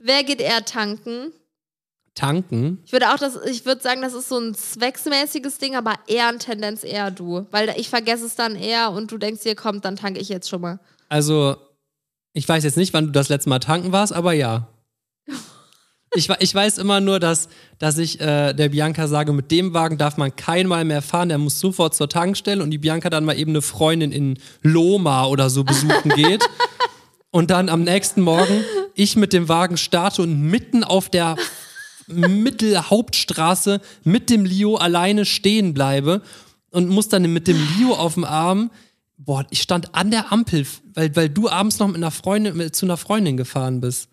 Wer 0.04 0.24
geht 0.24 0.41
eher 0.41 0.65
tanken? 0.65 1.32
Tanken? 2.15 2.80
Ich 2.86 2.93
würde 2.93 3.13
auch 3.13 3.17
das, 3.17 3.38
ich 3.45 3.65
würde 3.65 3.82
sagen, 3.82 4.01
das 4.01 4.13
ist 4.13 4.30
so 4.30 4.39
ein 4.39 4.56
zwecksmäßiges 4.56 5.58
Ding, 5.58 5.75
aber 5.75 5.95
eher 6.08 6.30
eine 6.30 6.38
Tendenz 6.38 6.84
eher 6.84 7.12
du. 7.12 7.45
Weil 7.51 7.73
ich 7.78 7.89
vergesse 7.89 8.25
es 8.25 8.36
dann 8.36 8.56
eher 8.56 8.91
und 8.91 9.12
du 9.12 9.17
denkst 9.17 9.43
dir, 9.43 9.56
komm, 9.56 9.82
dann 9.82 9.97
tanke 9.97 10.19
ich 10.19 10.30
jetzt 10.30 10.49
schon 10.49 10.62
mal. 10.62 10.80
Also, 11.10 11.58
ich 12.34 12.47
weiß 12.47 12.63
jetzt 12.63 12.78
nicht, 12.78 12.93
wann 12.93 13.08
du 13.08 13.12
das 13.12 13.30
letzte 13.30 13.49
Mal 13.49 13.60
tanken 13.60 13.91
warst, 13.91 14.13
aber 14.13 14.34
ja. 14.34 14.67
Ich, 16.17 16.30
ich 16.30 16.56
weiß 16.56 16.78
immer 16.78 17.01
nur, 17.01 17.19
dass, 17.19 17.49
dass 17.78 17.97
ich 17.97 18.21
äh, 18.21 18.54
der 18.54 18.69
Bianca 18.69 19.10
sage, 19.10 19.34
mit 19.34 19.51
dem 19.51 19.73
Wagen 19.73 19.97
darf 19.97 20.15
man 20.15 20.34
kein 20.34 20.65
Mal 20.65 20.86
mehr 20.86 21.01
fahren, 21.01 21.28
der 21.28 21.38
muss 21.38 21.60
sofort 21.60 21.93
zur 21.93 22.08
Tankstelle 22.08 22.63
und 22.63 22.71
die 22.71 22.78
Bianca 22.78 23.10
dann 23.10 23.25
mal 23.25 23.38
eben 23.38 23.51
eine 23.51 23.62
Freundin 23.62 24.13
in 24.13 24.39
Loma 24.62 25.25
oder 25.25 25.49
so 25.49 25.65
besuchen 25.65 26.10
geht. 26.15 26.41
Und 27.32 27.51
dann 27.51 27.67
am 27.67 27.84
nächsten 27.84 28.21
Morgen 28.21 28.63
ich 28.93 29.17
mit 29.17 29.34
dem 29.34 29.49
Wagen 29.49 29.75
starte 29.75 30.21
und 30.21 30.41
mitten 30.41 30.86
auf 30.86 31.10
der 31.10 31.36
Mittelhauptstraße 32.08 33.82
mit 34.04 34.30
dem 34.30 34.46
Leo 34.46 34.76
alleine 34.76 35.26
stehen 35.26 35.74
bleibe 35.74 36.22
und 36.70 36.89
muss 36.89 37.08
dann 37.10 37.32
mit 37.34 37.48
dem 37.48 37.58
Leo 37.78 37.94
auf 37.94 38.15
dem 38.15 38.24
Arm. 38.24 38.72
Boah, 39.18 39.46
ich 39.50 39.62
stand 39.62 39.96
an 39.96 40.12
der 40.12 40.32
Ampel, 40.32 40.68
weil, 40.94 41.15
weil 41.15 41.30
du 41.30 41.50
abends 41.50 41.80
noch 41.80 41.88
mit 41.88 41.98
einer 41.98 42.12
Freundin, 42.12 42.58
mit, 42.58 42.76
zu 42.76 42.86
einer 42.86 42.98
Freundin 42.98 43.38
gefahren 43.38 43.80
bist. 43.80 44.10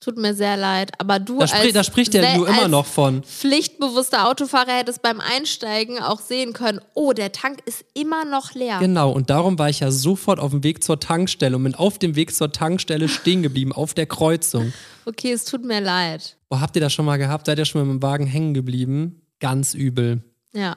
Tut 0.00 0.16
mir 0.16 0.32
sehr 0.32 0.56
leid, 0.56 0.92
aber 0.96 1.18
du 1.18 1.40
Da, 1.40 1.44
als, 1.44 1.72
da 1.74 1.84
spricht 1.84 2.14
der 2.14 2.22
Leo 2.22 2.46
immer 2.46 2.68
noch 2.68 2.86
von. 2.86 3.22
pflichtbewusster 3.22 4.26
Autofahrer 4.28 4.72
hättest 4.78 5.02
beim 5.02 5.20
Einsteigen 5.20 5.98
auch 5.98 6.20
sehen 6.20 6.54
können, 6.54 6.80
oh, 6.94 7.12
der 7.12 7.32
Tank 7.32 7.58
ist 7.66 7.84
immer 7.92 8.24
noch 8.24 8.54
leer. 8.54 8.78
Genau, 8.78 9.10
und 9.12 9.28
darum 9.28 9.58
war 9.58 9.68
ich 9.68 9.80
ja 9.80 9.90
sofort 9.90 10.40
auf 10.40 10.52
dem 10.52 10.64
Weg 10.64 10.82
zur 10.82 10.98
Tankstelle 11.00 11.54
und 11.54 11.64
bin 11.64 11.74
auf 11.74 11.98
dem 11.98 12.16
Weg 12.16 12.34
zur 12.34 12.50
Tankstelle 12.50 13.10
stehen 13.10 13.42
geblieben, 13.42 13.72
auf 13.74 13.92
der 13.92 14.06
Kreuzung. 14.06 14.72
Okay, 15.04 15.32
es 15.32 15.44
tut 15.44 15.66
mir 15.66 15.80
leid. 15.80 16.38
Boah, 16.48 16.62
habt 16.62 16.76
ihr 16.76 16.80
das 16.80 16.94
schon 16.94 17.04
mal 17.04 17.18
gehabt? 17.18 17.44
Seid 17.44 17.58
ihr 17.58 17.66
schon 17.66 17.82
mal 17.82 17.92
mit 17.92 18.00
dem 18.00 18.02
Wagen 18.02 18.26
hängen 18.26 18.54
geblieben? 18.54 19.20
Ganz 19.38 19.74
übel. 19.74 20.22
Ja. 20.52 20.76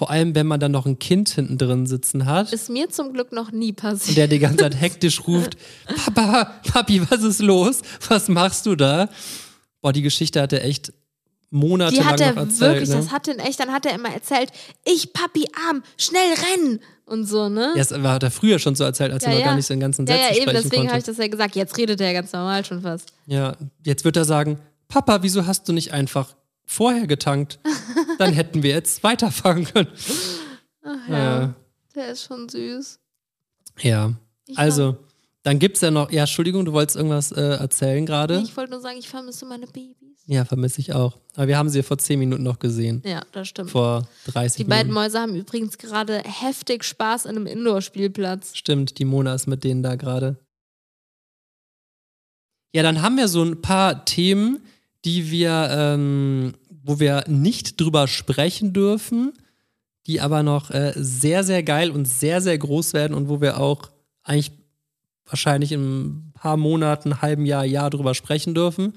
Vor 0.00 0.08
allem, 0.10 0.34
wenn 0.34 0.46
man 0.46 0.58
dann 0.58 0.72
noch 0.72 0.86
ein 0.86 0.98
Kind 0.98 1.28
hinten 1.28 1.58
drin 1.58 1.84
sitzen 1.84 2.24
hat. 2.24 2.54
Ist 2.54 2.70
mir 2.70 2.88
zum 2.88 3.12
Glück 3.12 3.32
noch 3.32 3.52
nie 3.52 3.68
Und 3.68 3.76
passiert. 3.76 4.16
der 4.16 4.28
die 4.28 4.38
ganze 4.38 4.56
Zeit 4.56 4.80
hektisch 4.80 5.20
ruft, 5.26 5.58
Papa, 6.06 6.54
Papi, 6.72 7.02
was 7.10 7.22
ist 7.22 7.40
los? 7.40 7.82
Was 8.08 8.28
machst 8.28 8.64
du 8.64 8.76
da? 8.76 9.10
Boah, 9.82 9.92
die 9.92 10.00
Geschichte 10.00 10.40
hat 10.40 10.54
er 10.54 10.64
echt 10.64 10.94
monatelang 11.50 12.02
Die 12.02 12.10
hat 12.10 12.20
er 12.22 12.34
erzählt. 12.34 12.60
wirklich, 12.60 12.88
ne? 12.88 12.96
das 12.96 13.12
hat 13.12 13.28
ihn 13.28 13.40
echt, 13.40 13.60
dann 13.60 13.72
hat 13.72 13.84
er 13.84 13.94
immer 13.94 14.08
erzählt, 14.08 14.50
ich, 14.86 15.12
Papi, 15.12 15.44
arm, 15.68 15.82
schnell 15.98 16.32
rennen 16.32 16.80
und 17.04 17.26
so, 17.26 17.50
ne? 17.50 17.74
Ja, 17.76 17.84
das 17.84 17.92
hat 17.92 18.22
er 18.22 18.30
früher 18.30 18.58
schon 18.58 18.74
so 18.74 18.84
erzählt, 18.84 19.12
als 19.12 19.24
er 19.24 19.34
noch 19.34 19.44
gar 19.44 19.54
nicht 19.54 19.66
so 19.66 19.74
den 19.74 19.80
ganzen 19.80 20.06
ja, 20.06 20.14
Sätzen 20.14 20.28
ja, 20.28 20.30
eben, 20.30 20.42
sprechen 20.48 20.62
deswegen 20.62 20.88
habe 20.88 20.98
ich 21.00 21.04
das 21.04 21.18
ja 21.18 21.28
gesagt. 21.28 21.56
Jetzt 21.56 21.76
redet 21.76 22.00
er 22.00 22.14
ganz 22.14 22.32
normal 22.32 22.64
schon 22.64 22.80
fast. 22.80 23.12
Ja, 23.26 23.54
jetzt 23.84 24.06
wird 24.06 24.16
er 24.16 24.24
sagen, 24.24 24.60
Papa, 24.88 25.22
wieso 25.22 25.46
hast 25.46 25.68
du 25.68 25.74
nicht 25.74 25.92
einfach 25.92 26.34
vorher 26.70 27.06
getankt? 27.06 27.58
Dann 28.18 28.32
hätten 28.32 28.62
wir 28.62 28.70
jetzt 28.70 29.02
weiterfahren 29.02 29.64
können. 29.64 29.88
Ach 30.84 31.08
Ja. 31.08 31.18
ja, 31.42 31.54
der 31.94 32.08
ist 32.12 32.24
schon 32.24 32.48
süß. 32.48 32.98
Ja, 33.80 34.12
Ich 34.46 34.58
also, 34.58 34.96
dann 35.42 35.58
gibt's 35.58 35.80
ja 35.80 35.90
noch, 35.90 36.10
ja, 36.10 36.22
Entschuldigung, 36.22 36.64
du 36.64 36.72
wolltest 36.72 36.96
irgendwas 36.96 37.32
äh, 37.32 37.40
erzählen 37.40 38.04
gerade? 38.06 38.36
Nee, 38.38 38.44
ich 38.44 38.56
wollte 38.56 38.70
nur 38.72 38.80
sagen, 38.80 38.98
ich 38.98 39.08
vermisse 39.08 39.46
meine 39.46 39.66
Babys. 39.66 39.96
Ja, 40.26 40.44
vermisse 40.44 40.80
ich 40.80 40.92
auch. 40.92 41.18
Aber 41.34 41.48
wir 41.48 41.56
haben 41.58 41.68
sie 41.70 41.78
ja 41.78 41.82
vor 41.82 41.98
zehn 41.98 42.18
Minuten 42.18 42.42
noch 42.44 42.58
gesehen. 42.58 43.02
Ja, 43.04 43.22
das 43.32 43.48
stimmt. 43.48 43.70
Vor 43.70 44.06
30 44.26 44.58
Die 44.58 44.62
Minuten. 44.64 44.68
beiden 44.78 44.92
Mäuse 44.92 45.18
haben 45.18 45.34
übrigens 45.34 45.76
gerade 45.78 46.18
heftig 46.24 46.84
Spaß 46.84 47.24
in 47.24 47.30
einem 47.32 47.46
Indoor-Spielplatz. 47.46 48.54
Stimmt, 48.56 48.98
die 48.98 49.04
Mona 49.06 49.34
ist 49.34 49.46
mit 49.48 49.64
denen 49.64 49.82
da 49.82 49.96
gerade. 49.96 50.36
Ja, 52.72 52.82
dann 52.84 53.02
haben 53.02 53.16
wir 53.16 53.26
so 53.28 53.42
ein 53.42 53.60
paar 53.62 54.04
Themen, 54.04 54.60
die 55.04 55.30
wir, 55.30 55.68
ähm, 55.70 56.54
wo 56.82 56.98
wir 57.00 57.24
nicht 57.28 57.80
drüber 57.80 58.08
sprechen 58.08 58.72
dürfen, 58.72 59.32
die 60.06 60.20
aber 60.20 60.42
noch 60.42 60.70
äh, 60.70 60.92
sehr, 60.96 61.44
sehr 61.44 61.62
geil 61.62 61.90
und 61.90 62.06
sehr, 62.06 62.40
sehr 62.40 62.56
groß 62.58 62.94
werden 62.94 63.14
und 63.14 63.28
wo 63.28 63.40
wir 63.40 63.58
auch 63.58 63.90
eigentlich 64.22 64.52
wahrscheinlich 65.26 65.72
in 65.72 65.80
ein 66.04 66.32
paar 66.34 66.56
Monaten, 66.56 67.22
halben 67.22 67.46
Jahr, 67.46 67.64
Jahr 67.64 67.90
drüber 67.90 68.14
sprechen 68.14 68.54
dürfen. 68.54 68.94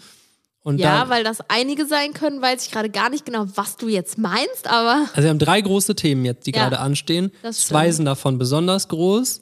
Und 0.62 0.80
Ja, 0.80 1.10
weil 1.10 1.26
das 1.26 1.40
einige 1.50 1.86
sein 1.86 2.14
können, 2.14 2.42
weiß 2.42 2.66
ich 2.66 2.72
gerade 2.72 2.90
gar 2.90 3.10
nicht 3.10 3.26
genau, 3.26 3.46
was 3.56 3.76
du 3.76 3.90
jetzt 3.90 4.18
meinst, 4.18 4.66
aber 4.68 5.08
also 5.10 5.24
wir 5.24 5.30
haben 5.30 5.40
drei 5.40 5.60
große 5.60 5.94
Themen 5.96 6.24
jetzt, 6.24 6.48
die 6.48 6.52
Ja, 6.52 6.64
gerade 6.64 6.80
anstehen. 6.80 7.32
das 7.42 7.68
Zwei 7.68 7.92
sind 7.92 8.06
davon 8.06 8.38
besonders 8.38 8.88
groß. 8.88 9.42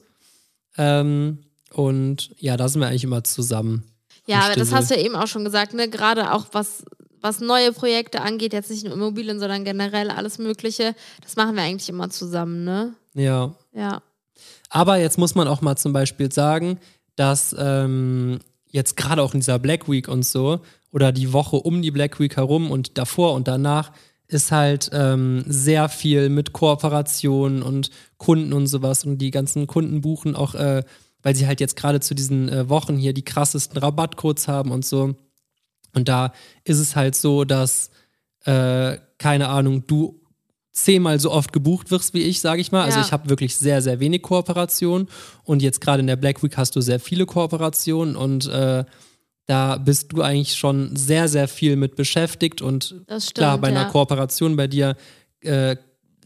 Ähm, 0.77 1.43
und 1.73 2.31
ja, 2.39 2.57
da 2.57 2.67
sind 2.67 2.81
wir 2.81 2.87
eigentlich 2.87 3.03
immer 3.03 3.23
zusammen. 3.23 3.83
ja, 4.25 4.39
aber 4.41 4.55
das 4.55 4.73
hast 4.73 4.89
du 4.89 4.95
ja 4.95 5.01
eben 5.01 5.15
auch 5.15 5.27
schon 5.27 5.45
gesagt, 5.45 5.73
ne? 5.73 5.87
Gerade 5.89 6.33
auch 6.33 6.47
was, 6.53 6.83
was 7.21 7.39
neue 7.39 7.71
Projekte 7.71 8.21
angeht, 8.21 8.53
jetzt 8.53 8.69
nicht 8.69 8.83
nur 8.83 8.93
Immobilien, 8.93 9.39
sondern 9.39 9.63
generell 9.63 10.09
alles 10.09 10.37
Mögliche, 10.37 10.95
das 11.21 11.35
machen 11.35 11.55
wir 11.55 11.63
eigentlich 11.63 11.89
immer 11.89 12.09
zusammen, 12.09 12.63
ne? 12.63 12.93
Ja. 13.13 13.55
Ja. 13.73 14.01
Aber 14.69 14.97
jetzt 14.97 15.17
muss 15.17 15.35
man 15.35 15.47
auch 15.47 15.61
mal 15.61 15.75
zum 15.75 15.93
Beispiel 15.93 16.31
sagen, 16.31 16.79
dass 17.15 17.55
ähm, 17.57 18.39
jetzt 18.67 18.97
gerade 18.97 19.21
auch 19.21 19.33
in 19.33 19.41
dieser 19.41 19.59
Black 19.59 19.89
Week 19.89 20.07
und 20.07 20.25
so 20.25 20.61
oder 20.91 21.11
die 21.11 21.33
Woche 21.33 21.57
um 21.57 21.81
die 21.81 21.91
Black 21.91 22.19
Week 22.19 22.35
herum 22.35 22.71
und 22.71 22.97
davor 22.97 23.33
und 23.33 23.47
danach 23.47 23.91
ist 24.27 24.51
halt 24.51 24.89
ähm, 24.93 25.43
sehr 25.45 25.89
viel 25.89 26.29
mit 26.29 26.53
Kooperationen 26.53 27.61
und 27.61 27.91
Kunden 28.17 28.53
und 28.53 28.67
sowas 28.67 29.03
und 29.03 29.17
die 29.17 29.29
ganzen 29.29 29.67
Kunden 29.67 30.01
buchen 30.01 30.35
auch, 30.35 30.55
äh, 30.55 30.83
weil 31.21 31.35
sie 31.35 31.47
halt 31.47 31.59
jetzt 31.59 31.75
gerade 31.75 31.99
zu 31.99 32.15
diesen 32.15 32.47
äh, 32.47 32.69
Wochen 32.69 32.95
hier 32.95 33.13
die 33.13 33.25
krassesten 33.25 33.77
Rabattcodes 33.77 34.47
haben 34.47 34.71
und 34.71 34.85
so. 34.85 35.15
Und 35.93 36.07
da 36.07 36.33
ist 36.63 36.79
es 36.79 36.95
halt 36.95 37.15
so, 37.15 37.43
dass, 37.45 37.89
äh, 38.45 38.97
keine 39.17 39.49
Ahnung, 39.49 39.85
du 39.87 40.19
zehnmal 40.73 41.19
so 41.19 41.31
oft 41.31 41.51
gebucht 41.51 41.91
wirst 41.91 42.13
wie 42.13 42.21
ich, 42.21 42.39
sage 42.39 42.61
ich 42.61 42.71
mal. 42.71 42.83
Also 42.85 42.99
Ja. 42.99 43.05
ich 43.05 43.11
habe 43.11 43.29
wirklich 43.29 43.57
sehr, 43.57 43.81
sehr 43.81 43.99
wenig 43.99 44.21
Kooperation. 44.21 45.07
Und 45.43 45.61
jetzt 45.61 45.81
gerade 45.81 45.99
in 45.99 46.07
der 46.07 46.15
Black 46.15 46.41
Week 46.43 46.55
hast 46.57 46.75
du 46.75 46.81
sehr 46.81 46.99
viele 46.99 47.25
Kooperationen 47.25 48.15
und 48.15 48.47
äh, 48.47 48.85
da 49.47 49.77
bist 49.77 50.13
du 50.13 50.21
eigentlich 50.21 50.55
schon 50.55 50.95
sehr, 50.95 51.27
sehr 51.27 51.47
viel 51.49 51.75
mit 51.75 51.95
beschäftigt. 51.97 52.61
Und 52.61 52.95
Das 53.07 53.25
stimmt, 53.25 53.35
klar, 53.35 53.57
bei 53.57 53.67
einer 53.67 53.81
ja. 53.83 53.89
Kooperation 53.89 54.55
bei 54.55 54.67
dir 54.67 54.95
äh, 55.41 55.75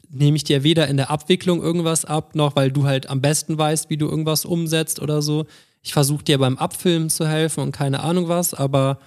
nehme 0.09 0.37
ich 0.37 0.43
dir 0.43 0.61
weder 0.63 0.87
in 0.87 0.97
der 0.97 1.09
Abwicklung 1.09 1.63
irgendwas 1.63 2.05
ab, 2.05 2.35
noch 2.35 2.55
weil 2.55 2.71
du 2.71 2.85
halt 2.85 3.09
am 3.09 3.21
besten 3.21 3.57
weißt, 3.57 3.89
wie 3.89 3.97
du 3.97 4.07
irgendwas 4.07 4.45
umsetzt 4.45 4.99
oder 5.01 5.23
so. 5.23 5.45
Ich 5.81 5.91
versuche 5.93 6.23
dir 6.23 6.37
beim 6.37 6.57
Abfilmen 6.57 7.09
zu 7.09 7.27
helfen 7.27 7.61
und 7.61 7.71
keine 7.71 8.01
Ahnung 8.01 8.27
was, 8.27 8.53
aber 8.53 8.99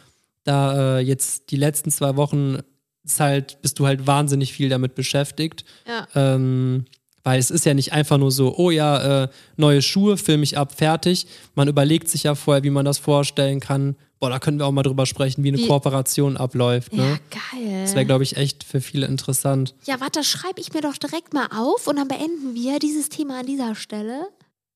da 0.44 0.98
äh, 0.98 1.00
jetzt 1.00 1.50
die 1.50 1.56
letzten 1.56 1.90
zwei 1.90 2.16
Wochen 2.16 2.58
ist 3.04 3.20
halt, 3.20 3.60
bist 3.62 3.78
du 3.78 3.86
halt 3.86 4.06
wahnsinnig 4.06 4.52
viel 4.52 4.68
damit 4.68 4.94
beschäftigt. 4.94 5.64
Ja. 5.86 6.06
Ähm, 6.14 6.84
weil 7.24 7.38
es 7.38 7.50
ist 7.50 7.66
ja 7.66 7.74
nicht 7.74 7.92
einfach 7.92 8.16
nur 8.16 8.30
so, 8.32 8.56
oh 8.56 8.70
ja, 8.70 9.24
äh, 9.24 9.28
neue 9.56 9.82
Schuhe, 9.82 10.16
filme 10.16 10.44
ich 10.44 10.56
ab, 10.56 10.72
fertig. 10.72 11.26
Man 11.54 11.68
überlegt 11.68 12.08
sich 12.08 12.22
ja 12.22 12.34
vorher, 12.34 12.62
wie 12.64 12.70
man 12.70 12.84
das 12.86 12.96
vorstellen 12.98 13.60
kann. 13.60 13.96
Boah, 14.20 14.30
da 14.30 14.38
können 14.38 14.58
wir 14.58 14.66
auch 14.66 14.72
mal 14.72 14.82
drüber 14.82 15.04
sprechen, 15.06 15.44
wie 15.44 15.48
eine 15.48 15.58
Wie- 15.58 15.66
Kooperation 15.66 16.36
abläuft. 16.36 16.92
Ja, 16.92 17.02
Ne? 17.04 17.20
geil. 17.30 17.82
Das 17.82 17.94
wäre, 17.94 18.06
glaube 18.06 18.24
ich, 18.24 18.36
echt 18.36 18.64
für 18.64 18.80
viele 18.80 19.06
interessant. 19.06 19.74
Ja, 19.84 20.00
warte, 20.00 20.24
schreibe 20.24 20.60
ich 20.60 20.72
mir 20.72 20.80
doch 20.80 20.96
direkt 20.96 21.34
mal 21.34 21.46
auf 21.54 21.86
und 21.86 21.96
dann 21.96 22.08
beenden 22.08 22.54
wir 22.54 22.78
dieses 22.78 23.08
Thema 23.10 23.40
an 23.40 23.46
dieser 23.46 23.74
Stelle. 23.74 24.28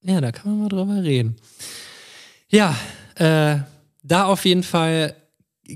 Ja, 0.02 0.20
da 0.20 0.30
kann 0.32 0.50
man 0.52 0.60
mal 0.62 0.68
drüber 0.68 1.02
reden. 1.02 1.36
Ja, 2.48 2.76
äh, 3.16 3.56
da 4.02 4.24
auf 4.26 4.44
jeden 4.44 4.62
Fall 4.62 5.14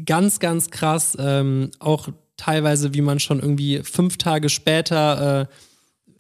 ganz, 0.05 0.41
ganz 0.41 0.71
krass. 0.71 1.17
Ähm, 1.19 1.71
auch 1.79 2.09
teilweise, 2.37 2.95
wie 2.95 3.01
man 3.01 3.19
schon 3.21 3.41
irgendwie 3.41 3.81
fünf 3.83 4.17
Tage 4.19 4.49
später 4.49 5.43
äh, 5.43 5.47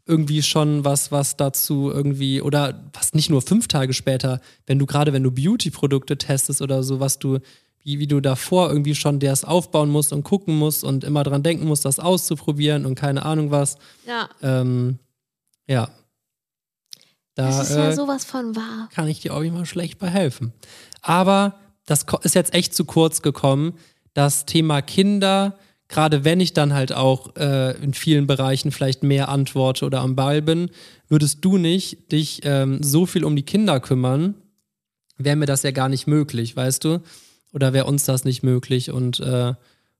irgendwie 0.06 0.42
schon 0.42 0.84
was, 0.84 1.10
was 1.10 1.36
dazu 1.36 1.90
irgendwie, 1.90 2.40
oder 2.40 2.84
was 2.92 3.12
nicht 3.12 3.28
nur 3.28 3.42
fünf 3.42 3.66
Tage 3.66 3.92
später, 3.92 4.40
wenn 4.66 4.78
du 4.78 4.86
gerade, 4.86 5.12
wenn 5.12 5.24
du 5.24 5.32
Beauty-Produkte 5.32 6.16
testest 6.16 6.62
oder 6.62 6.82
so, 6.84 7.00
was 7.00 7.18
du, 7.18 7.40
wie, 7.82 7.98
wie 7.98 8.06
du 8.06 8.20
davor 8.20 8.68
irgendwie 8.68 8.94
schon 8.94 9.18
das 9.18 9.44
aufbauen 9.44 9.90
musst 9.90 10.12
und 10.12 10.22
gucken 10.22 10.56
musst 10.56 10.84
und 10.84 11.02
immer 11.02 11.24
dran 11.24 11.42
denken 11.42 11.66
musst, 11.66 11.84
das 11.84 11.98
auszuprobieren 11.98 12.86
und 12.86 12.94
keine 12.94 13.24
Ahnung 13.24 13.50
was. 13.50 13.78
Ja, 14.06 14.28
Ähm, 14.42 14.98
ja. 15.66 15.90
Da, 17.34 17.48
das 17.48 17.70
ist 17.70 17.76
ja 17.76 17.90
äh, 17.90 17.94
sowas 17.94 18.24
von 18.24 18.56
wahr. 18.56 18.88
kann 18.94 19.08
ich 19.08 19.20
dir 19.20 19.34
auch 19.34 19.42
immer 19.42 19.66
schlecht 19.66 19.98
bei 19.98 20.08
helfen. 20.08 20.52
Aber 21.02 21.58
das 21.86 22.04
ist 22.22 22.34
jetzt 22.34 22.52
echt 22.52 22.74
zu 22.74 22.84
kurz 22.84 23.22
gekommen. 23.22 23.74
Das 24.12 24.44
Thema 24.44 24.82
Kinder, 24.82 25.56
gerade 25.88 26.24
wenn 26.24 26.40
ich 26.40 26.52
dann 26.52 26.74
halt 26.74 26.92
auch 26.92 27.36
äh, 27.36 27.76
in 27.82 27.94
vielen 27.94 28.26
Bereichen 28.26 28.72
vielleicht 28.72 29.02
mehr 29.02 29.28
antworte 29.28 29.86
oder 29.86 30.00
am 30.00 30.16
Ball 30.16 30.42
bin, 30.42 30.70
würdest 31.08 31.44
du 31.44 31.58
nicht 31.58 32.12
dich 32.12 32.40
ähm, 32.44 32.82
so 32.82 33.06
viel 33.06 33.24
um 33.24 33.36
die 33.36 33.44
Kinder 33.44 33.80
kümmern, 33.80 34.34
wäre 35.16 35.36
mir 35.36 35.46
das 35.46 35.62
ja 35.62 35.70
gar 35.70 35.88
nicht 35.88 36.06
möglich, 36.06 36.56
weißt 36.56 36.84
du? 36.84 37.00
Oder 37.52 37.72
wäre 37.72 37.86
uns 37.86 38.04
das 38.04 38.24
nicht 38.24 38.42
möglich? 38.42 38.90
Und 38.90 39.20
äh, 39.20 39.54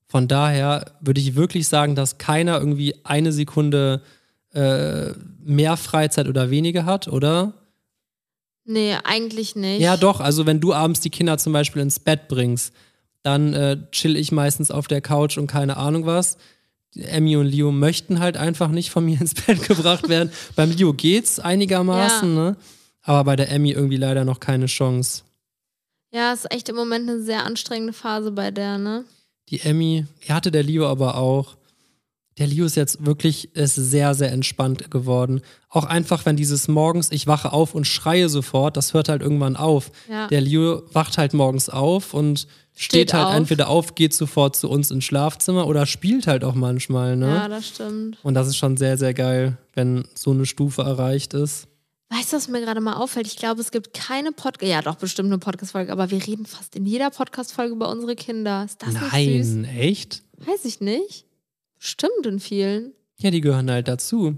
von 0.08 0.28
daher 0.28 0.92
würde 1.00 1.20
ich 1.20 1.36
wirklich 1.36 1.68
sagen, 1.68 1.94
dass 1.94 2.18
keiner 2.18 2.58
irgendwie 2.58 2.96
eine 3.04 3.32
Sekunde 3.32 4.02
äh, 4.52 5.12
mehr 5.42 5.76
Freizeit 5.76 6.28
oder 6.28 6.50
weniger 6.50 6.84
hat, 6.84 7.08
oder? 7.08 7.54
Nee, 8.66 8.96
eigentlich 9.04 9.56
nicht. 9.56 9.80
Ja, 9.80 9.96
doch. 9.96 10.20
Also, 10.20 10.44
wenn 10.44 10.60
du 10.60 10.74
abends 10.74 11.00
die 11.00 11.10
Kinder 11.10 11.38
zum 11.38 11.52
Beispiel 11.52 11.82
ins 11.82 12.00
Bett 12.00 12.28
bringst, 12.28 12.74
dann 13.22 13.54
äh, 13.54 13.78
chill 13.92 14.16
ich 14.16 14.32
meistens 14.32 14.70
auf 14.70 14.88
der 14.88 15.00
Couch 15.00 15.38
und 15.38 15.46
keine 15.46 15.76
Ahnung 15.76 16.04
was. 16.06 16.36
Emmy 16.94 17.36
und 17.36 17.46
Leo 17.46 17.72
möchten 17.72 18.20
halt 18.20 18.36
einfach 18.36 18.68
nicht 18.68 18.90
von 18.90 19.04
mir 19.06 19.20
ins 19.20 19.34
Bett 19.34 19.62
gebracht 19.66 20.08
werden. 20.08 20.30
Beim 20.54 20.70
Leo 20.70 20.92
geht's 20.92 21.38
einigermaßen, 21.38 22.34
ne? 22.34 22.56
Aber 23.02 23.24
bei 23.24 23.36
der 23.36 23.50
Emmy 23.50 23.70
irgendwie 23.70 23.96
leider 23.96 24.24
noch 24.24 24.40
keine 24.40 24.66
Chance. 24.66 25.22
Ja, 26.12 26.32
ist 26.32 26.50
echt 26.52 26.68
im 26.68 26.76
Moment 26.76 27.08
eine 27.08 27.22
sehr 27.22 27.44
anstrengende 27.44 27.92
Phase 27.92 28.32
bei 28.32 28.50
der, 28.50 28.78
ne? 28.78 29.04
Die 29.48 29.60
Emmy, 29.60 30.06
die 30.26 30.32
hatte 30.32 30.50
der 30.50 30.62
Leo 30.64 30.88
aber 30.88 31.16
auch. 31.16 31.56
Der 32.38 32.46
Leo 32.46 32.66
ist 32.66 32.76
jetzt 32.76 33.06
wirklich 33.06 33.54
ist 33.56 33.74
sehr, 33.76 34.14
sehr 34.14 34.30
entspannt 34.30 34.90
geworden. 34.90 35.40
Auch 35.70 35.84
einfach, 35.84 36.26
wenn 36.26 36.36
dieses 36.36 36.68
morgens, 36.68 37.10
ich 37.10 37.26
wache 37.26 37.52
auf 37.52 37.74
und 37.74 37.86
schreie 37.86 38.28
sofort, 38.28 38.76
das 38.76 38.92
hört 38.92 39.08
halt 39.08 39.22
irgendwann 39.22 39.56
auf. 39.56 39.90
Ja. 40.10 40.26
Der 40.28 40.42
Leo 40.42 40.82
wacht 40.92 41.16
halt 41.16 41.32
morgens 41.32 41.70
auf 41.70 42.12
und 42.12 42.40
steht, 42.74 43.08
Steht 43.08 43.14
halt 43.14 43.26
auf. 43.28 43.34
entweder 43.36 43.68
auf, 43.68 43.94
geht 43.94 44.12
sofort 44.12 44.54
zu 44.54 44.68
uns 44.68 44.90
ins 44.90 45.04
Schlafzimmer 45.04 45.66
oder 45.66 45.86
spielt 45.86 46.26
halt 46.26 46.44
auch 46.44 46.54
manchmal, 46.54 47.16
ne? 47.16 47.26
Ja, 47.28 47.48
das 47.48 47.68
stimmt. 47.68 48.18
Und 48.22 48.34
das 48.34 48.48
ist 48.48 48.56
schon 48.58 48.76
sehr, 48.76 48.98
sehr 48.98 49.14
geil, 49.14 49.56
wenn 49.74 50.06
so 50.14 50.30
eine 50.32 50.44
Stufe 50.44 50.82
erreicht 50.82 51.32
ist. 51.32 51.68
Weißt 52.10 52.32
du, 52.32 52.36
was 52.36 52.48
mir 52.48 52.60
gerade 52.60 52.80
mal 52.80 52.94
auffällt? 52.94 53.26
Ich 53.26 53.36
glaube, 53.36 53.60
es 53.60 53.70
gibt 53.72 53.92
keine 53.94 54.30
Podcast, 54.30 54.70
ja 54.70 54.80
doch, 54.82 54.94
bestimmt 54.96 55.28
eine 55.28 55.38
Podcast-Folge, 55.38 55.90
aber 55.90 56.10
wir 56.10 56.24
reden 56.24 56.46
fast 56.46 56.76
in 56.76 56.86
jeder 56.86 57.10
Podcast-Folge 57.10 57.72
über 57.72 57.88
unsere 57.90 58.14
Kinder. 58.14 58.64
Ist 58.64 58.80
das 58.82 58.90
nicht 58.92 59.00
süß? 59.44 59.54
Nein, 59.54 59.64
echt? 59.76 60.22
Weiß 60.38 60.64
ich 60.66 60.80
nicht. 60.80 61.25
Stimmt 61.86 62.26
in 62.26 62.40
vielen. 62.40 62.94
Ja, 63.16 63.30
die 63.30 63.40
gehören 63.40 63.70
halt 63.70 63.86
dazu. 63.86 64.36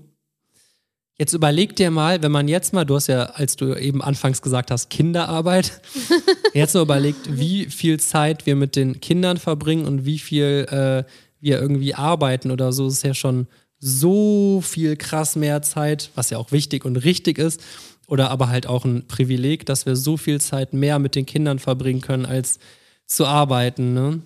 Jetzt 1.18 1.32
überleg 1.32 1.74
dir 1.76 1.90
mal, 1.90 2.22
wenn 2.22 2.30
man 2.30 2.46
jetzt 2.46 2.74
mal, 2.74 2.84
du 2.84 2.94
hast 2.94 3.06
ja, 3.06 3.24
als 3.24 3.56
du 3.56 3.74
eben 3.74 4.02
anfangs 4.02 4.42
gesagt 4.42 4.70
hast, 4.70 4.90
Kinderarbeit, 4.90 5.80
jetzt 6.52 6.74
mal 6.74 6.82
überlegt, 6.82 7.38
wie 7.38 7.64
viel 7.64 7.98
Zeit 7.98 8.44
wir 8.44 8.54
mit 8.54 8.76
den 8.76 9.00
Kindern 9.00 9.38
verbringen 9.38 9.86
und 9.86 10.04
wie 10.04 10.18
viel 10.18 10.66
äh, 10.68 11.10
wir 11.40 11.58
irgendwie 11.58 11.94
arbeiten 11.94 12.50
oder 12.50 12.70
so, 12.70 12.86
ist 12.86 13.02
ja 13.02 13.14
schon 13.14 13.46
so 13.80 14.60
viel 14.60 14.96
krass 14.96 15.34
mehr 15.34 15.62
Zeit, 15.62 16.10
was 16.16 16.28
ja 16.28 16.36
auch 16.36 16.52
wichtig 16.52 16.84
und 16.84 16.96
richtig 16.98 17.38
ist, 17.38 17.62
oder 18.06 18.30
aber 18.30 18.48
halt 18.48 18.66
auch 18.66 18.84
ein 18.84 19.06
Privileg, 19.06 19.64
dass 19.64 19.86
wir 19.86 19.96
so 19.96 20.18
viel 20.18 20.38
Zeit 20.38 20.74
mehr 20.74 20.98
mit 20.98 21.14
den 21.14 21.24
Kindern 21.24 21.58
verbringen 21.58 22.02
können, 22.02 22.26
als 22.26 22.58
zu 23.06 23.24
arbeiten, 23.24 23.94
ne? 23.94 24.20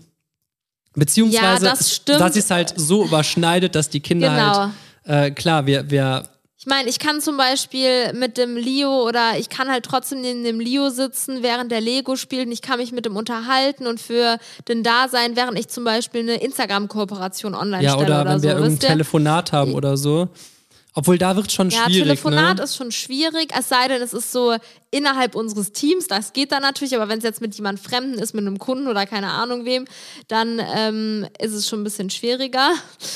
Beziehungsweise, 0.95 1.65
Ja, 1.65 1.71
das 1.71 1.95
stimmt. 1.95 2.21
dass 2.21 2.37
es 2.37 2.51
halt 2.51 2.75
so 2.77 3.05
überschneidet, 3.05 3.75
dass 3.75 3.89
die 3.89 4.01
Kinder 4.01 4.29
Genau. 4.29 4.57
halt, 4.59 4.71
äh, 5.05 5.31
klar, 5.31 5.67
wir, 5.67 5.91
wir, 5.91 6.25
Ich 6.59 6.67
meine, 6.67 6.89
ich 6.89 6.99
kann 7.01 7.21
zum 7.21 7.37
Beispiel 7.37 8.13
mit 8.13 8.37
dem 8.39 8.57
Leo 8.57 9.03
oder 9.09 9.37
ich 9.39 9.49
kann 9.49 9.69
halt 9.69 9.85
trotzdem 9.85 10.21
neben 10.21 10.45
dem 10.45 10.61
Leo 10.61 10.91
sitzen, 10.91 11.43
während 11.43 11.73
der 11.73 11.81
Lego 11.81 12.15
spielt 12.15 12.47
und 12.47 12.53
ich 12.53 12.63
kann 12.63 12.79
mich 12.79 12.93
mit 12.93 13.05
dem 13.05 13.17
unterhalten 13.17 13.87
und 13.87 14.01
für 14.01 14.39
den 14.69 14.85
Dasein, 14.85 15.35
während 15.35 15.59
ich 15.59 15.69
zum 15.69 15.83
Beispiel 15.85 16.21
eine 16.21 16.37
Instagram-Kooperation 16.37 17.55
online 17.57 17.83
ja, 17.83 17.91
stelle 17.95 18.07
oder, 18.07 18.21
oder, 18.21 18.31
wenn 18.31 18.39
so. 18.39 18.45
wir 18.49 18.55
irgendein? 18.55 18.79
Telefonat 18.91 19.53
haben 19.53 19.75
oder 19.75 19.97
so. 19.97 20.29
Obwohl 20.95 21.17
da 21.17 21.37
wird 21.37 21.51
schon 21.51 21.71
Ja, 21.71 21.85
schwierig, 21.85 22.03
Telefonat 22.03 22.59
ne? 22.59 22.65
ist 22.65 22.77
schon 22.77 22.93
schwierig, 22.93 23.51
es 23.59 23.69
sei 23.69 23.89
denn, 23.89 24.03
es 24.03 24.13
ist 24.13 24.31
so 24.31 24.55
innerhalb 24.91 25.35
unseres 25.35 25.73
Teams, 25.73 26.07
das 26.07 26.35
geht 26.35 26.53
dann 26.53 26.63
natürlich, 26.63 26.95
aber 26.95 27.09
wenn 27.09 27.19
es 27.19 27.25
jetzt 27.25 27.41
mit 27.41 27.55
jemand 27.55 27.81
Fremden 27.81 28.19
ist, 28.19 28.35
mit 28.35 28.47
einem 28.47 28.59
Kunden 28.59 28.89
oder 28.89 29.07
keine 29.07 29.31
Ahnung 29.31 29.65
wem, 29.65 29.87
dann 30.29 30.61
ähm, 30.77 31.27
ist 31.41 31.53
es 31.55 31.67
schon 31.67 31.81
ein 31.81 31.85
bisschen 31.85 32.11
schwieriger. 32.11 32.73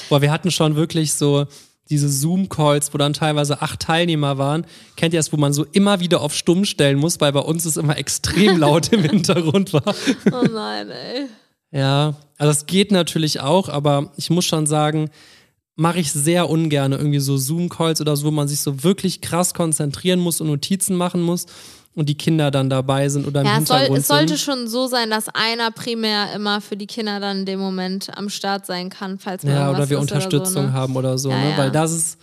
Boah, 0.08 0.22
wir 0.22 0.32
hatten 0.32 0.50
schon 0.50 0.74
wirklich 0.74 1.12
so 1.12 1.46
diese 1.90 2.08
Zoom-Calls, 2.08 2.92
wo 2.94 2.98
dann 2.98 3.12
teilweise 3.12 3.62
acht 3.62 3.80
Teilnehmer 3.80 4.38
waren. 4.38 4.66
Kennt 4.96 5.14
ihr 5.14 5.20
das, 5.20 5.32
wo 5.32 5.36
man 5.36 5.52
so 5.52 5.64
immer 5.72 6.00
wieder 6.00 6.20
auf 6.20 6.34
stumm 6.34 6.64
stellen 6.64 6.98
muss, 6.98 7.20
weil 7.20 7.32
bei 7.32 7.40
uns 7.40 7.64
es 7.64 7.76
immer 7.76 7.96
extrem 7.96 8.56
laut 8.58 8.92
im 8.92 9.02
Hintergrund 9.02 9.72
war. 9.72 9.94
Oh 10.32 10.42
nein, 10.50 10.90
ey. 10.90 11.26
Ja, 11.70 12.14
also 12.38 12.50
es 12.50 12.66
geht 12.66 12.90
natürlich 12.90 13.40
auch, 13.40 13.68
aber 13.68 14.12
ich 14.16 14.30
muss 14.30 14.46
schon 14.46 14.66
sagen, 14.66 15.10
mache 15.76 15.98
ich 16.00 16.10
sehr 16.12 16.48
ungern 16.48 16.92
irgendwie 16.92 17.20
so 17.20 17.36
Zoom-Calls 17.36 18.00
oder 18.00 18.16
so, 18.16 18.26
wo 18.26 18.30
man 18.30 18.48
sich 18.48 18.60
so 18.60 18.82
wirklich 18.82 19.20
krass 19.20 19.52
konzentrieren 19.54 20.18
muss 20.20 20.40
und 20.40 20.48
Notizen 20.48 20.96
machen 20.96 21.22
muss. 21.22 21.46
und 21.94 22.10
die 22.10 22.14
Kinder 22.18 22.50
dann 22.50 22.68
dabei 22.68 23.08
sind 23.08 23.26
oder 23.26 23.40
im 23.40 23.46
Ja, 23.46 23.58
es, 23.58 23.68
soll, 23.68 23.78
Hintergrund 23.78 24.00
es 24.00 24.06
sollte 24.08 24.36
schon 24.36 24.68
so 24.68 24.86
sein, 24.86 25.08
dass 25.08 25.28
einer 25.30 25.70
primär 25.70 26.30
immer 26.34 26.60
für 26.60 26.76
die 26.76 26.86
Kinder 26.86 27.20
dann 27.20 27.38
in 27.38 27.46
dem 27.46 27.58
Moment 27.58 28.10
am 28.18 28.28
Start 28.28 28.66
sein 28.66 28.90
kann, 28.90 29.18
falls 29.18 29.44
mal 29.44 29.52
Ja, 29.54 29.70
oder 29.70 29.88
wir 29.88 29.98
Unterstützung 29.98 30.40
oder 30.40 30.50
so, 30.50 30.60
ne? 30.62 30.72
haben 30.74 30.96
oder 30.96 31.16
so, 31.16 31.30
Ja, 31.30 31.38
ne? 31.38 31.50
ja. 31.52 31.56
Weil 31.56 31.70
das 31.70 31.92
ist, 31.92 32.18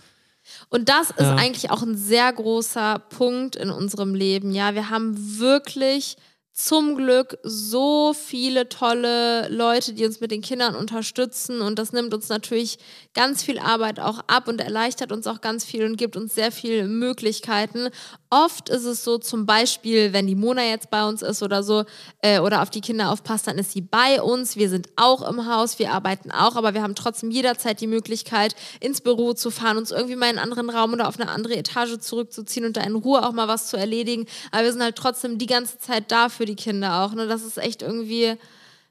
Und 0.68 0.88
das 0.88 1.10
ist 1.10 1.18
Ja. 1.22 1.34
eigentlich 1.34 1.72
auch 1.72 1.82
ein 1.82 1.96
sehr 1.96 2.32
großer 2.32 3.00
Punkt 3.10 3.56
in 3.56 3.70
unserem 3.70 4.14
Leben. 4.14 4.52
Ja, 4.52 4.74
wir 4.76 4.90
haben 4.90 5.16
wirklich 5.40 6.16
zum 6.54 6.96
Glück 6.96 7.36
so 7.42 8.14
viele 8.14 8.68
tolle 8.68 9.48
Leute, 9.48 9.92
die 9.92 10.06
uns 10.06 10.20
mit 10.20 10.30
den 10.30 10.40
Kindern 10.40 10.76
unterstützen 10.76 11.60
und 11.60 11.80
das 11.80 11.92
nimmt 11.92 12.14
uns 12.14 12.28
natürlich 12.28 12.78
ganz 13.12 13.42
viel 13.42 13.58
Arbeit 13.58 13.98
auch 13.98 14.20
ab 14.28 14.46
und 14.46 14.60
erleichtert 14.60 15.10
uns 15.10 15.26
auch 15.26 15.40
ganz 15.40 15.64
viel 15.64 15.84
und 15.84 15.96
gibt 15.96 16.16
uns 16.16 16.32
sehr 16.32 16.52
viele 16.52 16.86
Möglichkeiten. 16.86 17.88
Oft 18.30 18.68
ist 18.68 18.84
es 18.84 19.02
so, 19.02 19.18
zum 19.18 19.46
Beispiel, 19.46 20.12
wenn 20.12 20.28
die 20.28 20.36
Mona 20.36 20.62
jetzt 20.64 20.90
bei 20.90 21.04
uns 21.04 21.22
ist 21.22 21.42
oder 21.42 21.64
so 21.64 21.84
äh, 22.22 22.38
oder 22.38 22.62
auf 22.62 22.70
die 22.70 22.80
Kinder 22.80 23.10
aufpasst, 23.10 23.48
dann 23.48 23.58
ist 23.58 23.72
sie 23.72 23.80
bei 23.80 24.22
uns. 24.22 24.56
Wir 24.56 24.68
sind 24.68 24.88
auch 24.94 25.28
im 25.28 25.46
Haus, 25.46 25.80
wir 25.80 25.92
arbeiten 25.92 26.30
auch, 26.30 26.54
aber 26.54 26.72
wir 26.72 26.82
haben 26.82 26.94
trotzdem 26.94 27.32
jederzeit 27.32 27.80
die 27.80 27.88
Möglichkeit, 27.88 28.54
ins 28.78 29.00
Büro 29.00 29.34
zu 29.34 29.50
fahren, 29.50 29.76
uns 29.76 29.90
irgendwie 29.90 30.16
mal 30.16 30.30
in 30.30 30.38
einen 30.38 30.50
anderen 30.50 30.70
Raum 30.70 30.92
oder 30.92 31.08
auf 31.08 31.18
eine 31.18 31.30
andere 31.30 31.56
Etage 31.56 31.98
zurückzuziehen 31.98 32.64
und 32.64 32.76
da 32.76 32.82
in 32.82 32.94
Ruhe 32.94 33.26
auch 33.26 33.32
mal 33.32 33.48
was 33.48 33.68
zu 33.68 33.76
erledigen. 33.76 34.26
Aber 34.52 34.62
wir 34.62 34.72
sind 34.72 34.82
halt 34.82 34.96
trotzdem 34.96 35.38
die 35.38 35.46
ganze 35.46 35.78
Zeit 35.78 36.12
da 36.12 36.28
für 36.44 36.46
die 36.46 36.56
Kinder 36.56 37.02
auch. 37.02 37.14
Ne? 37.14 37.26
Das 37.26 37.42
ist 37.42 37.56
echt 37.58 37.80
irgendwie. 37.80 38.34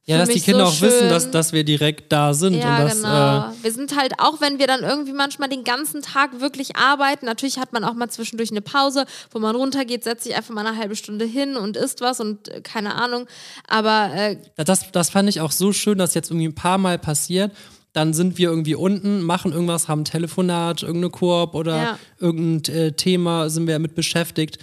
ja, 0.05 0.17
dass 0.17 0.29
die 0.29 0.39
Kinder 0.41 0.65
so 0.65 0.71
auch 0.71 0.81
wissen, 0.81 0.99
schön. 1.01 1.09
dass, 1.09 1.29
dass 1.29 1.53
wir 1.53 1.63
direkt 1.63 2.11
da 2.11 2.33
sind 2.33 2.55
Ja, 2.55 2.77
und 2.79 2.83
dass, 2.85 2.95
genau. 2.95 3.37
äh, 3.49 3.63
wir 3.63 3.71
sind 3.71 3.95
halt 3.95 4.13
auch, 4.17 4.41
wenn 4.41 4.57
wir 4.59 4.65
dann 4.67 4.81
irgendwie 4.81 5.13
manchmal 5.13 5.49
den 5.49 5.63
ganzen 5.63 6.01
Tag 6.01 6.41
wirklich 6.41 6.75
arbeiten, 6.75 7.25
natürlich 7.27 7.59
hat 7.59 7.71
man 7.73 7.83
auch 7.83 7.93
mal 7.93 8.09
zwischendurch 8.09 8.49
eine 8.51 8.61
Pause, 8.61 9.05
wo 9.31 9.39
man 9.39 9.55
runtergeht, 9.55 10.03
setzt 10.03 10.23
sich 10.23 10.35
einfach 10.35 10.53
mal 10.53 10.65
eine 10.65 10.77
halbe 10.77 10.95
Stunde 10.95 11.25
hin 11.25 11.55
und 11.55 11.77
isst 11.77 12.01
was 12.01 12.19
und 12.19 12.49
äh, 12.49 12.61
keine 12.61 12.95
Ahnung. 12.95 13.27
Aber 13.67 14.09
äh, 14.15 14.37
Das, 14.57 14.91
das 14.91 15.09
fand 15.11 15.29
ich 15.29 15.39
auch 15.41 15.51
so 15.51 15.71
schön, 15.73 15.97
dass 15.99 16.15
jetzt 16.15 16.31
irgendwie 16.31 16.47
ein 16.47 16.55
paar 16.55 16.79
Mal 16.79 16.97
passiert. 16.97 17.51
Dann 17.93 18.13
sind 18.15 18.39
wir 18.39 18.49
irgendwie 18.49 18.73
unten, 18.73 19.21
machen 19.21 19.51
irgendwas, 19.53 19.87
haben 19.87 20.01
ein 20.01 20.05
Telefonat, 20.05 20.81
irgendeine 20.81 21.11
Koop 21.11 21.53
oder 21.53 21.77
Ja. 21.77 21.99
irgendein 22.19 22.73
äh, 22.75 22.91
Thema 22.93 23.49
sind 23.51 23.67
wir 23.67 23.77
mit 23.77 23.93
beschäftigt. 23.93 24.57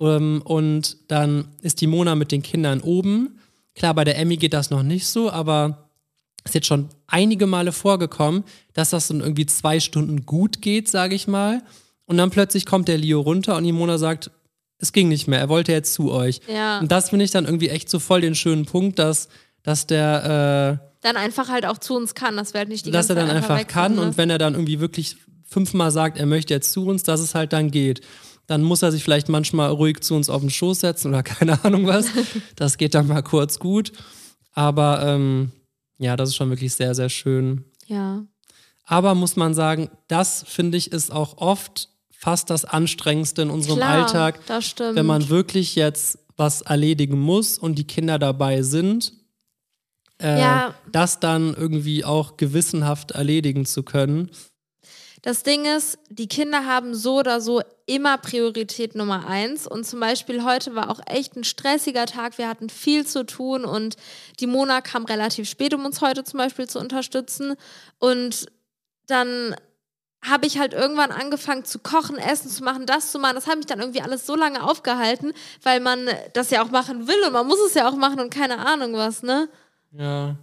Ähm, 0.00 0.42
und 0.44 0.96
dann 1.08 1.48
ist 1.62 1.80
die 1.80 1.86
Mona 1.86 2.14
mit 2.14 2.32
den 2.32 2.42
Kindern 2.42 2.80
oben. 2.80 3.38
Klar, 3.74 3.94
bei 3.94 4.04
der 4.04 4.18
Emmy 4.18 4.36
geht 4.36 4.54
das 4.54 4.70
noch 4.70 4.82
nicht 4.82 5.06
so, 5.06 5.30
aber 5.30 5.90
es 6.44 6.50
ist 6.50 6.54
jetzt 6.54 6.66
schon 6.66 6.88
einige 7.06 7.46
Male 7.46 7.72
vorgekommen, 7.72 8.44
dass 8.72 8.90
das 8.90 9.08
dann 9.08 9.20
irgendwie 9.20 9.46
zwei 9.46 9.80
Stunden 9.80 10.26
gut 10.26 10.62
geht, 10.62 10.88
sage 10.88 11.14
ich 11.14 11.26
mal. 11.26 11.62
Und 12.06 12.18
dann 12.18 12.30
plötzlich 12.30 12.66
kommt 12.66 12.88
der 12.88 12.98
Leo 12.98 13.20
runter 13.20 13.56
und 13.56 13.64
die 13.64 13.72
Mona 13.72 13.98
sagt, 13.98 14.30
es 14.78 14.92
ging 14.92 15.08
nicht 15.08 15.26
mehr, 15.26 15.38
er 15.38 15.48
wollte 15.48 15.72
jetzt 15.72 15.94
zu 15.94 16.12
euch. 16.12 16.40
Ja. 16.52 16.78
Und 16.80 16.92
das 16.92 17.10
finde 17.10 17.24
ich 17.24 17.30
dann 17.30 17.46
irgendwie 17.46 17.70
echt 17.70 17.88
so 17.88 17.98
voll 17.98 18.20
den 18.20 18.34
schönen 18.34 18.66
Punkt, 18.66 18.98
dass, 18.98 19.28
dass 19.62 19.86
der, 19.86 20.80
dann 21.04 21.16
einfach 21.16 21.48
halt 21.48 21.66
auch 21.66 21.78
zu 21.78 21.94
uns 21.94 22.14
kann, 22.14 22.36
dass 22.36 22.54
wir 22.54 22.60
halt 22.60 22.70
nicht 22.70 22.86
die 22.86 22.90
äh, 22.90 22.92
dass 22.92 23.10
er 23.10 23.14
dann 23.14 23.28
Zeit 23.28 23.36
einfach 23.36 23.58
weg 23.58 23.68
kann 23.68 23.92
sind, 23.92 24.00
ne? 24.00 24.08
und 24.08 24.16
wenn 24.16 24.30
er 24.30 24.38
dann 24.38 24.54
irgendwie 24.54 24.80
wirklich 24.80 25.16
fünfmal 25.44 25.90
sagt, 25.90 26.18
er 26.18 26.26
möchte 26.26 26.54
jetzt 26.54 26.72
zu 26.72 26.86
uns, 26.86 27.02
dass 27.02 27.20
es 27.20 27.34
halt 27.34 27.52
dann 27.52 27.70
geht. 27.70 28.00
Dann 28.46 28.62
muss 28.62 28.82
er 28.82 28.92
sich 28.92 29.02
vielleicht 29.02 29.28
manchmal 29.28 29.70
ruhig 29.70 30.00
zu 30.00 30.14
uns 30.14 30.28
auf 30.28 30.40
den 30.42 30.50
Schoß 30.50 30.80
setzen 30.80 31.08
oder 31.08 31.22
keine 31.24 31.64
Ahnung 31.64 31.86
was. 31.86 32.06
Das 32.56 32.76
geht 32.78 32.94
dann 32.94 33.06
mal 33.06 33.22
kurz 33.22 33.58
gut. 33.58 33.92
Aber 34.52 35.02
ähm, 35.06 35.50
ja, 35.98 36.16
das 36.16 36.30
ist 36.30 36.36
schon 36.36 36.50
wirklich 36.50 36.74
sehr, 36.74 36.94
sehr 36.94 37.08
schön. 37.08 37.64
Ja. 37.86 38.24
Aber 38.84 39.14
muss 39.14 39.36
man 39.36 39.54
sagen, 39.54 39.88
das 40.08 40.44
finde 40.46 40.76
ich 40.76 40.92
ist 40.92 41.10
auch 41.10 41.38
oft 41.38 41.88
fast 42.10 42.50
das 42.50 42.64
Anstrengendste 42.64 43.42
in 43.42 43.50
unserem 43.50 43.78
Klar, 43.78 44.04
Alltag, 44.04 44.40
das 44.46 44.66
stimmt. 44.66 44.96
wenn 44.96 45.06
man 45.06 45.28
wirklich 45.28 45.74
jetzt 45.74 46.18
was 46.36 46.62
erledigen 46.62 47.18
muss 47.18 47.58
und 47.58 47.76
die 47.76 47.86
Kinder 47.86 48.18
dabei 48.18 48.62
sind, 48.62 49.12
äh, 50.20 50.40
Ja. 50.40 50.74
das 50.90 51.20
dann 51.20 51.54
irgendwie 51.54 52.04
auch 52.04 52.36
gewissenhaft 52.36 53.12
erledigen 53.12 53.66
zu 53.66 53.82
können. 53.82 54.30
Das 55.22 55.42
Ding 55.42 55.64
ist, 55.64 55.98
die 56.10 56.28
Kinder 56.28 56.66
haben 56.66 56.94
so 56.94 57.18
oder 57.18 57.40
so 57.40 57.62
immer 57.86 58.18
Priorität 58.18 58.94
Nummer 58.94 59.26
eins. 59.26 59.66
Und 59.66 59.84
zum 59.84 60.00
Beispiel 60.00 60.44
heute 60.44 60.74
war 60.74 60.90
auch 60.90 61.00
echt 61.06 61.36
ein 61.36 61.44
stressiger 61.44 62.06
Tag. 62.06 62.38
Wir 62.38 62.48
hatten 62.48 62.70
viel 62.70 63.06
zu 63.06 63.24
tun 63.24 63.64
und 63.64 63.96
die 64.40 64.46
Mona 64.46 64.80
kam 64.80 65.04
relativ 65.04 65.48
spät, 65.48 65.74
um 65.74 65.84
uns 65.84 66.00
heute 66.00 66.24
zum 66.24 66.38
Beispiel 66.38 66.68
zu 66.68 66.78
unterstützen. 66.78 67.54
Und 67.98 68.46
dann 69.06 69.54
habe 70.24 70.46
ich 70.46 70.58
halt 70.58 70.72
irgendwann 70.72 71.10
angefangen 71.10 71.64
zu 71.64 71.78
kochen, 71.78 72.16
Essen 72.16 72.50
zu 72.50 72.64
machen, 72.64 72.86
das 72.86 73.12
zu 73.12 73.18
machen. 73.18 73.34
Das 73.34 73.46
hat 73.46 73.56
mich 73.56 73.66
dann 73.66 73.80
irgendwie 73.80 74.00
alles 74.00 74.26
so 74.26 74.34
lange 74.34 74.62
aufgehalten, 74.62 75.32
weil 75.62 75.80
man 75.80 76.08
das 76.32 76.50
ja 76.50 76.62
auch 76.62 76.70
machen 76.70 77.06
will 77.06 77.22
und 77.26 77.32
man 77.32 77.46
muss 77.46 77.60
es 77.60 77.74
ja 77.74 77.88
auch 77.88 77.96
machen 77.96 78.20
und 78.20 78.32
keine 78.32 78.58
Ahnung 78.58 78.94
was, 78.94 79.22
ne? 79.22 79.48
Ja. 79.92 80.36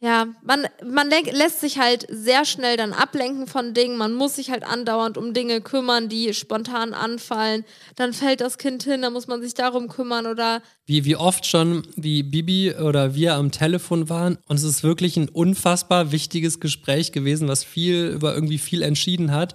Ja, 0.00 0.28
man, 0.44 0.66
man 0.88 1.10
lässt 1.10 1.60
sich 1.60 1.78
halt 1.80 2.06
sehr 2.08 2.44
schnell 2.44 2.76
dann 2.76 2.92
ablenken 2.92 3.48
von 3.48 3.74
Dingen. 3.74 3.96
Man 3.96 4.14
muss 4.14 4.36
sich 4.36 4.52
halt 4.52 4.62
andauernd 4.62 5.18
um 5.18 5.34
Dinge 5.34 5.60
kümmern, 5.60 6.08
die 6.08 6.32
spontan 6.34 6.94
anfallen. 6.94 7.64
Dann 7.96 8.12
fällt 8.12 8.40
das 8.40 8.58
Kind 8.58 8.84
hin, 8.84 9.02
dann 9.02 9.12
muss 9.12 9.26
man 9.26 9.42
sich 9.42 9.54
darum 9.54 9.88
kümmern 9.88 10.26
oder 10.26 10.62
Wie, 10.86 11.04
wie 11.04 11.16
oft 11.16 11.46
schon 11.46 11.84
wie 11.96 12.22
Bibi 12.22 12.74
oder 12.74 13.16
wir 13.16 13.34
am 13.34 13.50
Telefon 13.50 14.08
waren 14.08 14.38
und 14.46 14.56
es 14.56 14.62
ist 14.62 14.84
wirklich 14.84 15.16
ein 15.16 15.28
unfassbar 15.28 16.12
wichtiges 16.12 16.60
Gespräch 16.60 17.10
gewesen, 17.10 17.48
was 17.48 17.64
viel 17.64 18.06
über 18.06 18.34
irgendwie 18.34 18.58
viel 18.58 18.82
entschieden 18.82 19.32
hat 19.32 19.54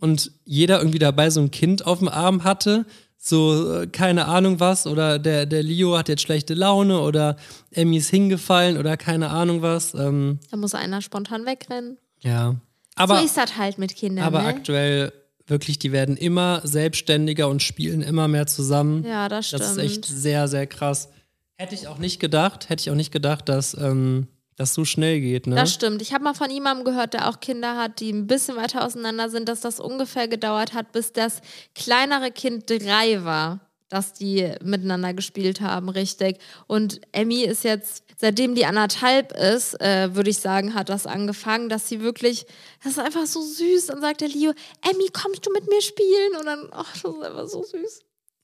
und 0.00 0.32
jeder 0.44 0.78
irgendwie 0.78 0.98
dabei 0.98 1.30
so 1.30 1.40
ein 1.40 1.52
Kind 1.52 1.86
auf 1.86 2.00
dem 2.00 2.08
Arm 2.08 2.42
hatte, 2.42 2.84
so 3.18 3.80
äh, 3.82 3.86
keine 3.88 4.26
Ahnung 4.26 4.60
was 4.60 4.86
oder 4.86 5.18
der, 5.18 5.44
der 5.44 5.62
Leo 5.62 5.98
hat 5.98 6.08
jetzt 6.08 6.22
schlechte 6.22 6.54
Laune 6.54 7.00
oder 7.00 7.36
Emmy 7.70 7.98
ist 7.98 8.10
hingefallen 8.10 8.78
oder 8.78 8.96
keine 8.96 9.30
Ahnung 9.30 9.60
was. 9.62 9.94
Ähm, 9.94 10.38
da 10.50 10.56
muss 10.56 10.74
einer 10.74 11.02
spontan 11.02 11.44
wegrennen. 11.46 11.98
ja. 12.20 12.56
Aber, 12.94 13.18
so 13.20 13.24
ist 13.24 13.36
das 13.36 13.56
halt 13.56 13.78
mit 13.78 13.94
Kindern. 13.94 14.24
aber 14.24 14.42
ne? 14.42 14.48
aktuell 14.48 15.12
wirklich, 15.46 15.78
die 15.78 15.92
werden 15.92 16.16
immer 16.16 16.60
selbstständiger 16.64 17.48
und 17.48 17.62
spielen 17.62 18.02
immer 18.02 18.26
mehr 18.26 18.48
zusammen. 18.48 19.04
Ja, 19.04 19.28
das 19.28 19.48
stimmt. 19.48 19.62
Das 19.62 19.70
ist 19.72 19.78
echt 19.78 20.04
sehr, 20.04 20.48
sehr 20.48 20.66
krass. 20.66 21.08
Hätte 21.56 21.74
ich 21.74 21.86
auch 21.86 21.98
nicht 21.98 22.20
gedacht, 22.20 22.68
hätte 22.68 22.80
ich 22.80 22.90
auch 22.90 22.96
nicht 22.96 23.12
gedacht, 23.12 23.48
dass 23.48 23.74
ähm, 23.74 24.26
das 24.58 24.74
so 24.74 24.84
schnell 24.84 25.20
geht, 25.20 25.46
ne? 25.46 25.54
Das 25.54 25.72
stimmt. 25.72 26.02
Ich 26.02 26.12
habe 26.12 26.24
mal 26.24 26.34
von 26.34 26.50
jemandem 26.50 26.84
gehört, 26.84 27.14
der 27.14 27.28
auch 27.28 27.38
Kinder 27.38 27.76
hat, 27.76 28.00
die 28.00 28.10
ein 28.10 28.26
bisschen 28.26 28.56
weiter 28.56 28.84
auseinander 28.84 29.30
sind, 29.30 29.48
dass 29.48 29.60
das 29.60 29.78
ungefähr 29.78 30.26
gedauert 30.26 30.74
hat, 30.74 30.90
bis 30.90 31.12
das 31.12 31.40
kleinere 31.76 32.32
Kind 32.32 32.68
drei 32.68 33.24
war, 33.24 33.60
dass 33.88 34.14
die 34.14 34.52
miteinander 34.62 35.14
gespielt 35.14 35.60
haben, 35.60 35.88
richtig. 35.88 36.38
Und 36.66 37.00
Emmy 37.12 37.44
ist 37.44 37.62
jetzt, 37.62 38.02
seitdem 38.16 38.56
die 38.56 38.66
anderthalb 38.66 39.32
ist, 39.32 39.80
äh, 39.80 40.14
würde 40.16 40.30
ich 40.30 40.38
sagen, 40.38 40.74
hat 40.74 40.88
das 40.88 41.06
angefangen, 41.06 41.68
dass 41.68 41.88
sie 41.88 42.00
wirklich, 42.00 42.44
das 42.82 42.94
ist 42.94 42.98
einfach 42.98 43.26
so 43.26 43.40
süß. 43.40 43.86
Dann 43.86 44.00
sagt 44.00 44.22
der 44.22 44.28
Leo, 44.28 44.52
Emmy, 44.82 45.06
kommst 45.12 45.46
du 45.46 45.52
mit 45.52 45.68
mir 45.68 45.80
spielen? 45.80 46.36
Und 46.36 46.46
dann, 46.46 46.68
ach, 46.72 46.92
das 47.00 47.14
ist 47.14 47.22
einfach 47.22 47.46
so 47.46 47.62
süß. 47.62 48.00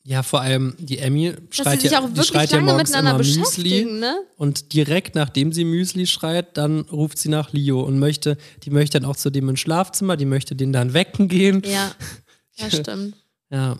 Ja, 0.07 0.23
vor 0.23 0.43
allem 0.43 0.75
die 0.79 0.99
Emmy 0.99 1.35
schreit 1.49 1.81
sie 1.81 1.87
sich 1.87 1.93
ja, 1.93 2.01
auch 2.01 2.05
die 2.05 2.11
wirklich 2.11 2.27
schreit 2.27 2.51
ja 2.51 2.59
lange 2.59 2.73
morgens 2.73 2.91
miteinander 2.91 3.25
immer 3.25 3.39
Müsli. 3.39 3.85
ne? 3.87 4.19
Und 4.37 4.75
direkt 4.75 5.15
nachdem 5.15 5.51
sie 5.51 5.65
Müsli 5.65 6.07
schreit, 6.07 6.59
dann 6.59 6.83
ruft 6.83 7.17
sie 7.17 7.31
nach 7.31 7.55
Leo 7.55 7.81
und 7.81 7.99
möchte, 7.99 8.37
die 8.65 8.71
möchte 8.71 9.01
dann 9.01 9.09
auch 9.09 9.17
zu 9.17 9.31
dem 9.31 9.49
ins 9.49 9.61
Schlafzimmer, 9.61 10.19
die 10.19 10.27
möchte 10.27 10.55
den 10.55 10.75
dann 10.75 10.93
wecken 10.93 11.29
gehen. 11.29 11.63
Ja, 11.65 11.91
das 12.59 12.77
stimmt. 12.77 13.17
Ja, 13.49 13.79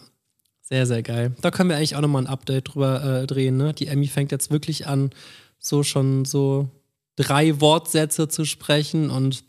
sehr, 0.63 0.87
sehr 0.87 1.03
geil. 1.03 1.37
Da 1.43 1.51
können 1.51 1.69
wir 1.69 1.77
eigentlich 1.77 1.95
auch 1.95 2.01
nochmal 2.01 2.23
ein 2.23 2.27
Update 2.27 2.73
drüber 2.73 3.23
äh, 3.23 3.27
drehen, 3.27 3.59
ne? 3.59 3.75
Die 3.75 3.89
Emmy 3.89 4.07
fängt 4.07 4.33
jetzt 4.33 4.51
wirklich 4.51 4.87
an, 4.87 5.11
so 5.59 5.83
schon 5.83 6.25
so 6.25 6.71
drei 7.17 7.61
Wortsätze 7.61 8.29
zu 8.29 8.47
sprechen 8.47 9.11
und 9.11 9.45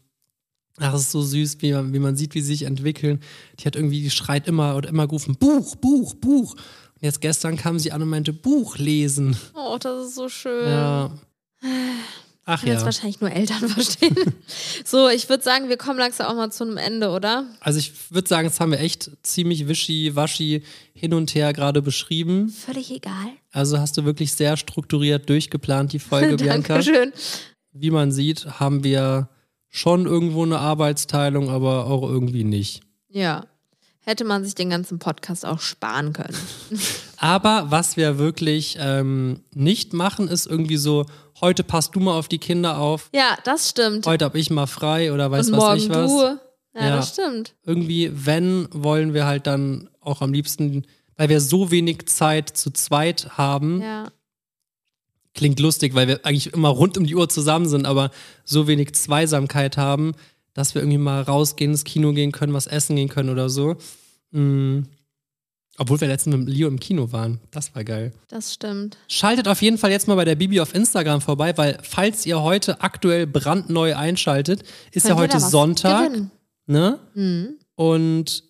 ach, 0.80 0.94
es 0.94 1.02
ist 1.02 1.12
so 1.12 1.22
süß, 1.22 1.58
wie 1.62 1.74
man, 1.74 1.94
wie 1.94 2.00
man 2.00 2.16
sieht, 2.16 2.36
wie 2.36 2.42
sie 2.42 2.48
sich 2.56 2.64
entwickeln. 2.64 3.22
Die 3.60 3.66
hat 3.66 3.76
irgendwie, 3.76 4.02
die 4.02 4.10
schreit 4.10 4.48
immer 4.48 4.76
oder 4.76 4.90
immer 4.90 5.08
gerufen, 5.08 5.36
Buch, 5.36 5.76
Buch, 5.76 6.16
Buch. 6.16 6.54
Und 6.54 7.02
jetzt 7.02 7.22
gestern 7.22 7.58
kam 7.58 7.80
sie 7.80 7.92
an 7.92 8.02
und 8.02 8.10
meinte, 8.10 8.34
Buch 8.34 8.78
lesen. 8.78 9.38
Oh, 9.54 9.78
das 9.80 10.08
ist 10.08 10.16
so 10.16 10.30
schön. 10.30 10.70
Ja. 10.70 11.12
Ach 12.48 12.60
Kann 12.60 12.70
jetzt 12.70 12.82
ja. 12.82 12.86
wahrscheinlich 12.86 13.22
nur 13.22 13.32
Eltern 13.32 13.68
verstehen. 13.70 14.16
so, 14.86 15.10
ich 15.10 15.28
würde 15.30 15.44
sagen, 15.44 15.68
wir 15.68 15.78
kommen 15.78 15.98
langsam 15.98 16.28
auch 16.28 16.36
mal 16.36 16.52
zu 16.52 16.64
einem 16.64 16.78
Ende, 16.78 17.10
oder? 17.10 17.48
Also 17.60 17.80
ich 17.80 17.92
würde 18.12 18.28
sagen, 18.28 18.48
das 18.48 18.60
haben 18.60 18.72
wir 18.72 18.80
echt 18.80 19.10
ziemlich 19.24 19.68
wischi-waschi 19.68 20.62
hin 20.94 21.14
und 21.16 21.34
her 21.34 21.54
gerade 21.54 21.82
beschrieben. 21.82 22.50
Völlig 22.50 22.92
egal. 22.92 23.32
Also 23.52 23.80
hast 23.80 23.98
du 23.98 24.06
wirklich 24.06 24.34
sehr 24.34 24.58
strukturiert 24.58 25.28
durchgeplant, 25.28 25.94
die 25.94 26.00
Folge, 26.00 26.36
Bianca. 26.38 26.76
Dankeschön. 26.76 27.14
Wie 27.74 27.90
man 27.90 28.12
sieht, 28.12 28.46
haben 28.60 28.84
wir 28.84 29.28
schon 29.76 30.06
irgendwo 30.06 30.44
eine 30.44 30.60
Arbeitsteilung, 30.60 31.50
aber 31.50 31.88
auch 31.88 32.04
irgendwie 32.10 32.44
nicht. 32.44 32.82
Ja. 33.10 33.46
Hätte 34.00 34.24
man 34.24 34.44
sich 34.46 34.54
den 34.56 34.70
ganzen 34.70 35.00
Podcast 35.00 35.46
auch 35.46 35.60
sparen 35.60 36.14
können. 36.14 36.36
Aber 37.18 37.66
was 37.72 37.98
wir 37.98 38.20
wirklich 38.20 38.78
ähm, 38.80 39.40
nicht 39.54 39.94
machen, 39.94 40.28
ist 40.28 40.46
irgendwie 40.46 40.78
so, 40.78 41.08
heute 41.42 41.64
passt 41.64 41.96
du 41.96 42.00
mal 42.00 42.14
auf 42.18 42.28
die 42.28 42.38
Kinder 42.38 42.78
auf, 42.78 43.10
Ja, 43.16 43.36
das 43.46 43.70
stimmt. 43.70 44.06
heute 44.06 44.26
hab 44.26 44.36
ich 44.36 44.52
mal 44.52 44.68
frei 44.68 45.12
oder 45.12 45.32
weiß 45.32 45.50
Und 45.50 45.58
was 45.58 45.80
ich 45.82 45.90
was. 45.90 46.12
du. 46.12 46.20
Ja, 46.22 46.40
Ja. 46.90 46.96
das 46.98 47.10
stimmt. 47.10 47.56
Irgendwie, 47.66 48.12
wenn, 48.14 48.68
wollen 48.72 49.16
wir 49.16 49.26
halt 49.26 49.48
dann 49.48 49.90
auch 50.02 50.22
am 50.22 50.32
liebsten 50.34 50.86
weil 51.18 51.30
wir 51.30 51.40
so 51.42 51.72
wenig 51.72 52.08
Zeit 52.08 52.50
zu 52.50 52.70
zweit 52.72 53.38
haben. 53.38 53.82
Ja. 53.82 54.10
Klingt 55.36 55.60
lustig, 55.60 55.94
weil 55.94 56.08
wir 56.08 56.26
eigentlich 56.26 56.54
immer 56.54 56.70
rund 56.70 56.98
um 56.98 57.06
die 57.06 57.16
Uhr 57.16 57.28
zusammen 57.28 57.68
sind, 57.68 57.86
aber 57.86 58.10
so 58.46 58.68
wenig 58.68 58.96
Zweisamkeit 58.96 59.76
haben, 59.76 60.14
dass 60.54 60.74
wir 60.74 60.82
irgendwie 60.82 60.98
mal 60.98 61.22
rausgehen, 61.22 61.72
ins 61.72 61.84
Kino 61.84 62.14
gehen 62.14 62.32
können, 62.32 62.54
was 62.54 62.68
essen 62.68 62.96
gehen 62.96 63.10
können 63.10 63.30
oder 63.30 63.50
so. 63.50 63.76
Mm. 64.32 64.84
Obwohl 65.78 66.00
wir 66.00 66.08
letztens 66.08 66.38
mit 66.38 66.48
Leo 66.48 66.70
im 66.70 66.80
Kino 66.80 67.12
waren. 67.12 67.42
Das 67.52 67.76
war 67.76 67.84
geil. 67.84 68.14
Das 68.30 68.54
stimmt. 68.54 68.98
Schaltet 69.10 69.50
auf 69.50 69.62
jeden 69.62 69.78
Fall 69.78 69.92
jetzt 69.92 70.08
mal 70.08 70.16
bei 70.16 70.24
der 70.24 70.36
Bibi 70.36 70.62
auf 70.62 70.74
Instagram 70.74 71.20
vorbei, 71.20 71.58
weil 71.58 71.78
falls 71.84 72.26
ihr 72.26 72.42
heute 72.42 72.80
aktuell 72.80 73.28
brandneu 73.28 73.94
einschaltet, 73.94 74.64
ist 74.92 75.06
ja 75.06 75.16
Könnt 75.16 75.34
ihr 75.34 75.36
heute 75.36 75.40
Sonntag. 75.42 76.08
gewinnen. 76.08 76.32
Ne? 76.66 77.00
Mhm. 77.14 77.56
Und 77.76 78.44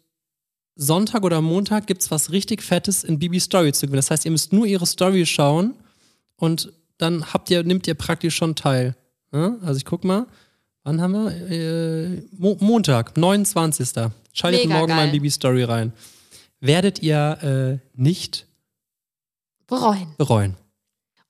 Sonntag 0.75 1.23
oder 1.23 1.41
Montag 1.41 1.87
gibt's 1.87 2.11
was 2.11 2.31
richtig 2.31 2.61
Fettes 2.61 3.03
in 3.03 3.17
Bibi 3.17 3.39
Story 3.39 3.73
zu 3.73 3.87
gewinnen. 3.87 3.97
Das 3.97 4.11
heißt, 4.11 4.25
ihr 4.25 4.31
müsst 4.31 4.53
nur 4.53 4.67
ihre 4.67 4.85
Story 4.85 5.25
schauen 5.25 5.73
und 6.37 6.71
dann 6.97 7.33
habt 7.33 7.49
ihr, 7.49 7.63
nimmt 7.63 7.87
ihr 7.87 7.95
praktisch 7.95 8.35
schon 8.35 8.55
teil. 8.55 8.95
Ne? 9.31 9.57
Also 9.61 9.77
ich 9.77 9.85
guck 9.85 10.03
mal, 10.03 10.27
wann 10.83 11.01
haben 11.01 11.13
wir? 11.13 11.51
Äh, 11.51 12.23
Mo 12.37 12.57
Montag, 12.59 13.17
29. 13.17 13.89
Schaltet 14.33 14.65
Mega 14.65 14.79
morgen 14.79 14.93
mal 14.93 15.03
in 15.05 15.11
geil. 15.11 15.19
Bibi 15.19 15.29
Story 15.29 15.63
rein. 15.63 15.93
Werdet 16.59 17.01
ihr 17.01 17.79
äh, 17.83 17.99
nicht 17.99 18.47
Bereuen. 19.67 20.13
bereuen. 20.17 20.55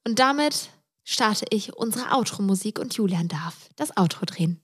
Und 0.08 0.20
damit 0.20 0.70
starte 1.04 1.46
ich 1.50 1.74
unsere 1.74 2.12
Outro-Musik 2.12 2.80
und 2.80 2.94
Julian 2.94 3.28
darf 3.28 3.70
das 3.76 3.96
Outro 3.98 4.26
drehen. 4.26 4.60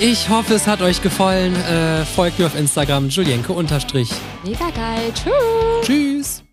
Ich 0.00 0.28
hoffe, 0.28 0.54
es 0.54 0.66
hat 0.66 0.80
euch 0.82 1.02
gefallen. 1.02 1.54
Äh, 1.54 2.04
folgt 2.04 2.38
mir 2.38 2.46
auf 2.46 2.56
Instagram, 2.56 3.10
unterstrich. 3.48 4.10
Mega 4.44 4.70
geil. 4.70 5.12
Tschüss. 5.14 5.86
Tschüss. 5.86 6.43